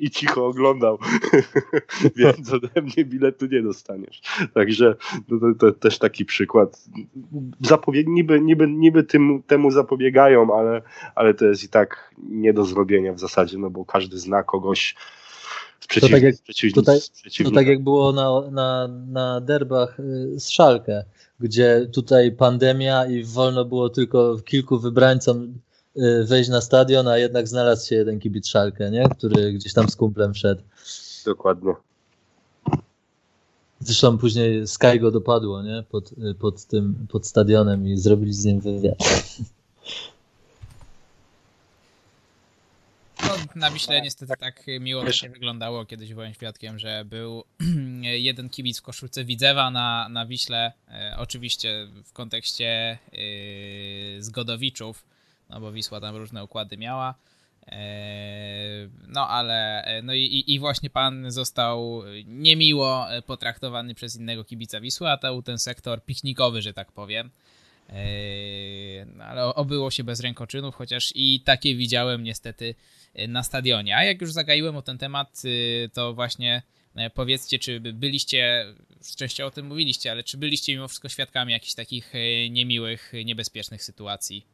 i 0.00 0.10
cicho 0.10 0.46
oglądał, 0.46 0.98
więc 2.16 2.52
ode 2.52 2.82
mnie 2.82 3.04
biletu 3.04 3.46
nie 3.46 3.62
dostaniesz. 3.62 4.22
Także 4.54 4.96
no 5.28 5.38
to, 5.40 5.54
to, 5.58 5.72
też 5.72 5.98
taki 5.98 6.24
przykład. 6.24 6.84
Zapowie 7.60 8.04
niby, 8.06 8.40
niby, 8.40 8.68
niby 8.68 9.04
tym, 9.04 9.42
temu 9.46 9.70
zapobiegają, 9.70 10.54
ale, 10.54 10.82
ale 11.14 11.34
to 11.34 11.44
jest 11.44 11.64
i 11.64 11.68
tak 11.68 12.14
nie 12.28 12.52
do 12.52 12.64
zrobienia 12.64 13.12
w 13.12 13.20
zasadzie, 13.20 13.58
no 13.58 13.70
bo 13.70 13.84
każdy 13.84 14.18
zna 14.18 14.42
kogoś 14.42 14.94
z 15.80 15.86
przeciw, 15.86 16.10
to 16.10 16.16
tak 16.16 16.22
jak, 16.22 16.34
przeciw, 16.42 16.74
tutaj, 16.74 17.00
to 17.44 17.50
tak 17.50 17.66
jak 17.66 17.82
było 17.82 18.12
na, 18.12 18.50
na, 18.50 18.88
na 18.88 19.40
derbach 19.40 20.00
y, 20.00 20.40
z 20.40 20.50
Szalkę, 20.50 21.04
gdzie 21.40 21.86
tutaj 21.92 22.32
pandemia 22.32 23.06
i 23.06 23.24
wolno 23.24 23.64
było 23.64 23.90
tylko 23.90 24.36
kilku 24.44 24.78
wybrańcom 24.78 25.54
y, 25.96 26.24
wejść 26.28 26.50
na 26.50 26.60
stadion, 26.60 27.08
a 27.08 27.18
jednak 27.18 27.48
znalazł 27.48 27.88
się 27.88 27.96
jeden 27.96 28.18
kibic 28.18 28.48
Szalkę, 28.48 28.90
nie? 28.90 29.08
który 29.18 29.52
gdzieś 29.52 29.72
tam 29.72 29.88
z 29.88 29.96
kumplem 29.96 30.34
wszedł. 30.34 30.62
Dokładnie. 31.24 31.89
Zresztą 33.80 34.18
później 34.18 34.66
Sky 34.66 35.00
go 35.00 35.10
dopadło, 35.10 35.62
nie? 35.62 35.84
Pod, 35.90 36.10
pod 36.38 36.64
tym, 36.64 37.06
pod 37.10 37.26
stadionem 37.26 37.88
i 37.88 37.96
zrobili 37.96 38.32
z 38.32 38.44
nim 38.44 38.60
wywiad. 38.60 38.98
No, 43.22 43.36
na 43.54 43.70
Wiśle 43.70 44.02
niestety 44.02 44.36
tak 44.38 44.66
miło 44.80 45.12
się 45.12 45.28
wyglądało. 45.28 45.86
Kiedyś 45.86 46.14
byłem 46.14 46.34
świadkiem, 46.34 46.78
że 46.78 47.04
był 47.04 47.44
jeden 48.02 48.48
kibic 48.48 48.78
w 48.78 48.82
koszulce 48.82 49.24
Widzewa 49.24 49.70
na, 49.70 50.08
na 50.08 50.26
Wiśle. 50.26 50.72
E, 50.88 51.14
oczywiście 51.18 51.88
w 52.04 52.12
kontekście 52.12 52.66
e, 52.68 52.98
Zgodowiczów, 54.22 55.04
no 55.50 55.60
bo 55.60 55.72
Wisła 55.72 56.00
tam 56.00 56.16
różne 56.16 56.44
układy 56.44 56.76
miała. 56.76 57.14
E, 57.70 58.88
no 59.08 59.28
ale, 59.28 59.84
e, 59.84 60.02
no 60.02 60.14
i, 60.14 60.44
i 60.46 60.58
właśnie 60.58 60.90
pan 60.90 61.30
został 61.30 62.02
niemiło 62.26 63.06
potraktowany 63.26 63.94
przez 63.94 64.16
innego 64.16 64.44
kibica 64.44 64.80
Wisły, 64.80 65.10
a 65.10 65.16
to 65.16 65.42
ten 65.42 65.58
sektor 65.58 66.04
piknikowy, 66.04 66.62
że 66.62 66.72
tak 66.72 66.92
powiem. 66.92 67.30
E, 67.88 68.02
no, 69.06 69.24
ale 69.24 69.44
obyło 69.44 69.90
się 69.90 70.04
bez 70.04 70.20
rękoczynów, 70.20 70.74
chociaż 70.74 71.12
i 71.14 71.40
takie 71.40 71.74
widziałem 71.74 72.22
niestety 72.22 72.74
na 73.28 73.42
stadionie. 73.42 73.96
A 73.96 74.04
jak 74.04 74.20
już 74.20 74.32
zagaiłem 74.32 74.76
o 74.76 74.82
ten 74.82 74.98
temat, 74.98 75.42
to 75.92 76.14
właśnie 76.14 76.62
powiedzcie, 77.14 77.58
czy 77.58 77.80
byliście, 77.80 78.64
częściowo 79.16 79.48
o 79.48 79.50
tym 79.50 79.66
mówiliście, 79.66 80.10
ale 80.10 80.22
czy 80.24 80.36
byliście 80.38 80.72
mimo 80.72 80.88
wszystko 80.88 81.08
świadkami 81.08 81.52
jakichś 81.52 81.74
takich 81.74 82.12
niemiłych, 82.50 83.12
niebezpiecznych 83.24 83.84
sytuacji? 83.84 84.46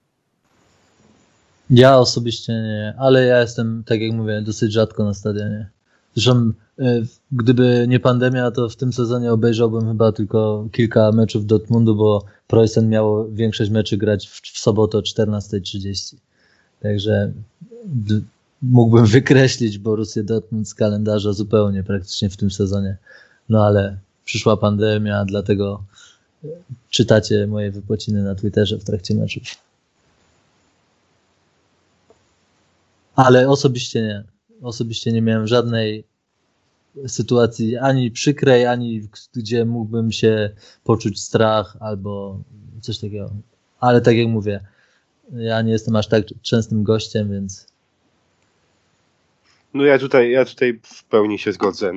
Ja 1.71 1.99
osobiście 1.99 2.53
nie, 2.53 2.95
ale 2.99 3.25
ja 3.25 3.41
jestem, 3.41 3.83
tak 3.87 4.01
jak 4.01 4.13
mówię, 4.13 4.43
dosyć 4.43 4.73
rzadko 4.73 5.05
na 5.05 5.15
stadionie. 5.15 5.71
Zresztą, 6.15 6.53
e, 6.79 7.03
gdyby 7.33 7.87
nie 7.89 8.01
pandemia, 8.01 8.51
to 8.51 8.69
w 8.69 8.77
tym 8.77 8.93
sezonie 8.93 9.33
obejrzałbym 9.33 9.89
chyba 9.89 10.13
tylko 10.13 10.69
kilka 10.73 11.13
meczów 11.13 11.47
Dortmundu, 11.47 11.97
bo 11.97 12.25
Preußen 12.49 12.89
miało 12.89 13.29
większość 13.29 13.71
meczy 13.71 13.97
grać 13.97 14.29
w, 14.29 14.41
w 14.41 14.59
sobotę 14.59 14.99
o 14.99 15.01
14.30. 15.01 16.17
Także 16.83 17.33
mógłbym 18.63 19.07
wykreślić 19.17 19.79
Borussię 19.79 20.23
Dortmund 20.23 20.69
z 20.69 20.75
kalendarza 20.75 21.33
zupełnie 21.33 21.83
praktycznie 21.83 22.31
w 22.31 22.37
tym 22.37 22.51
sezonie. 22.51 22.97
No 23.49 23.67
ale 23.67 23.99
przyszła 24.25 24.57
pandemia, 24.57 25.25
dlatego 25.25 25.83
czytacie 26.91 27.47
moje 27.47 27.71
wypociny 27.71 28.23
na 28.23 28.35
Twitterze 28.35 28.79
w 28.79 28.85
trakcie 28.85 29.15
meczów. 29.15 29.66
Ale 33.17 33.49
osobiście 33.49 34.03
nie. 34.03 34.25
Osobiście 34.63 35.13
nie 35.13 35.23
miałem 35.23 35.47
żadnej 35.47 36.05
sytuacji 37.07 37.77
ani 37.77 38.11
przykrej, 38.11 38.67
ani 38.67 39.09
gdzie 39.35 39.65
mógłbym 39.65 40.13
się 40.13 40.51
poczuć 40.85 41.21
strach 41.21 41.77
albo 41.81 42.41
coś 42.81 42.99
takiego. 42.99 43.31
Ale 43.81 44.01
tak 44.01 44.17
jak 44.17 44.29
mówię, 44.29 44.61
ja 45.33 45.63
nie 45.63 45.73
jestem 45.73 45.97
aż 45.97 46.09
tak 46.09 46.25
częstym 46.43 46.83
gościem, 46.83 47.31
więc 47.31 47.67
no 49.77 49.85
ja 49.85 49.99
tutaj, 49.99 50.31
ja 50.31 50.45
tutaj 50.45 50.81
w 50.83 51.05
pełni 51.05 51.39
się 51.39 51.53
zgodzę. 51.53 51.93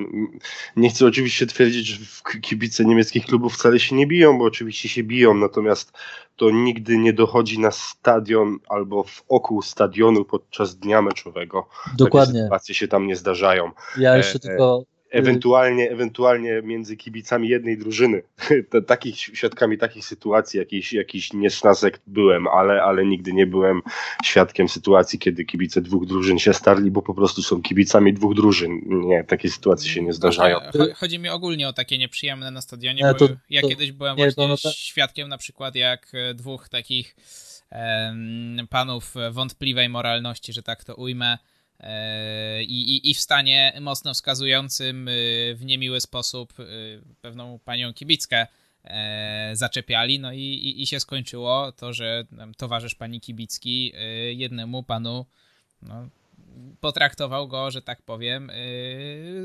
Nie 0.75 0.89
chcę 0.89 1.05
oczywiście 1.05 1.45
twierdzić, 1.45 1.88
że 1.88 2.05
kibice 2.41 2.86
niemieckich 2.86 3.25
klubów 3.25 3.53
wcale 3.53 3.80
się 3.80 3.95
nie 3.95 4.07
biją, 4.07 4.38
bo 4.38 4.45
oczywiście 4.45 4.89
się 4.89 5.03
biją, 5.03 5.34
natomiast 5.34 5.91
to 6.36 6.51
nigdy 6.51 6.97
nie 6.97 7.13
dochodzi 7.13 7.59
na 7.59 7.71
stadion 7.71 8.57
albo 8.69 9.03
w 9.03 9.23
oku 9.30 9.61
stadionu 9.61 10.25
podczas 10.25 10.75
dnia 10.75 11.01
meczowego. 11.01 11.67
Dokładnie. 11.97 12.34
Takie 12.34 12.43
sytuacje 12.43 12.75
się 12.75 12.88
tam 12.88 13.07
nie 13.07 13.15
zdarzają. 13.15 13.71
Ja 13.97 14.17
jeszcze 14.17 14.36
e, 14.36 14.39
tylko 14.39 14.84
ewentualnie, 15.12 15.91
ewentualnie 15.91 16.62
między 16.64 16.97
kibicami 16.97 17.49
jednej 17.49 17.78
drużyny. 17.78 18.24
takich, 18.88 19.16
świadkami 19.16 19.78
takich 19.78 20.05
sytuacji, 20.05 20.60
jakiś, 20.60 20.93
jakiś 20.93 21.34
niesnasek 21.34 21.99
byłem, 22.07 22.47
ale, 22.47 22.84
ale 22.84 23.05
nigdy 23.05 23.34
nie 23.34 23.47
byłem 23.47 23.82
świadkiem 24.24 24.70
sytuacji, 24.70 25.20
kiedy 25.20 25.45
kibice 25.45 25.82
dwóch 25.82 26.05
drużyn 26.05 26.39
się 26.39 26.53
starli, 26.53 26.91
bo 26.91 27.01
po 27.01 27.14
prostu 27.14 27.43
są 27.43 27.62
kibicami 27.62 28.14
dwóch 28.14 28.36
drużyn. 28.36 28.82
Nie, 28.86 29.24
takie 29.24 29.49
sytuacje 29.49 29.89
się 29.89 30.01
nie 30.01 30.14
zdarzają. 30.14 30.60
Chodzi 30.95 31.20
mi 31.20 31.30
ogólnie 31.30 31.68
o 31.68 31.74
takie 31.74 31.97
nieprzyjemne 31.97 32.51
na 32.51 32.62
stadionie, 32.62 33.03
nie, 33.03 33.14
to, 33.14 33.28
bo 33.28 33.36
ja 33.49 33.62
to, 33.62 33.68
kiedyś 33.68 33.91
byłem 33.91 34.18
nie, 34.18 34.24
właśnie 34.24 34.47
no 34.47 34.57
to, 34.57 34.72
świadkiem 34.72 35.28
na 35.28 35.38
przykład 35.38 35.76
jak 35.76 36.12
e, 36.14 36.34
dwóch 36.34 36.70
takich 36.70 37.16
panów 38.70 39.16
wątpliwej 39.32 39.89
moralności, 39.89 40.53
że 40.53 40.64
tak 40.64 40.84
to 40.84 40.95
ujmę, 40.95 41.38
i, 42.61 42.95
i, 42.95 43.09
i 43.09 43.13
w 43.13 43.19
stanie 43.19 43.73
mocno 43.82 44.13
wskazującym 44.13 45.07
e, 45.07 45.11
w 45.55 45.65
niemiły 45.65 46.01
sposób 46.01 46.53
e, 46.59 46.63
pewną 47.21 47.59
panią 47.59 47.93
kibickę 47.93 48.47
zaczepiali, 49.53 50.19
no 50.19 50.34
i, 50.34 50.39
i, 50.39 50.82
i 50.82 50.88
się 50.88 50.99
skończyło 50.99 51.71
to, 51.71 51.93
że 51.93 52.23
towarzysz 52.57 52.95
pani 52.95 53.21
kibicki 53.21 53.93
jednemu 54.32 54.84
panu 54.84 55.25
no, 55.82 56.09
potraktował 56.80 57.47
go, 57.47 57.71
że 57.71 57.82
tak 57.82 58.01
powiem, 58.01 58.51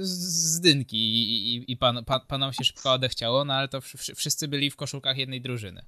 z 0.00 0.60
dynki 0.60 0.96
i, 0.96 1.72
i 1.72 1.76
pan, 1.76 2.04
pan, 2.04 2.20
panom 2.28 2.52
się 2.52 2.64
szybko 2.64 2.92
odechciało, 2.92 3.44
no 3.44 3.54
ale 3.54 3.68
to 3.68 3.80
wszyscy 4.16 4.48
byli 4.48 4.70
w 4.70 4.76
koszulkach 4.76 5.16
jednej 5.16 5.40
drużyny. 5.40 5.82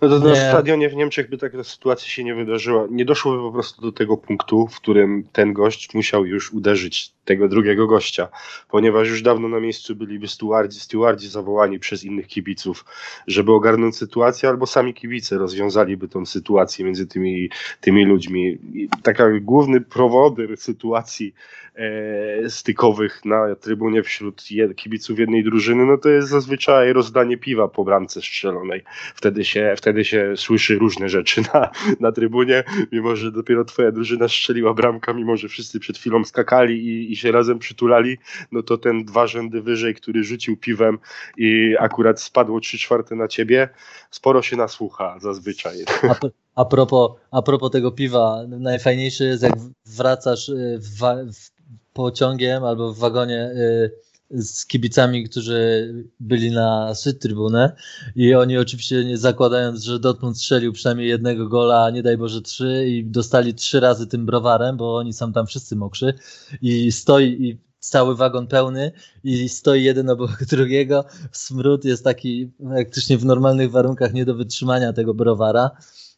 No 0.00 0.08
to 0.08 0.18
nie. 0.18 0.24
na 0.24 0.34
stadionie 0.34 0.88
w 0.88 0.94
Niemczech 0.94 1.30
by 1.30 1.38
taka 1.38 1.64
sytuacja 1.64 2.08
się 2.08 2.24
nie 2.24 2.34
wydarzyła. 2.34 2.86
Nie 2.90 3.04
doszłoby 3.04 3.38
po 3.38 3.52
prostu 3.52 3.82
do 3.82 3.92
tego 3.92 4.16
punktu, 4.16 4.68
w 4.68 4.76
którym 4.76 5.28
ten 5.32 5.52
gość 5.52 5.94
musiał 5.94 6.26
już 6.26 6.52
uderzyć 6.52 7.13
tego 7.24 7.48
drugiego 7.48 7.86
gościa, 7.86 8.28
ponieważ 8.70 9.08
już 9.08 9.22
dawno 9.22 9.48
na 9.48 9.60
miejscu 9.60 9.96
byliby 9.96 10.28
stewardzi, 10.28 10.80
stewardzi 10.80 11.28
zawołani 11.28 11.78
przez 11.78 12.04
innych 12.04 12.26
kibiców, 12.26 12.84
żeby 13.26 13.52
ogarnąć 13.52 13.96
sytuację, 13.96 14.48
albo 14.48 14.66
sami 14.66 14.94
kibice 14.94 15.38
rozwiązaliby 15.38 16.08
tą 16.08 16.26
sytuację 16.26 16.84
między 16.84 17.06
tymi, 17.06 17.50
tymi 17.80 18.04
ludźmi. 18.04 18.58
I 18.74 18.88
taka 19.02 19.30
główny 19.40 19.80
prowodyr 19.80 20.56
sytuacji 20.56 21.34
e, 21.74 22.50
stykowych 22.50 23.24
na 23.24 23.54
trybunie 23.54 24.02
wśród 24.02 24.44
kibiców 24.76 25.18
jednej 25.18 25.44
drużyny, 25.44 25.86
no 25.86 25.98
to 25.98 26.08
jest 26.08 26.28
zazwyczaj 26.28 26.92
rozdanie 26.92 27.36
piwa 27.36 27.68
po 27.68 27.84
bramce 27.84 28.20
strzelonej. 28.20 28.82
Wtedy 29.14 29.44
się, 29.44 29.74
wtedy 29.76 30.04
się 30.04 30.32
słyszy 30.36 30.78
różne 30.78 31.08
rzeczy 31.08 31.42
na, 31.54 31.70
na 32.00 32.12
trybunie, 32.12 32.64
mimo 32.92 33.16
że 33.16 33.32
dopiero 33.32 33.64
twoja 33.64 33.92
drużyna 33.92 34.28
strzeliła 34.28 34.74
bramka, 34.74 35.12
mimo 35.12 35.36
że 35.36 35.48
wszyscy 35.48 35.80
przed 35.80 35.98
chwilą 35.98 36.24
skakali 36.24 36.86
i, 36.86 37.13
i 37.14 37.16
się 37.16 37.32
razem 37.32 37.58
przytulali, 37.58 38.18
no 38.52 38.62
to 38.62 38.78
ten 38.78 39.04
dwa 39.04 39.26
rzędy 39.26 39.62
wyżej, 39.62 39.94
który 39.94 40.24
rzucił 40.24 40.56
piwem 40.56 40.98
i 41.36 41.74
akurat 41.78 42.20
spadło 42.20 42.60
trzy 42.60 42.78
czwarte 42.78 43.14
na 43.14 43.28
ciebie, 43.28 43.68
sporo 44.10 44.42
się 44.42 44.56
nasłucha 44.56 45.18
zazwyczaj. 45.20 45.76
A, 46.08 46.14
a, 46.54 46.64
propos, 46.64 47.10
a 47.30 47.42
propos 47.42 47.70
tego 47.70 47.92
piwa, 47.92 48.44
najfajniejsze 48.48 49.24
jest 49.24 49.42
jak 49.42 49.54
wracasz 49.86 50.48
y, 50.48 50.78
w, 50.78 51.00
w 51.32 51.50
pociągiem 51.92 52.64
albo 52.64 52.92
w 52.92 52.98
wagonie 52.98 53.52
y, 53.56 53.90
z 54.34 54.66
kibicami, 54.66 55.24
którzy 55.24 55.92
byli 56.20 56.50
na 56.50 56.94
szczyt 56.94 57.20
trybunę 57.20 57.72
i 58.16 58.34
oni 58.34 58.58
oczywiście 58.58 59.04
nie 59.04 59.18
zakładając, 59.18 59.84
że 59.84 59.98
Dortmund 59.98 60.38
strzelił 60.38 60.72
przynajmniej 60.72 61.08
jednego 61.08 61.48
gola, 61.48 61.90
nie 61.90 62.02
daj 62.02 62.16
Boże 62.16 62.42
trzy 62.42 62.84
i 62.88 63.04
dostali 63.04 63.54
trzy 63.54 63.80
razy 63.80 64.06
tym 64.06 64.26
browarem, 64.26 64.76
bo 64.76 64.96
oni 64.96 65.12
są 65.12 65.32
tam 65.32 65.46
wszyscy 65.46 65.76
mokrzy 65.76 66.14
i 66.62 66.92
stoi 66.92 67.24
i 67.24 67.58
cały 67.78 68.16
wagon 68.16 68.46
pełny 68.46 68.92
i 69.24 69.48
stoi 69.48 69.82
jeden 69.82 70.10
obok 70.10 70.44
drugiego. 70.50 71.04
Smród 71.32 71.84
jest 71.84 72.04
taki 72.04 72.52
praktycznie 72.68 73.18
w 73.18 73.24
normalnych 73.24 73.70
warunkach 73.70 74.12
nie 74.12 74.24
do 74.24 74.34
wytrzymania 74.34 74.92
tego 74.92 75.14
browara. 75.14 75.70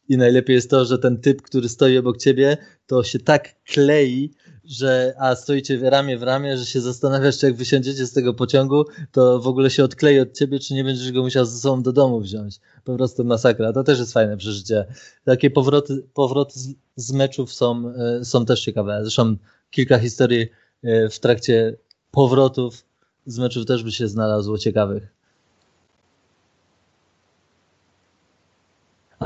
I 0.08 0.16
najlepiej 0.16 0.54
jest 0.54 0.70
to, 0.70 0.84
że 0.84 0.98
ten 0.98 1.20
typ, 1.20 1.42
który 1.42 1.68
stoi 1.68 1.98
obok 1.98 2.16
ciebie, 2.16 2.56
to 2.86 3.04
się 3.04 3.18
tak 3.18 3.64
klei, 3.64 4.34
że 4.66 5.14
a 5.18 5.36
stoicie 5.36 5.90
ramię 5.90 6.18
w 6.18 6.22
ramię, 6.22 6.58
że 6.58 6.66
się 6.66 6.80
zastanawiasz, 6.80 7.38
czy 7.38 7.46
jak 7.46 7.56
wysiądziecie 7.56 8.06
z 8.06 8.12
tego 8.12 8.34
pociągu, 8.34 8.84
to 9.12 9.40
w 9.40 9.46
ogóle 9.46 9.70
się 9.70 9.84
odklei 9.84 10.20
od 10.20 10.32
ciebie, 10.32 10.58
czy 10.58 10.74
nie 10.74 10.84
będziesz 10.84 11.12
go 11.12 11.22
musiał 11.22 11.44
ze 11.44 11.58
sobą 11.58 11.82
do 11.82 11.92
domu 11.92 12.20
wziąć. 12.20 12.60
Po 12.84 12.96
prostu 12.96 13.24
masakra. 13.24 13.72
To 13.72 13.84
też 13.84 13.98
jest 13.98 14.12
fajne 14.12 14.36
przeżycie. 14.36 14.84
Takie 15.24 15.50
powroty, 15.50 16.02
powroty 16.14 16.60
z, 16.60 16.74
z 16.96 17.12
meczów 17.12 17.52
są, 17.52 17.92
e, 17.96 18.24
są 18.24 18.44
też 18.44 18.60
ciekawe. 18.60 18.98
Zresztą 19.02 19.36
kilka 19.70 19.98
historii 19.98 20.48
e, 20.82 21.08
w 21.08 21.18
trakcie 21.18 21.76
powrotów 22.10 22.84
z 23.26 23.38
meczów 23.38 23.66
też 23.66 23.82
by 23.82 23.92
się 23.92 24.08
znalazło 24.08 24.58
ciekawych. 24.58 25.15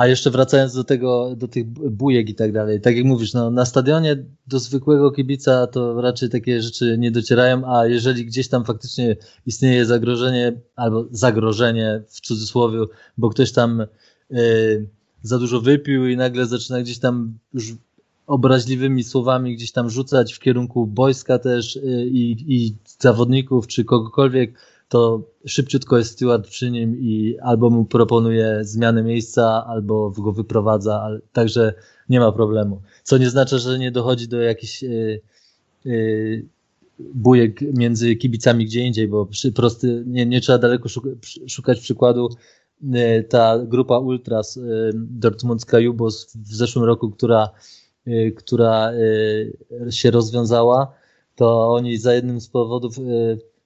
A 0.00 0.06
jeszcze 0.06 0.30
wracając 0.30 0.74
do 0.74 0.84
tego, 0.84 1.36
do 1.36 1.48
tych 1.48 1.66
bujek 1.90 2.28
i 2.28 2.34
tak 2.34 2.52
dalej, 2.52 2.80
tak 2.80 2.96
jak 2.96 3.04
mówisz, 3.04 3.32
no, 3.32 3.50
na 3.50 3.64
stadionie 3.64 4.24
do 4.46 4.58
zwykłego 4.58 5.10
kibica 5.10 5.66
to 5.66 6.00
raczej 6.00 6.28
takie 6.28 6.62
rzeczy 6.62 6.96
nie 6.98 7.10
docierają, 7.10 7.76
a 7.76 7.86
jeżeli 7.86 8.26
gdzieś 8.26 8.48
tam 8.48 8.64
faktycznie 8.64 9.16
istnieje 9.46 9.86
zagrożenie, 9.86 10.60
albo 10.76 11.06
zagrożenie 11.10 12.02
w 12.08 12.20
cudzysłowie, 12.20 12.78
bo 13.18 13.28
ktoś 13.28 13.52
tam 13.52 13.86
y, 14.30 14.88
za 15.22 15.38
dużo 15.38 15.60
wypił 15.60 16.08
i 16.08 16.16
nagle 16.16 16.46
zaczyna 16.46 16.80
gdzieś 16.80 16.98
tam 16.98 17.38
już 17.54 17.72
obraźliwymi 18.26 19.04
słowami 19.04 19.56
gdzieś 19.56 19.72
tam 19.72 19.90
rzucać 19.90 20.34
w 20.34 20.40
kierunku 20.40 20.86
boiska 20.86 21.38
też 21.38 21.76
y, 21.76 21.80
i, 22.12 22.54
i 22.56 22.74
zawodników 22.98 23.66
czy 23.66 23.84
kogokolwiek, 23.84 24.54
to 24.90 25.22
szybciutko 25.46 25.98
jest 25.98 26.12
steward 26.12 26.48
przy 26.48 26.70
nim 26.70 26.96
i 27.00 27.36
albo 27.42 27.70
mu 27.70 27.84
proponuje 27.84 28.58
zmianę 28.62 29.02
miejsca, 29.02 29.66
albo 29.66 30.10
go 30.10 30.32
wyprowadza, 30.32 31.08
także 31.32 31.74
nie 32.08 32.20
ma 32.20 32.32
problemu. 32.32 32.82
Co 33.02 33.18
nie 33.18 33.30
znaczy, 33.30 33.58
że 33.58 33.78
nie 33.78 33.90
dochodzi 33.90 34.28
do 34.28 34.40
jakichś 34.40 34.82
yy, 34.82 35.20
yy, 35.84 36.46
bujek 36.98 37.60
między 37.60 38.16
kibicami 38.16 38.64
gdzie 38.64 38.80
indziej, 38.80 39.08
bo 39.08 39.26
przy, 39.26 39.52
prosty, 39.52 40.04
nie, 40.06 40.26
nie 40.26 40.40
trzeba 40.40 40.58
daleko 40.58 40.88
szuka, 40.88 41.08
szukać 41.48 41.80
przykładu. 41.80 42.28
Yy, 42.82 43.24
ta 43.28 43.58
grupa 43.58 43.98
Ultras 43.98 44.56
yy, 44.56 44.92
Dortmundska 44.94 45.78
Jubos 45.78 46.36
w 46.36 46.54
zeszłym 46.54 46.84
roku, 46.84 47.10
która, 47.10 47.50
yy, 48.06 48.32
która 48.32 48.92
się 49.90 50.10
rozwiązała, 50.10 50.92
to 51.36 51.72
oni 51.72 51.96
za 51.96 52.14
jednym 52.14 52.40
z 52.40 52.48
powodów 52.48 52.96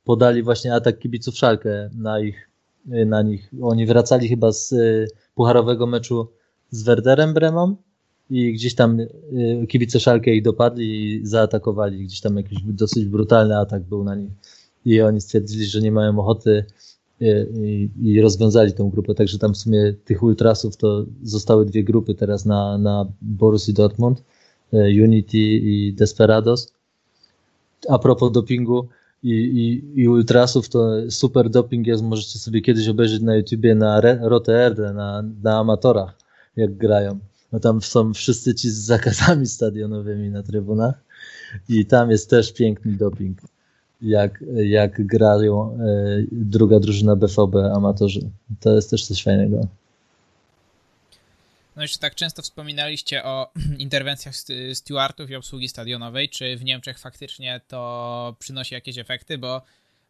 podali 0.04 0.42
właśnie 0.42 0.74
atak 0.74 0.98
kibiców 0.98 1.36
Szalkę 1.36 1.90
na 1.98 2.20
ich, 2.20 2.48
na 2.86 3.22
nich. 3.22 3.50
Oni 3.62 3.86
wracali 3.86 4.28
chyba 4.28 4.52
z 4.52 4.72
y, 4.72 5.08
pucharowego 5.34 5.86
meczu 5.86 6.28
z 6.70 6.82
Werderem 6.82 7.34
Bremą 7.34 7.76
i 8.30 8.52
gdzieś 8.52 8.74
tam 8.74 9.00
y, 9.00 9.08
kibice 9.68 10.00
Szalkę 10.00 10.30
ich 10.34 10.42
dopadli 10.42 11.14
i 11.14 11.26
zaatakowali. 11.26 12.04
Gdzieś 12.04 12.20
tam 12.20 12.36
jakiś 12.36 12.58
dosyć 12.62 13.04
brutalny 13.04 13.58
atak 13.58 13.82
był 13.82 14.04
na 14.04 14.14
nich. 14.14 14.30
I 14.84 15.00
oni 15.00 15.20
stwierdzili, 15.20 15.66
że 15.66 15.80
nie 15.80 15.92
mają 15.92 16.18
ochoty 16.18 16.64
y, 17.22 17.48
i, 17.54 17.90
i 18.02 18.20
rozwiązali 18.20 18.72
tą 18.72 18.90
grupę. 18.90 19.14
Także 19.14 19.38
tam 19.38 19.54
w 19.54 19.58
sumie 19.58 19.94
tych 20.04 20.22
ultrasów 20.22 20.76
to 20.76 21.04
zostały 21.22 21.66
dwie 21.66 21.84
grupy 21.84 22.14
teraz 22.14 22.44
na, 22.44 22.78
na 22.78 23.06
Borussia 23.22 23.72
Dortmund, 23.72 24.22
Unity 24.72 25.38
i 25.38 25.92
Desperados. 25.92 26.72
A 27.88 27.98
propos 27.98 28.32
dopingu, 28.32 28.88
i, 29.24 29.32
i, 29.32 30.00
i 30.02 30.08
ultrasów, 30.08 30.68
to 30.68 31.10
super 31.10 31.50
doping 31.50 31.86
jest, 31.86 32.02
możecie 32.02 32.38
sobie 32.38 32.60
kiedyś 32.60 32.88
obejrzeć 32.88 33.22
na 33.22 33.36
YouTubie 33.36 33.74
na 33.74 34.00
Rote 34.20 34.74
na, 34.94 35.22
na 35.42 35.58
amatorach, 35.58 36.18
jak 36.56 36.76
grają. 36.76 37.18
No 37.52 37.60
tam 37.60 37.82
są 37.82 38.14
wszyscy 38.14 38.54
ci 38.54 38.70
z 38.70 38.74
zakazami 38.74 39.46
stadionowymi 39.46 40.30
na 40.30 40.42
trybunach 40.42 41.04
i 41.68 41.86
tam 41.86 42.10
jest 42.10 42.30
też 42.30 42.52
piękny 42.52 42.92
doping, 42.92 43.38
jak, 44.02 44.44
jak 44.54 45.06
grają 45.06 45.72
e, 45.72 45.76
druga 46.32 46.80
drużyna 46.80 47.16
BVB 47.16 47.56
amatorzy. 47.74 48.20
To 48.60 48.74
jest 48.74 48.90
też 48.90 49.06
coś 49.06 49.22
fajnego. 49.22 49.66
No 51.76 51.82
jeszcze 51.82 51.98
tak 51.98 52.14
często 52.14 52.42
wspominaliście 52.42 53.24
o 53.24 53.52
interwencjach 53.78 54.34
stewardów 54.74 55.30
i 55.30 55.36
obsługi 55.36 55.68
stadionowej. 55.68 56.28
Czy 56.28 56.56
w 56.56 56.64
Niemczech 56.64 56.98
faktycznie 56.98 57.60
to 57.68 58.36
przynosi 58.38 58.74
jakieś 58.74 58.98
efekty? 58.98 59.38
Bo 59.38 59.62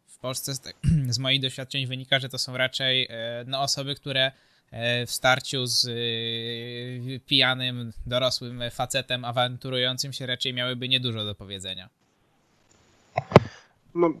w 0.07 0.17
Polsce 0.17 0.53
z, 0.53 0.61
z 1.15 1.19
moich 1.19 1.41
doświadczeń 1.41 1.87
wynika, 1.87 2.19
że 2.19 2.29
to 2.29 2.37
są 2.37 2.57
raczej 2.57 3.07
e, 3.09 3.43
no, 3.47 3.61
osoby, 3.61 3.95
które 3.95 4.31
e, 4.71 5.05
w 5.05 5.11
starciu 5.11 5.65
z 5.65 5.85
e, 5.85 7.19
pijanym, 7.19 7.93
dorosłym 8.05 8.61
facetem 8.71 9.25
awanturującym 9.25 10.13
się 10.13 10.25
raczej 10.25 10.53
miałyby 10.53 10.89
niedużo 10.89 11.25
do 11.25 11.35
powiedzenia. 11.35 11.89
No, 13.95 14.13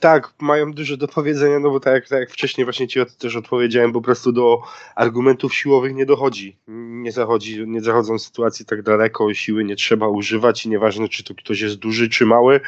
tak, 0.00 0.34
mają 0.40 0.72
dużo 0.72 0.96
do 0.96 1.08
powiedzenia, 1.08 1.58
no 1.58 1.70
bo 1.70 1.80
tak 1.80 1.94
jak, 1.94 2.08
tak 2.08 2.20
jak 2.20 2.30
wcześniej 2.30 2.64
właśnie 2.64 2.88
ci 2.88 3.00
też 3.18 3.36
odpowiedziałem, 3.36 3.92
po 3.92 4.00
prostu 4.00 4.32
do 4.32 4.62
argumentów 4.94 5.54
siłowych 5.54 5.94
nie 5.94 6.06
dochodzi. 6.06 6.56
Nie 6.68 7.12
zachodzi, 7.12 7.64
nie 7.66 7.80
zachodzą 7.80 8.18
sytuacje 8.18 8.66
tak 8.66 8.82
daleko, 8.82 9.34
siły 9.34 9.64
nie 9.64 9.76
trzeba 9.76 10.08
używać 10.08 10.66
i 10.66 10.68
nieważne 10.68 11.08
czy 11.08 11.24
to 11.24 11.34
ktoś 11.34 11.60
jest 11.60 11.76
duży 11.76 12.08
czy 12.08 12.26
mały, 12.26 12.60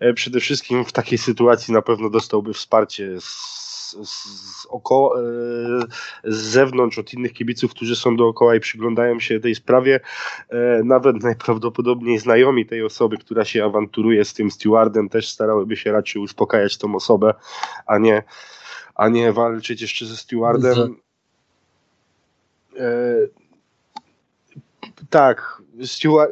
e, 0.00 0.12
przede 0.12 0.40
wszystkim 0.40 0.84
w 0.84 0.92
takiej 0.92 1.18
sytuacji 1.18 1.74
na 1.74 1.82
pewno 1.82 2.10
dostałby 2.10 2.52
wsparcie 2.52 3.20
z 3.20 3.63
z, 4.04 4.66
oko, 4.70 5.14
e, 5.18 5.22
z 6.24 6.36
zewnątrz, 6.36 6.98
od 6.98 7.12
innych 7.12 7.32
kibiców, 7.32 7.70
którzy 7.70 7.96
są 7.96 8.16
dookoła 8.16 8.54
i 8.56 8.60
przyglądają 8.60 9.20
się 9.20 9.40
tej 9.40 9.54
sprawie, 9.54 10.00
e, 10.48 10.82
nawet 10.84 11.22
najprawdopodobniej 11.22 12.18
znajomi 12.18 12.66
tej 12.66 12.82
osoby, 12.82 13.18
która 13.18 13.44
się 13.44 13.64
awanturuje 13.64 14.24
z 14.24 14.34
tym 14.34 14.50
stewardem, 14.50 15.08
też 15.08 15.28
starałyby 15.28 15.76
się 15.76 15.92
raczej 15.92 16.22
uspokajać 16.22 16.78
tą 16.78 16.94
osobę, 16.94 17.34
a 17.86 17.98
nie, 17.98 18.22
a 18.94 19.08
nie 19.08 19.32
walczyć 19.32 19.82
jeszcze 19.82 20.06
ze 20.06 20.16
stewardem. 20.16 20.96
E, 22.78 23.16
tak, 25.10 25.62
Stewart, 25.82 26.30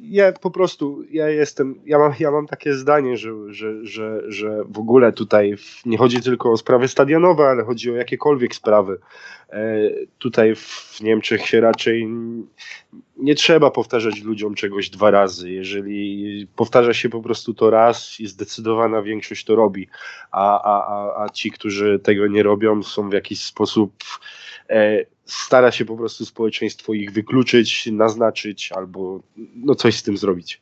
ja 0.00 0.32
po 0.32 0.50
prostu, 0.50 1.02
ja 1.10 1.28
jestem, 1.28 1.80
ja 1.86 1.98
mam, 1.98 2.12
ja 2.20 2.30
mam 2.30 2.46
takie 2.46 2.74
zdanie, 2.74 3.16
że, 3.16 3.30
że, 3.48 3.86
że, 3.86 4.22
że 4.26 4.64
w 4.68 4.78
ogóle 4.78 5.12
tutaj 5.12 5.54
nie 5.86 5.98
chodzi 5.98 6.20
tylko 6.20 6.52
o 6.52 6.56
sprawy 6.56 6.88
stadionowe, 6.88 7.44
ale 7.44 7.64
chodzi 7.64 7.90
o 7.90 7.94
jakiekolwiek 7.94 8.54
sprawy. 8.54 8.98
E, 9.50 9.90
tutaj 10.18 10.54
w 10.56 11.00
Niemczech 11.00 11.46
się 11.46 11.60
raczej 11.60 12.08
nie 13.16 13.34
trzeba 13.34 13.70
powtarzać 13.70 14.22
ludziom 14.22 14.54
czegoś 14.54 14.90
dwa 14.90 15.10
razy. 15.10 15.50
Jeżeli 15.50 16.46
powtarza 16.56 16.94
się 16.94 17.08
po 17.08 17.22
prostu 17.22 17.54
to 17.54 17.70
raz 17.70 18.20
i 18.20 18.26
zdecydowana 18.26 19.02
większość 19.02 19.44
to 19.44 19.56
robi, 19.56 19.88
a, 20.30 20.62
a, 20.62 20.86
a, 20.86 21.24
a 21.24 21.28
ci, 21.28 21.50
którzy 21.50 21.98
tego 21.98 22.26
nie 22.26 22.42
robią, 22.42 22.82
są 22.82 23.10
w 23.10 23.12
jakiś 23.12 23.44
sposób 23.44 23.92
e, 24.70 25.04
stara 25.26 25.72
się 25.72 25.84
po 25.84 25.96
prostu 25.96 26.26
społeczeństwo 26.26 26.94
ich 26.94 27.12
wykluczyć, 27.12 27.86
naznaczyć 27.86 28.72
albo 28.72 29.20
no 29.54 29.74
coś 29.74 29.96
z 29.96 30.02
tym 30.02 30.16
zrobić. 30.16 30.60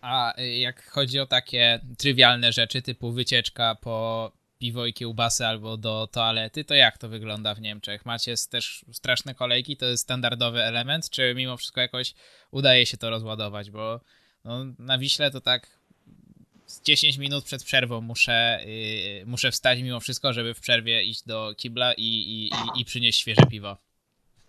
A 0.00 0.34
jak 0.38 0.90
chodzi 0.90 1.20
o 1.20 1.26
takie 1.26 1.80
trywialne 1.98 2.52
rzeczy 2.52 2.82
typu 2.82 3.12
wycieczka 3.12 3.74
po 3.74 4.32
piwo 4.58 4.86
i 4.86 4.92
kiełbasy 4.92 5.46
albo 5.46 5.76
do 5.76 6.08
toalety, 6.12 6.64
to 6.64 6.74
jak 6.74 6.98
to 6.98 7.08
wygląda 7.08 7.54
w 7.54 7.60
Niemczech? 7.60 8.06
Macie 8.06 8.34
też 8.50 8.84
straszne 8.92 9.34
kolejki, 9.34 9.76
to 9.76 9.86
jest 9.86 10.02
standardowy 10.02 10.62
element, 10.62 11.10
czy 11.10 11.34
mimo 11.36 11.56
wszystko 11.56 11.80
jakoś 11.80 12.14
udaje 12.50 12.86
się 12.86 12.96
to 12.96 13.10
rozładować? 13.10 13.70
Bo 13.70 14.00
no, 14.44 14.64
na 14.78 14.98
Wiśle 14.98 15.30
to 15.30 15.40
tak 15.40 15.75
10 16.84 17.18
minut 17.18 17.44
przed 17.44 17.64
przerwą 17.64 18.00
muszę, 18.00 18.60
yy, 18.66 19.26
muszę 19.26 19.50
wstać 19.50 19.78
mimo 19.82 20.00
wszystko, 20.00 20.32
żeby 20.32 20.54
w 20.54 20.60
przerwie 20.60 21.04
iść 21.04 21.22
do 21.26 21.54
kibla 21.56 21.92
i, 21.92 22.02
i, 22.02 22.46
i, 22.46 22.80
i 22.80 22.84
przynieść 22.84 23.20
świeże 23.20 23.42
piwo. 23.50 23.76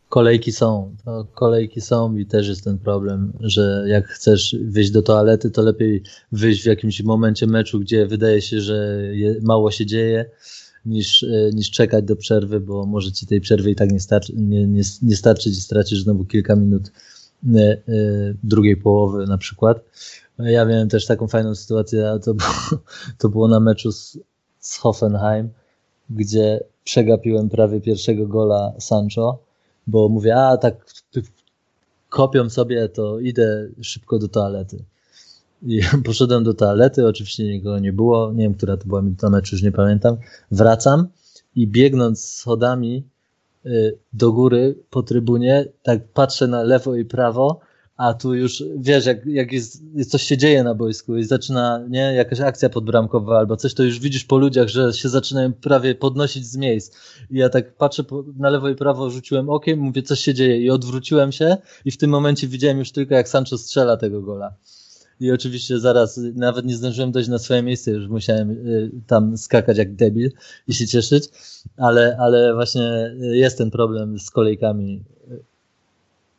Kolejki 0.10 0.52
są, 0.52 0.96
to 1.06 1.28
kolejki 1.34 1.82
są 1.82 2.18
i 2.18 2.26
też 2.26 2.48
jest 2.48 2.64
ten 2.64 2.80
problem, 2.80 3.34
że 3.40 3.84
jak 3.88 4.08
chcesz 4.08 4.56
wyjść 4.62 4.92
do 4.92 5.02
toalety, 5.02 5.52
to 5.52 5.62
lepiej 5.62 6.04
wyjść 6.32 6.64
w 6.64 6.66
jakimś 6.66 7.02
momencie 7.02 7.48
meczu, 7.48 7.80
gdzie 7.80 8.06
wydaje 8.06 8.42
się, 8.42 8.62
że 8.62 8.76
je, 9.12 9.36
mało 9.42 9.72
się 9.72 9.86
dzieje, 9.86 10.26
niż, 10.86 11.24
e, 11.24 11.50
niż 11.54 11.72
czekać 11.72 12.06
do 12.06 12.16
przerwy, 12.16 12.60
bo 12.60 12.86
może 12.86 13.12
ci 13.12 13.28
tej 13.28 13.42
przerwy 13.42 13.72
i 13.72 13.76
tak 13.76 13.92
nie, 13.92 14.00
starczy, 14.00 14.34
nie, 14.36 14.68
nie, 14.68 14.82
nie 15.02 15.16
starczyć 15.16 15.58
i 15.58 15.62
stracisz 15.62 16.00
znowu 16.00 16.26
kilka 16.26 16.56
minut 16.56 16.92
e, 17.56 17.60
e, 17.60 17.78
drugiej 18.44 18.78
połowy 18.78 19.28
na 19.28 19.38
przykład. 19.38 19.84
Ja 20.40 20.66
miałem 20.66 20.90
też 20.90 21.06
taką 21.06 21.28
fajną 21.28 21.56
sytuację, 21.56 22.10
a 22.10 22.20
to 22.20 22.34
było, 22.34 22.50
to 23.20 23.30
było 23.30 23.48
na 23.48 23.60
meczu 23.60 23.92
z, 23.92 24.18
z 24.60 24.78
Hoffenheim, 24.78 25.50
gdzie 26.10 26.64
przegapiłem 26.84 27.50
prawie 27.50 27.82
pierwszego 27.82 28.28
gola 28.28 28.74
Sancho, 28.80 29.40
bo 29.88 30.10
mówię, 30.10 30.36
a 30.36 30.58
tak 30.58 30.86
kopią 32.10 32.50
sobie, 32.50 32.90
to 32.90 33.20
idę 33.20 33.68
szybko 33.82 34.20
do 34.20 34.28
toalety. 34.28 34.84
I 35.64 35.82
poszedłem 36.06 36.44
do 36.44 36.54
toalety, 36.54 37.08
oczywiście 37.08 37.44
nikogo 37.44 37.80
nie 37.80 37.94
było, 37.94 38.32
nie 38.32 38.44
wiem, 38.44 38.54
która 38.54 38.78
to 38.78 38.86
była 38.86 39.02
minuta 39.02 39.30
meczu, 39.30 39.56
już 39.56 39.64
nie 39.64 39.72
pamiętam. 39.72 40.18
Wracam 40.52 41.08
i 41.56 41.68
biegnąc 41.68 42.26
schodami 42.26 43.04
y, 43.66 43.98
do 44.14 44.32
góry 44.32 44.76
po 44.90 45.04
trybunie, 45.04 45.66
tak 45.84 46.08
patrzę 46.08 46.48
na 46.48 46.64
lewo 46.64 46.96
i 46.96 47.06
prawo, 47.06 47.60
a 47.98 48.14
tu 48.14 48.36
już 48.36 48.64
wiesz, 48.78 49.06
jak, 49.06 49.26
jak 49.26 49.52
jest, 49.52 49.84
coś 50.10 50.24
się 50.24 50.38
dzieje 50.38 50.64
na 50.64 50.76
boisku 50.76 51.18
i 51.18 51.24
zaczyna, 51.24 51.86
nie, 51.90 52.00
jakaś 52.00 52.40
akcja 52.40 52.70
podbramkowa 52.70 53.38
albo 53.38 53.58
coś, 53.58 53.74
to 53.74 53.84
już 53.84 54.00
widzisz 54.00 54.24
po 54.24 54.38
ludziach, 54.38 54.68
że 54.68 54.94
się 54.94 55.10
zaczynają 55.10 55.54
prawie 55.54 55.96
podnosić 55.96 56.46
z 56.46 56.58
miejsc. 56.58 56.96
I 57.32 57.38
ja 57.38 57.50
tak 57.50 57.76
patrzę 57.76 58.04
po, 58.04 58.24
na 58.38 58.50
lewo 58.50 58.70
i 58.70 58.76
prawo, 58.76 59.10
rzuciłem 59.10 59.50
okiem, 59.50 59.80
mówię, 59.80 60.02
coś 60.04 60.20
się 60.20 60.34
dzieje 60.34 60.62
i 60.62 60.70
odwróciłem 60.70 61.32
się 61.32 61.58
i 61.86 61.92
w 61.92 61.98
tym 61.98 62.10
momencie 62.10 62.48
widziałem 62.48 62.80
już 62.80 62.92
tylko, 62.92 63.16
jak 63.16 63.30
Sancho 63.30 63.58
strzela 63.58 63.98
tego 63.98 64.22
gola. 64.22 64.54
I 65.20 65.32
oczywiście 65.32 65.80
zaraz, 65.80 66.20
nawet 66.36 66.66
nie 66.66 66.76
zdążyłem 66.76 67.12
dojść 67.12 67.30
na 67.30 67.40
swoje 67.40 67.64
miejsce, 67.64 67.92
już 67.92 68.08
musiałem 68.08 68.52
y, 68.52 68.92
tam 69.08 69.38
skakać 69.38 69.78
jak 69.78 69.96
debil 69.96 70.32
i 70.68 70.74
się 70.74 70.88
cieszyć, 70.88 71.24
ale, 71.78 72.18
ale 72.20 72.54
właśnie 72.54 73.16
jest 73.20 73.58
ten 73.58 73.72
problem 73.72 74.20
z 74.20 74.32
kolejkami 74.32 75.04
y, 75.32 75.40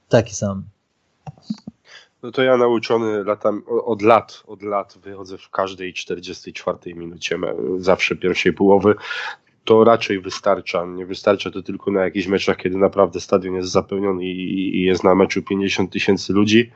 taki 0.08 0.34
sam. 0.34 0.64
No 2.22 2.30
to 2.30 2.42
ja 2.42 2.56
nauczony 2.56 3.24
latam, 3.24 3.62
od 3.66 4.02
lat, 4.02 4.42
od 4.46 4.62
lat 4.62 4.98
wychodzę 5.02 5.38
w 5.38 5.50
każdej 5.50 5.94
44 5.94 6.94
minucie, 6.94 7.38
zawsze 7.76 8.16
pierwszej 8.16 8.52
połowy 8.52 8.94
to 9.68 9.84
raczej 9.84 10.20
wystarcza. 10.20 10.86
Nie 10.86 11.06
wystarcza 11.06 11.50
to 11.50 11.62
tylko 11.62 11.90
na 11.90 12.04
jakichś 12.04 12.26
meczach, 12.26 12.56
kiedy 12.56 12.76
naprawdę 12.76 13.20
stadion 13.20 13.54
jest 13.54 13.70
zapełniony 13.70 14.24
i, 14.24 14.76
i 14.76 14.82
jest 14.82 15.04
na 15.04 15.14
meczu 15.14 15.42
50 15.42 15.92
tysięcy 15.92 16.32
ludzi. 16.32 16.70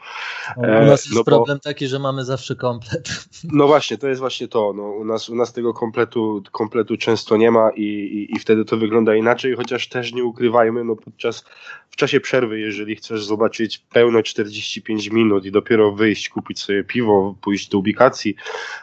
u 0.56 0.60
nas 0.62 1.04
jest 1.04 1.14
no 1.14 1.24
problem 1.24 1.58
bo, 1.58 1.62
taki, 1.62 1.86
że 1.86 1.98
mamy 1.98 2.24
zawsze 2.24 2.56
komplet. 2.56 3.08
No 3.52 3.66
właśnie, 3.66 3.98
to 3.98 4.08
jest 4.08 4.20
właśnie 4.20 4.48
to. 4.48 4.72
No, 4.76 4.82
u, 4.82 5.04
nas, 5.04 5.28
u 5.28 5.34
nas 5.34 5.52
tego 5.52 5.74
kompletu, 5.74 6.42
kompletu 6.52 6.96
często 6.96 7.36
nie 7.36 7.50
ma 7.50 7.70
i, 7.70 7.82
i, 7.82 8.36
i 8.36 8.38
wtedy 8.38 8.64
to 8.64 8.76
wygląda 8.76 9.14
inaczej, 9.14 9.56
chociaż 9.56 9.88
też 9.88 10.12
nie 10.12 10.24
ukrywajmy, 10.24 10.84
no 10.84 10.96
podczas 10.96 11.44
w 11.92 11.96
czasie 11.96 12.20
przerwy, 12.20 12.60
jeżeli 12.60 12.96
chcesz 12.96 13.24
zobaczyć 13.24 13.78
pełno 13.78 14.22
45 14.22 15.10
minut 15.10 15.44
i 15.44 15.52
dopiero 15.52 15.92
wyjść, 15.92 16.28
kupić 16.28 16.60
sobie 16.60 16.84
piwo, 16.84 17.34
pójść 17.40 17.68
do 17.68 17.78
ubikacji, 17.78 18.34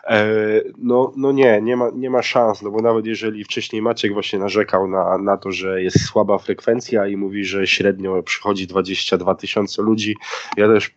e, 0.04 0.32
no, 0.78 1.14
no 1.18 1.32
nie, 1.32 1.62
nie 1.62 1.78
ma, 1.78 1.90
nie 1.96 2.10
ma 2.10 2.22
szans, 2.22 2.62
no 2.62 2.72
bo 2.72 2.82
nawet 2.82 3.06
jeżeli 3.06 3.44
wcześniej 3.44 3.82
Maciek 4.00 4.14
właśnie 4.14 4.40
narzekał 4.40 4.88
na, 4.88 5.18
na 5.18 5.38
to, 5.38 5.52
że 5.52 5.84
jest 5.84 6.06
słaba 6.06 6.38
frekwencja 6.38 7.08
i 7.08 7.18
mówi, 7.18 7.46
że 7.46 7.68
średnio 7.68 8.24
przychodzi 8.24 8.68
22 8.68 9.36
tysiące 9.36 9.82
ludzi, 9.82 10.16
ja 10.58 10.68
też 10.68 10.92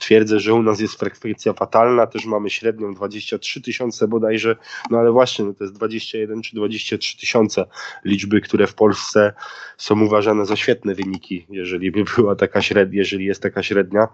twierdzę, 0.00 0.40
że 0.40 0.54
u 0.54 0.62
nas 0.62 0.80
jest 0.80 0.94
frekwencja 0.94 1.52
fatalna, 1.52 2.06
też 2.06 2.26
mamy 2.26 2.50
średnią 2.50 2.94
23 2.94 3.62
tysiące 3.62 4.08
bodajże, 4.08 4.56
no 4.90 4.98
ale 4.98 5.12
właśnie 5.12 5.44
no 5.44 5.54
to 5.54 5.64
jest 5.64 5.74
21 5.74 6.42
czy 6.42 6.56
23 6.56 7.18
tysiące 7.18 7.64
liczby, 8.04 8.40
które 8.40 8.66
w 8.66 8.74
Polsce 8.74 9.32
są 9.76 10.00
uważane 10.04 10.46
za 10.46 10.56
świetne 10.56 10.94
wyniki, 10.94 11.46
jeżeli 11.50 11.92
by 11.92 12.04
była 12.16 12.36
taka 12.36 12.62
średnia, 12.62 12.98
jeżeli 12.98 13.24
jest 13.24 13.42
taka 13.42 13.62
średnia. 13.62 14.08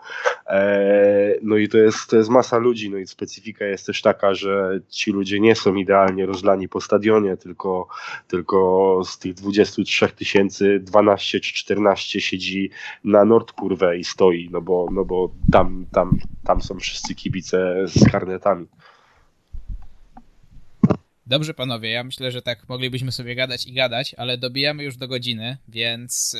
Eee, 0.47 1.39
no 1.43 1.57
i 1.57 1.69
to 1.69 1.79
jest, 1.79 2.11
to 2.11 2.17
jest 2.17 2.31
masa 2.31 2.59
ludzi, 2.59 2.91
no 2.91 2.99
i 2.99 3.07
specyfika 3.07 3.65
jest 3.65 3.87
też 3.87 4.03
taka, 4.03 4.35
że 4.35 4.81
ci 4.89 5.13
ludzie 5.13 5.41
nie 5.41 5.55
są 5.55 5.75
idealnie 5.75 6.27
rozlani 6.27 6.69
po 6.69 6.81
stadionie, 6.81 7.37
tylko, 7.37 7.89
tylko 8.29 9.01
z 9.05 9.19
tych 9.19 9.35
23 9.35 10.09
tysięcy 10.09 10.81
12 10.83 11.41
czy 11.41 11.55
14 11.55 12.21
siedzi 12.21 12.71
na 13.05 13.25
Nordkurwę 13.25 13.99
i 13.99 14.05
stoi, 14.05 14.49
no 14.53 14.61
bo, 14.61 14.89
no 14.93 15.05
bo 15.05 15.31
tam 15.53 15.76
tam, 15.93 16.19
tam, 16.45 16.63
są 16.63 16.79
wszyscy 16.79 17.15
kibice 17.15 17.75
z 17.89 18.11
karnetami. 18.11 18.67
Dobrze, 21.27 21.55
panowie, 21.55 21.91
ja 21.91 22.05
myślę, 22.05 22.33
że 22.33 22.43
tak 22.43 22.69
moglibyśmy 22.69 23.13
sobie 23.13 23.35
gadać 23.35 23.67
i 23.67 23.73
gadać, 23.73 24.15
ale 24.15 24.39
dobijamy 24.39 24.85
już 24.85 24.97
do 24.97 25.09
godziny, 25.09 25.57
więc 25.69 26.37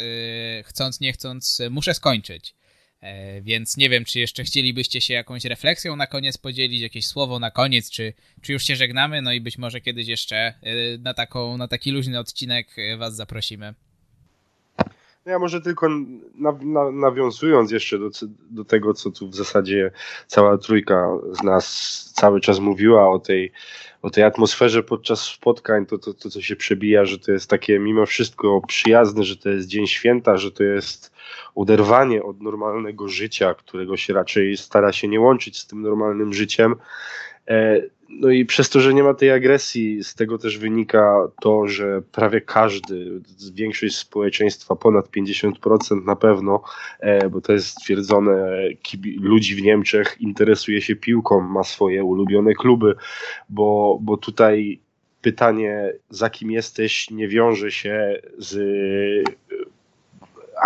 yy, 0.57 0.63
chcąc, 0.63 1.01
nie 1.01 1.13
chcąc, 1.13 1.63
muszę 1.71 1.95
skończyć. 1.95 2.55
Yy, 3.03 3.09
więc 3.43 3.77
nie 3.77 3.89
wiem, 3.89 4.05
czy 4.05 4.21
jeszcze 4.21 4.45
chcielibyście 4.45 5.01
się 5.01 5.15
jakąś 5.15 5.45
refleksją 5.45 5.97
na 5.97 6.07
koniec 6.07 6.39
podzielić, 6.39 6.81
jakieś 6.81 7.07
słowo 7.07 7.39
na 7.39 7.51
koniec, 7.51 7.91
czy, 7.91 8.13
czy 8.43 8.53
już 8.53 8.65
się 8.65 8.77
żegnamy, 8.77 9.23
no 9.23 9.33
i 9.33 9.41
być 9.41 9.59
może 9.59 9.81
kiedyś 9.81 10.09
jeszcze 10.09 10.55
yy, 10.63 10.99
na, 10.99 11.15
taką, 11.15 11.57
na 11.57 11.69
taki 11.69 11.91
luźny 11.91 12.19
odcinek 12.19 12.79
y, 12.79 12.97
was 12.97 13.17
zaprosimy. 13.17 13.75
No 15.27 15.33
ja 15.33 15.39
może 15.39 15.61
tylko 15.61 15.89
nawiązując 16.93 17.71
jeszcze 17.71 17.99
do, 17.99 18.11
do 18.51 18.65
tego, 18.65 18.95
co 18.95 19.11
tu 19.11 19.29
w 19.29 19.35
zasadzie 19.35 19.91
cała 20.27 20.59
trójka 20.59 21.09
z 21.33 21.43
nas 21.43 21.67
cały 22.15 22.41
czas 22.41 22.59
mówiła 22.59 23.11
o 23.11 23.19
tej, 23.19 23.53
o 24.03 24.11
tej 24.11 24.25
atmosferze 24.25 24.83
podczas 24.83 25.21
spotkań, 25.21 25.87
to, 25.87 25.99
to, 25.99 26.15
to 26.15 26.31
co 26.31 26.43
się 26.43 26.57
przebija, 26.57 27.05
że 27.05 27.19
to 27.19 27.33
jest 27.33 27.51
takie 27.51 27.79
mimo 27.79 28.07
wszystko 28.07 28.61
przyjazne, 28.69 29.25
że 29.25 29.37
to 29.37 29.49
jest 29.49 29.69
dzień 29.69 29.87
święta, 29.87 30.37
że 30.37 30.53
to 30.53 30.65
jest 30.65 31.13
oderwanie 31.55 32.23
od 32.23 32.41
normalnego 32.41 33.09
życia, 33.09 33.55
którego 33.55 33.97
się 33.97 34.13
raczej 34.13 34.57
stara 34.57 34.93
się 34.93 35.09
nie 35.09 35.21
łączyć 35.21 35.59
z 35.59 35.67
tym 35.67 35.83
normalnym 35.83 36.33
życiem. 36.33 36.75
E, 38.11 38.13
no 38.21 38.31
i 38.31 38.45
przez 38.45 38.71
to, 38.71 38.81
że 38.81 38.95
nie 38.95 39.03
ma 39.03 39.15
tej 39.15 39.31
agresji, 39.31 40.05
z 40.05 40.15
tego 40.15 40.39
też 40.39 40.59
wynika 40.59 41.29
to, 41.41 41.69
że 41.69 42.03
prawie 42.13 42.41
każdy, 42.41 43.21
większość 43.55 43.97
społeczeństwa, 43.97 44.77
ponad 44.77 45.09
50% 45.11 46.05
na 46.05 46.17
pewno, 46.17 46.63
e, 47.01 47.29
bo 47.29 47.41
to 47.41 47.53
jest 47.53 47.67
stwierdzone, 47.67 48.59
ludzi 49.21 49.55
w 49.55 49.63
Niemczech 49.63 50.17
interesuje 50.21 50.83
się 50.83 50.97
piłką, 50.97 51.41
ma 51.41 51.65
swoje 51.65 52.05
ulubione 52.05 52.55
kluby, 52.55 52.95
bo, 53.49 53.99
bo 54.03 54.17
tutaj 54.17 54.81
pytanie, 55.21 55.93
za 56.11 56.31
kim 56.31 56.51
jesteś, 56.51 57.11
nie 57.11 57.29
wiąże 57.29 57.71
się 57.71 58.21
z 58.39 58.59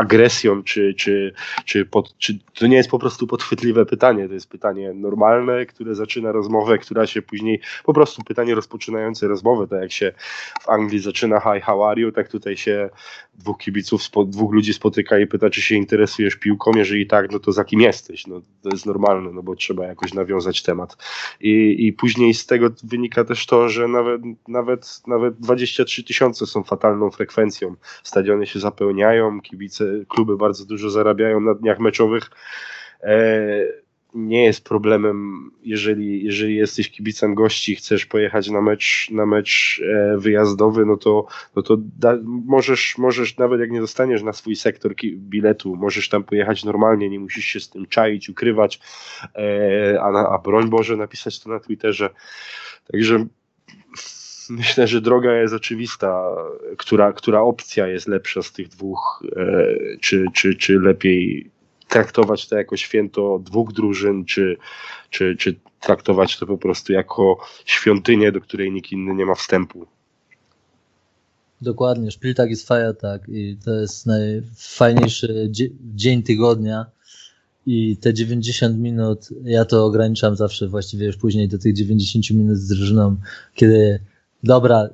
agresją, 0.00 0.62
czy, 0.62 0.94
czy, 0.94 1.32
czy, 1.64 1.86
pod, 1.86 2.18
czy 2.18 2.38
to 2.54 2.66
nie 2.66 2.76
jest 2.76 2.90
po 2.90 2.98
prostu 2.98 3.26
podchwytliwe 3.26 3.86
pytanie, 3.86 4.28
to 4.28 4.34
jest 4.34 4.48
pytanie 4.48 4.92
normalne, 4.94 5.66
które 5.66 5.94
zaczyna 5.94 6.32
rozmowę, 6.32 6.78
która 6.78 7.06
się 7.06 7.22
później, 7.22 7.60
po 7.84 7.94
prostu 7.94 8.22
pytanie 8.24 8.54
rozpoczynające 8.54 9.28
rozmowę, 9.28 9.66
tak 9.68 9.80
jak 9.80 9.92
się 9.92 10.12
w 10.60 10.68
Anglii 10.68 11.00
zaczyna 11.00 11.40
hi, 11.40 11.60
how 11.60 11.84
are 11.84 12.00
you, 12.00 12.12
tak 12.12 12.28
tutaj 12.28 12.56
się 12.56 12.90
dwóch 13.34 13.58
kibiców, 13.58 14.02
dwóch 14.26 14.52
ludzi 14.52 14.74
spotyka 14.74 15.18
i 15.18 15.26
pyta, 15.26 15.50
czy 15.50 15.62
się 15.62 15.74
interesujesz 15.74 16.36
piłką, 16.36 16.70
jeżeli 16.76 17.06
tak, 17.06 17.32
no 17.32 17.38
to 17.38 17.52
za 17.52 17.64
kim 17.64 17.80
jesteś, 17.80 18.26
no 18.26 18.40
to 18.62 18.68
jest 18.72 18.86
normalne, 18.86 19.32
no 19.32 19.42
bo 19.42 19.56
trzeba 19.56 19.86
jakoś 19.86 20.14
nawiązać 20.14 20.62
temat. 20.62 20.96
I, 21.40 21.86
i 21.86 21.92
później 21.92 22.34
z 22.34 22.46
tego 22.46 22.70
wynika 22.84 23.24
też 23.24 23.46
to, 23.46 23.68
że 23.68 23.88
nawet, 23.88 24.20
nawet, 24.48 25.02
nawet 25.06 25.34
23 25.40 26.04
tysiące 26.04 26.46
są 26.46 26.62
fatalną 26.62 27.10
frekwencją, 27.10 27.74
stadiony 28.02 28.46
się 28.46 28.60
zapełniają, 28.60 29.40
kibice 29.40 29.89
kluby 30.08 30.36
bardzo 30.36 30.64
dużo 30.64 30.90
zarabiają 30.90 31.40
na 31.40 31.54
dniach 31.54 31.78
meczowych. 31.78 32.30
E, 33.02 33.80
nie 34.14 34.44
jest 34.44 34.64
problemem, 34.64 35.50
jeżeli, 35.62 36.24
jeżeli 36.24 36.56
jesteś 36.56 36.90
kibicem 36.90 37.34
gości, 37.34 37.76
chcesz 37.76 38.06
pojechać 38.06 38.50
na 38.50 38.60
mecz, 38.60 39.08
na 39.10 39.26
mecz 39.26 39.82
e, 39.84 40.18
wyjazdowy, 40.18 40.86
no 40.86 40.96
to, 40.96 41.26
no 41.56 41.62
to 41.62 41.76
da, 41.98 42.18
możesz, 42.24 42.98
możesz, 42.98 43.36
nawet 43.36 43.60
jak 43.60 43.70
nie 43.70 43.80
dostaniesz 43.80 44.22
na 44.22 44.32
swój 44.32 44.56
sektor 44.56 44.94
biletu, 45.14 45.76
możesz 45.76 46.08
tam 46.08 46.24
pojechać 46.24 46.64
normalnie, 46.64 47.08
nie 47.10 47.20
musisz 47.20 47.44
się 47.44 47.60
z 47.60 47.70
tym 47.70 47.86
czaić, 47.86 48.28
ukrywać, 48.28 48.80
e, 49.34 50.00
a, 50.02 50.34
a 50.34 50.38
broń 50.38 50.68
Boże 50.68 50.96
napisać 50.96 51.40
to 51.40 51.50
na 51.50 51.60
Twitterze. 51.60 52.10
Także 52.92 53.26
myślę, 54.50 54.86
że 54.86 55.00
droga 55.00 55.32
jest 55.34 55.54
oczywista, 55.54 56.36
która, 56.76 57.12
która 57.12 57.40
opcja 57.40 57.86
jest 57.86 58.08
lepsza 58.08 58.42
z 58.42 58.52
tych 58.52 58.68
dwóch, 58.68 59.24
e, 59.36 59.76
czy, 60.00 60.24
czy, 60.34 60.54
czy 60.54 60.78
lepiej 60.78 61.50
traktować 61.88 62.48
to 62.48 62.56
jako 62.56 62.76
święto 62.76 63.38
dwóch 63.44 63.72
drużyn, 63.72 64.24
czy, 64.24 64.56
czy, 65.10 65.36
czy 65.36 65.60
traktować 65.80 66.38
to 66.38 66.46
po 66.46 66.58
prostu 66.58 66.92
jako 66.92 67.38
świątynię, 67.64 68.32
do 68.32 68.40
której 68.40 68.72
nikt 68.72 68.92
inny 68.92 69.14
nie 69.14 69.26
ma 69.26 69.34
wstępu. 69.34 69.86
Dokładnie, 71.60 72.10
Szpiltak 72.10 72.50
jest 72.50 72.68
tak. 73.00 73.28
I 73.28 73.56
to 73.64 73.74
jest 73.74 74.06
najfajniejszy 74.06 75.50
dzień 75.94 76.22
tygodnia. 76.22 76.86
I 77.66 77.96
te 77.96 78.14
90 78.14 78.78
minut, 78.78 79.28
ja 79.44 79.64
to 79.64 79.84
ograniczam 79.84 80.36
zawsze 80.36 80.68
właściwie 80.68 81.06
już 81.06 81.16
później 81.16 81.48
do 81.48 81.58
tych 81.58 81.74
90 81.74 82.30
minut 82.30 82.56
z 82.56 82.68
drużyną, 82.68 83.16
kiedy 83.54 84.00
Dobra, 84.42 84.88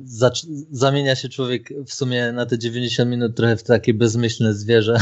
zamienia 0.71 1.15
się 1.15 1.29
człowiek 1.29 1.69
w 1.87 1.95
sumie 1.95 2.33
na 2.33 2.47
te 2.47 2.59
90 2.59 3.11
minut 3.11 3.37
trochę 3.37 3.57
w 3.57 3.63
takie 3.63 3.95
bezmyślne 3.95 4.55
zwierzę, 4.55 4.97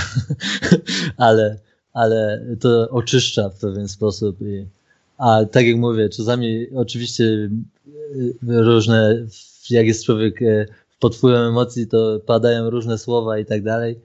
ale, 1.16 1.59
ale 1.92 2.47
to 2.61 2.88
oczyszcza 2.90 3.49
w 3.49 3.59
pewien 3.59 3.88
sposób. 3.88 4.42
I, 4.42 4.66
a 5.18 5.45
tak 5.45 5.66
jak 5.66 5.76
mówię, 5.76 6.09
czasami 6.09 6.66
oczywiście 6.74 7.24
y, 7.24 7.51
różne, 8.42 9.26
jak 9.70 9.86
jest 9.86 10.05
człowiek 10.05 10.42
y, 10.42 10.66
pod 11.01 11.16
wpływem 11.16 11.49
emocji, 11.49 11.86
to 11.86 12.20
padają 12.26 12.70
różne 12.70 12.99
słowa 12.99 13.38
i 13.38 13.45
tak 13.45 13.62
dalej, 13.62 14.01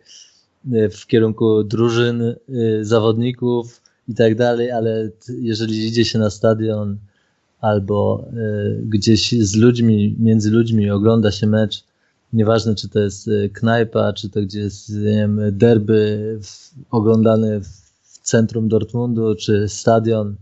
w 0.92 1.06
kierunku 1.08 1.64
drużyn, 1.64 2.36
zawodników 2.82 3.82
i 4.08 4.16
tak 4.16 4.36
dalej, 4.36 4.72
ale 4.72 5.10
jeżeli 5.42 5.88
idzie 5.88 6.06
się 6.06 6.20
na 6.20 6.30
stadion 6.30 6.98
albo 7.62 8.26
gdzieś 8.84 9.32
z 9.32 9.55
ludźmi, 9.55 10.16
między 10.20 10.51
ludźmi 10.51 10.89
ogląda 10.89 11.32
się 11.32 11.47
mecz, 11.47 11.84
nieważne 12.34 12.76
czy 12.76 12.89
to 12.89 12.99
jest 12.99 13.30
knajpa, 13.53 14.14
czy 14.14 14.30
to 14.30 14.41
gdzie 14.41 14.60
jest 14.60 14.89
nie 14.89 15.03
wiem, 15.03 15.41
derby 15.51 16.39
oglądane 16.91 17.62
w 17.62 18.20
centrum 18.24 18.68
Dortmundu, 18.68 19.36
czy 19.36 19.70
stadion, 19.70 20.36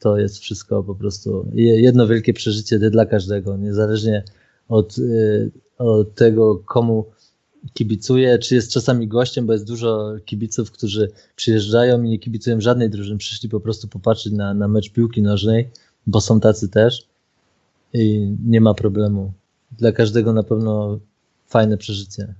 to 0.00 0.18
jest 0.18 0.38
wszystko 0.38 0.82
po 0.82 0.94
prostu 0.94 1.46
jedno 1.54 2.06
wielkie 2.06 2.32
przeżycie 2.32 2.78
dla 2.78 3.06
każdego, 3.06 3.56
niezależnie 3.56 4.24
od, 4.68 4.98
y, 4.98 5.50
od 5.78 6.14
tego, 6.14 6.56
komu 6.56 7.04
kibicuje, 7.72 8.38
czy 8.38 8.54
jest 8.54 8.72
czasami 8.72 9.08
gościem, 9.08 9.46
bo 9.46 9.52
jest 9.52 9.66
dużo 9.66 10.14
kibiców, 10.24 10.70
którzy 10.70 11.12
przyjeżdżają 11.36 12.02
i 12.02 12.08
nie 12.08 12.18
kibicują 12.18 12.60
żadnej 12.60 12.90
drużyny, 12.90 13.18
przyszli 13.18 13.48
po 13.48 13.60
prostu 13.60 13.88
popatrzeć 13.88 14.32
na, 14.32 14.54
na 14.54 14.68
mecz 14.68 14.92
piłki 14.92 15.22
nożnej, 15.22 15.70
bo 16.06 16.20
są 16.20 16.40
tacy 16.40 16.68
też 16.68 17.06
i 17.92 18.34
nie 18.46 18.60
ma 18.60 18.74
problemu. 18.74 19.32
Dla 19.72 19.92
każdego 19.92 20.32
na 20.32 20.42
pewno 20.42 20.98
fajne 21.46 21.76
przeżycie. 21.76 22.34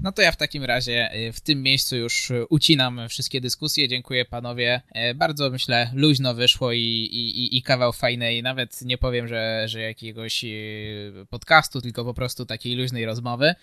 No 0.00 0.12
to 0.12 0.22
ja 0.22 0.32
w 0.32 0.36
takim 0.36 0.64
razie 0.64 1.14
y, 1.14 1.32
w 1.32 1.40
tym 1.40 1.62
miejscu 1.62 1.96
już 1.96 2.32
ucinam 2.48 3.00
wszystkie 3.08 3.40
dyskusje. 3.40 3.88
Dziękuję 3.88 4.24
panowie. 4.24 4.80
E, 4.92 5.14
bardzo 5.14 5.50
myślę 5.50 5.90
luźno 5.94 6.34
wyszło 6.34 6.72
i, 6.72 6.78
i, 6.78 7.56
i 7.56 7.62
kawał 7.62 7.92
fajnej, 7.92 8.42
nawet 8.42 8.82
nie 8.82 8.98
powiem, 8.98 9.28
że, 9.28 9.62
że 9.66 9.80
jakiegoś 9.80 10.44
podcastu, 11.30 11.80
tylko 11.80 12.04
po 12.04 12.14
prostu 12.14 12.46
takiej 12.46 12.74
luźnej 12.74 13.06
rozmowy. 13.06 13.54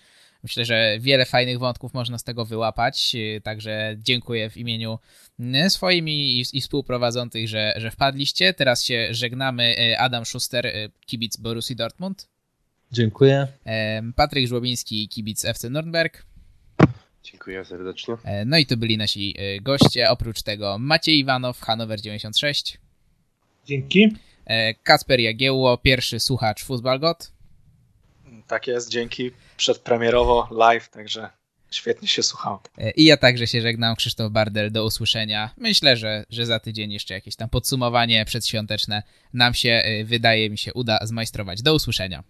Myślę, 0.42 0.64
że 0.64 0.98
wiele 1.00 1.26
fajnych 1.26 1.58
wątków 1.58 1.94
można 1.94 2.18
z 2.18 2.24
tego 2.24 2.44
wyłapać, 2.44 3.14
y, 3.14 3.40
także 3.44 3.96
dziękuję 3.98 4.50
w 4.50 4.56
imieniu 4.56 4.98
swoim 5.68 6.08
i, 6.08 6.44
i 6.52 6.60
współprowadzących, 6.60 7.48
że, 7.48 7.74
że 7.76 7.90
wpadliście. 7.90 8.54
Teraz 8.54 8.84
się 8.84 9.08
żegnamy. 9.10 9.74
Adam 9.98 10.24
Schuster, 10.24 10.72
kibic 11.06 11.36
Borussii 11.36 11.76
Dortmund. 11.76 12.28
Dziękuję. 12.92 13.46
Patryk 14.16 14.46
Żłobiński, 14.46 15.08
kibic 15.08 15.44
FC 15.44 15.70
Nürnberg. 15.70 16.10
Dziękuję 17.32 17.64
serdecznie. 17.64 18.14
E, 18.24 18.44
no 18.44 18.58
i 18.58 18.66
to 18.66 18.76
byli 18.76 18.98
nasi 18.98 19.34
e, 19.38 19.60
goście. 19.60 20.10
Oprócz 20.10 20.42
tego 20.42 20.78
Maciej 20.78 21.18
Iwanow, 21.18 21.60
Hanover 21.60 22.00
96. 22.00 22.78
Dzięki. 23.66 24.16
E, 24.46 24.74
Kasper 24.74 25.20
Jagiełło, 25.20 25.78
pierwszy 25.78 26.20
słuchacz 26.20 26.64
Fußballgot. 26.64 27.32
Tak 28.46 28.66
jest, 28.66 28.88
dzięki. 28.88 29.30
Przedpremierowo 29.56 30.48
live, 30.50 30.88
także 30.88 31.30
świetnie 31.70 32.08
się 32.08 32.22
słuchało. 32.22 32.62
I 32.96 33.04
ja 33.04 33.16
także 33.16 33.46
się 33.46 33.60
żegnam, 33.60 33.96
Krzysztof 33.96 34.32
Bardel, 34.32 34.72
do 34.72 34.84
usłyszenia. 34.84 35.50
Myślę, 35.56 35.96
że, 35.96 36.24
że 36.30 36.46
za 36.46 36.60
tydzień 36.60 36.92
jeszcze 36.92 37.14
jakieś 37.14 37.36
tam 37.36 37.48
podsumowanie 37.48 38.24
przedświąteczne 38.24 39.02
nam 39.32 39.54
się, 39.54 39.82
wydaje 40.04 40.50
mi 40.50 40.58
się, 40.58 40.74
uda 40.74 40.98
zmajstrować. 41.02 41.62
Do 41.62 41.74
usłyszenia. 41.74 42.24